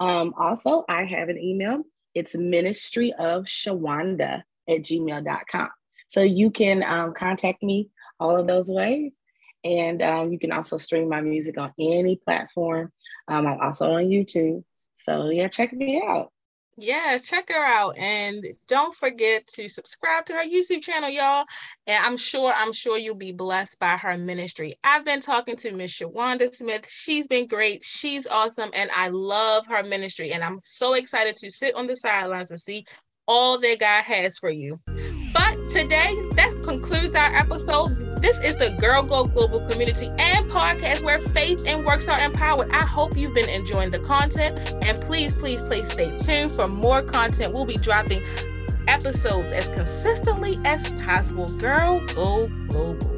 Um, 0.00 0.34
also, 0.38 0.84
I 0.88 1.04
have 1.04 1.28
an 1.28 1.38
email. 1.38 1.82
It's 2.14 2.34
ministry 2.34 3.12
of 3.12 3.44
Shawanda 3.44 4.42
at 4.68 4.82
gmail.com. 4.82 5.68
So 6.08 6.22
you 6.22 6.50
can 6.50 6.82
um, 6.82 7.12
contact 7.14 7.62
me 7.62 7.90
all 8.18 8.36
of 8.38 8.46
those 8.46 8.68
ways. 8.68 9.14
And 9.64 10.00
um, 10.02 10.30
you 10.30 10.38
can 10.38 10.52
also 10.52 10.76
stream 10.76 11.08
my 11.08 11.20
music 11.20 11.58
on 11.58 11.72
any 11.78 12.16
platform. 12.16 12.92
Um, 13.28 13.46
I'm 13.46 13.60
also 13.60 13.92
on 13.92 14.04
YouTube. 14.04 14.62
So 14.98 15.28
yeah, 15.30 15.48
check 15.48 15.72
me 15.72 16.02
out. 16.06 16.32
Yes, 16.78 17.22
check 17.22 17.48
her 17.48 17.64
out 17.64 17.96
and 17.96 18.44
don't 18.68 18.94
forget 18.94 19.46
to 19.48 19.66
subscribe 19.66 20.26
to 20.26 20.34
her 20.34 20.44
YouTube 20.44 20.82
channel, 20.82 21.08
y'all. 21.08 21.46
And 21.86 22.04
I'm 22.04 22.18
sure, 22.18 22.52
I'm 22.54 22.72
sure 22.74 22.98
you'll 22.98 23.14
be 23.14 23.32
blessed 23.32 23.78
by 23.78 23.96
her 23.96 24.18
ministry. 24.18 24.74
I've 24.84 25.04
been 25.04 25.20
talking 25.20 25.56
to 25.56 25.72
Miss 25.72 25.98
Shawanda 25.98 26.54
Smith. 26.54 26.86
She's 26.86 27.28
been 27.28 27.46
great. 27.46 27.82
She's 27.82 28.26
awesome. 28.26 28.70
And 28.74 28.90
I 28.94 29.08
love 29.08 29.66
her 29.68 29.82
ministry. 29.82 30.32
And 30.32 30.44
I'm 30.44 30.60
so 30.60 30.94
excited 30.94 31.36
to 31.36 31.50
sit 31.50 31.74
on 31.76 31.86
the 31.86 31.96
sidelines 31.96 32.50
and 32.50 32.60
see 32.60 32.84
all 33.26 33.58
that 33.58 33.80
God 33.80 34.02
has 34.04 34.36
for 34.36 34.50
you. 34.50 34.78
But 35.32 35.56
today, 35.70 36.14
that 36.32 36.54
concludes 36.64 37.14
our 37.14 37.34
episode. 37.36 37.88
This 38.20 38.38
is 38.40 38.56
the 38.56 38.70
Girl 38.78 39.02
Go 39.02 39.24
Global 39.24 39.60
community 39.68 40.08
and 40.18 40.50
podcast 40.50 41.02
where 41.02 41.18
faith 41.18 41.62
and 41.66 41.84
works 41.84 42.08
are 42.08 42.18
empowered. 42.18 42.70
I 42.70 42.82
hope 42.84 43.16
you've 43.16 43.34
been 43.34 43.48
enjoying 43.48 43.90
the 43.90 43.98
content. 43.98 44.58
And 44.82 44.98
please, 45.02 45.32
please, 45.32 45.62
please 45.62 45.90
stay 45.90 46.16
tuned 46.16 46.52
for 46.52 46.68
more 46.68 47.02
content. 47.02 47.52
We'll 47.52 47.64
be 47.64 47.76
dropping 47.76 48.22
episodes 48.88 49.52
as 49.52 49.68
consistently 49.70 50.56
as 50.64 50.88
possible. 51.02 51.48
Girl 51.58 52.00
Go 52.14 52.48
Global. 52.68 53.15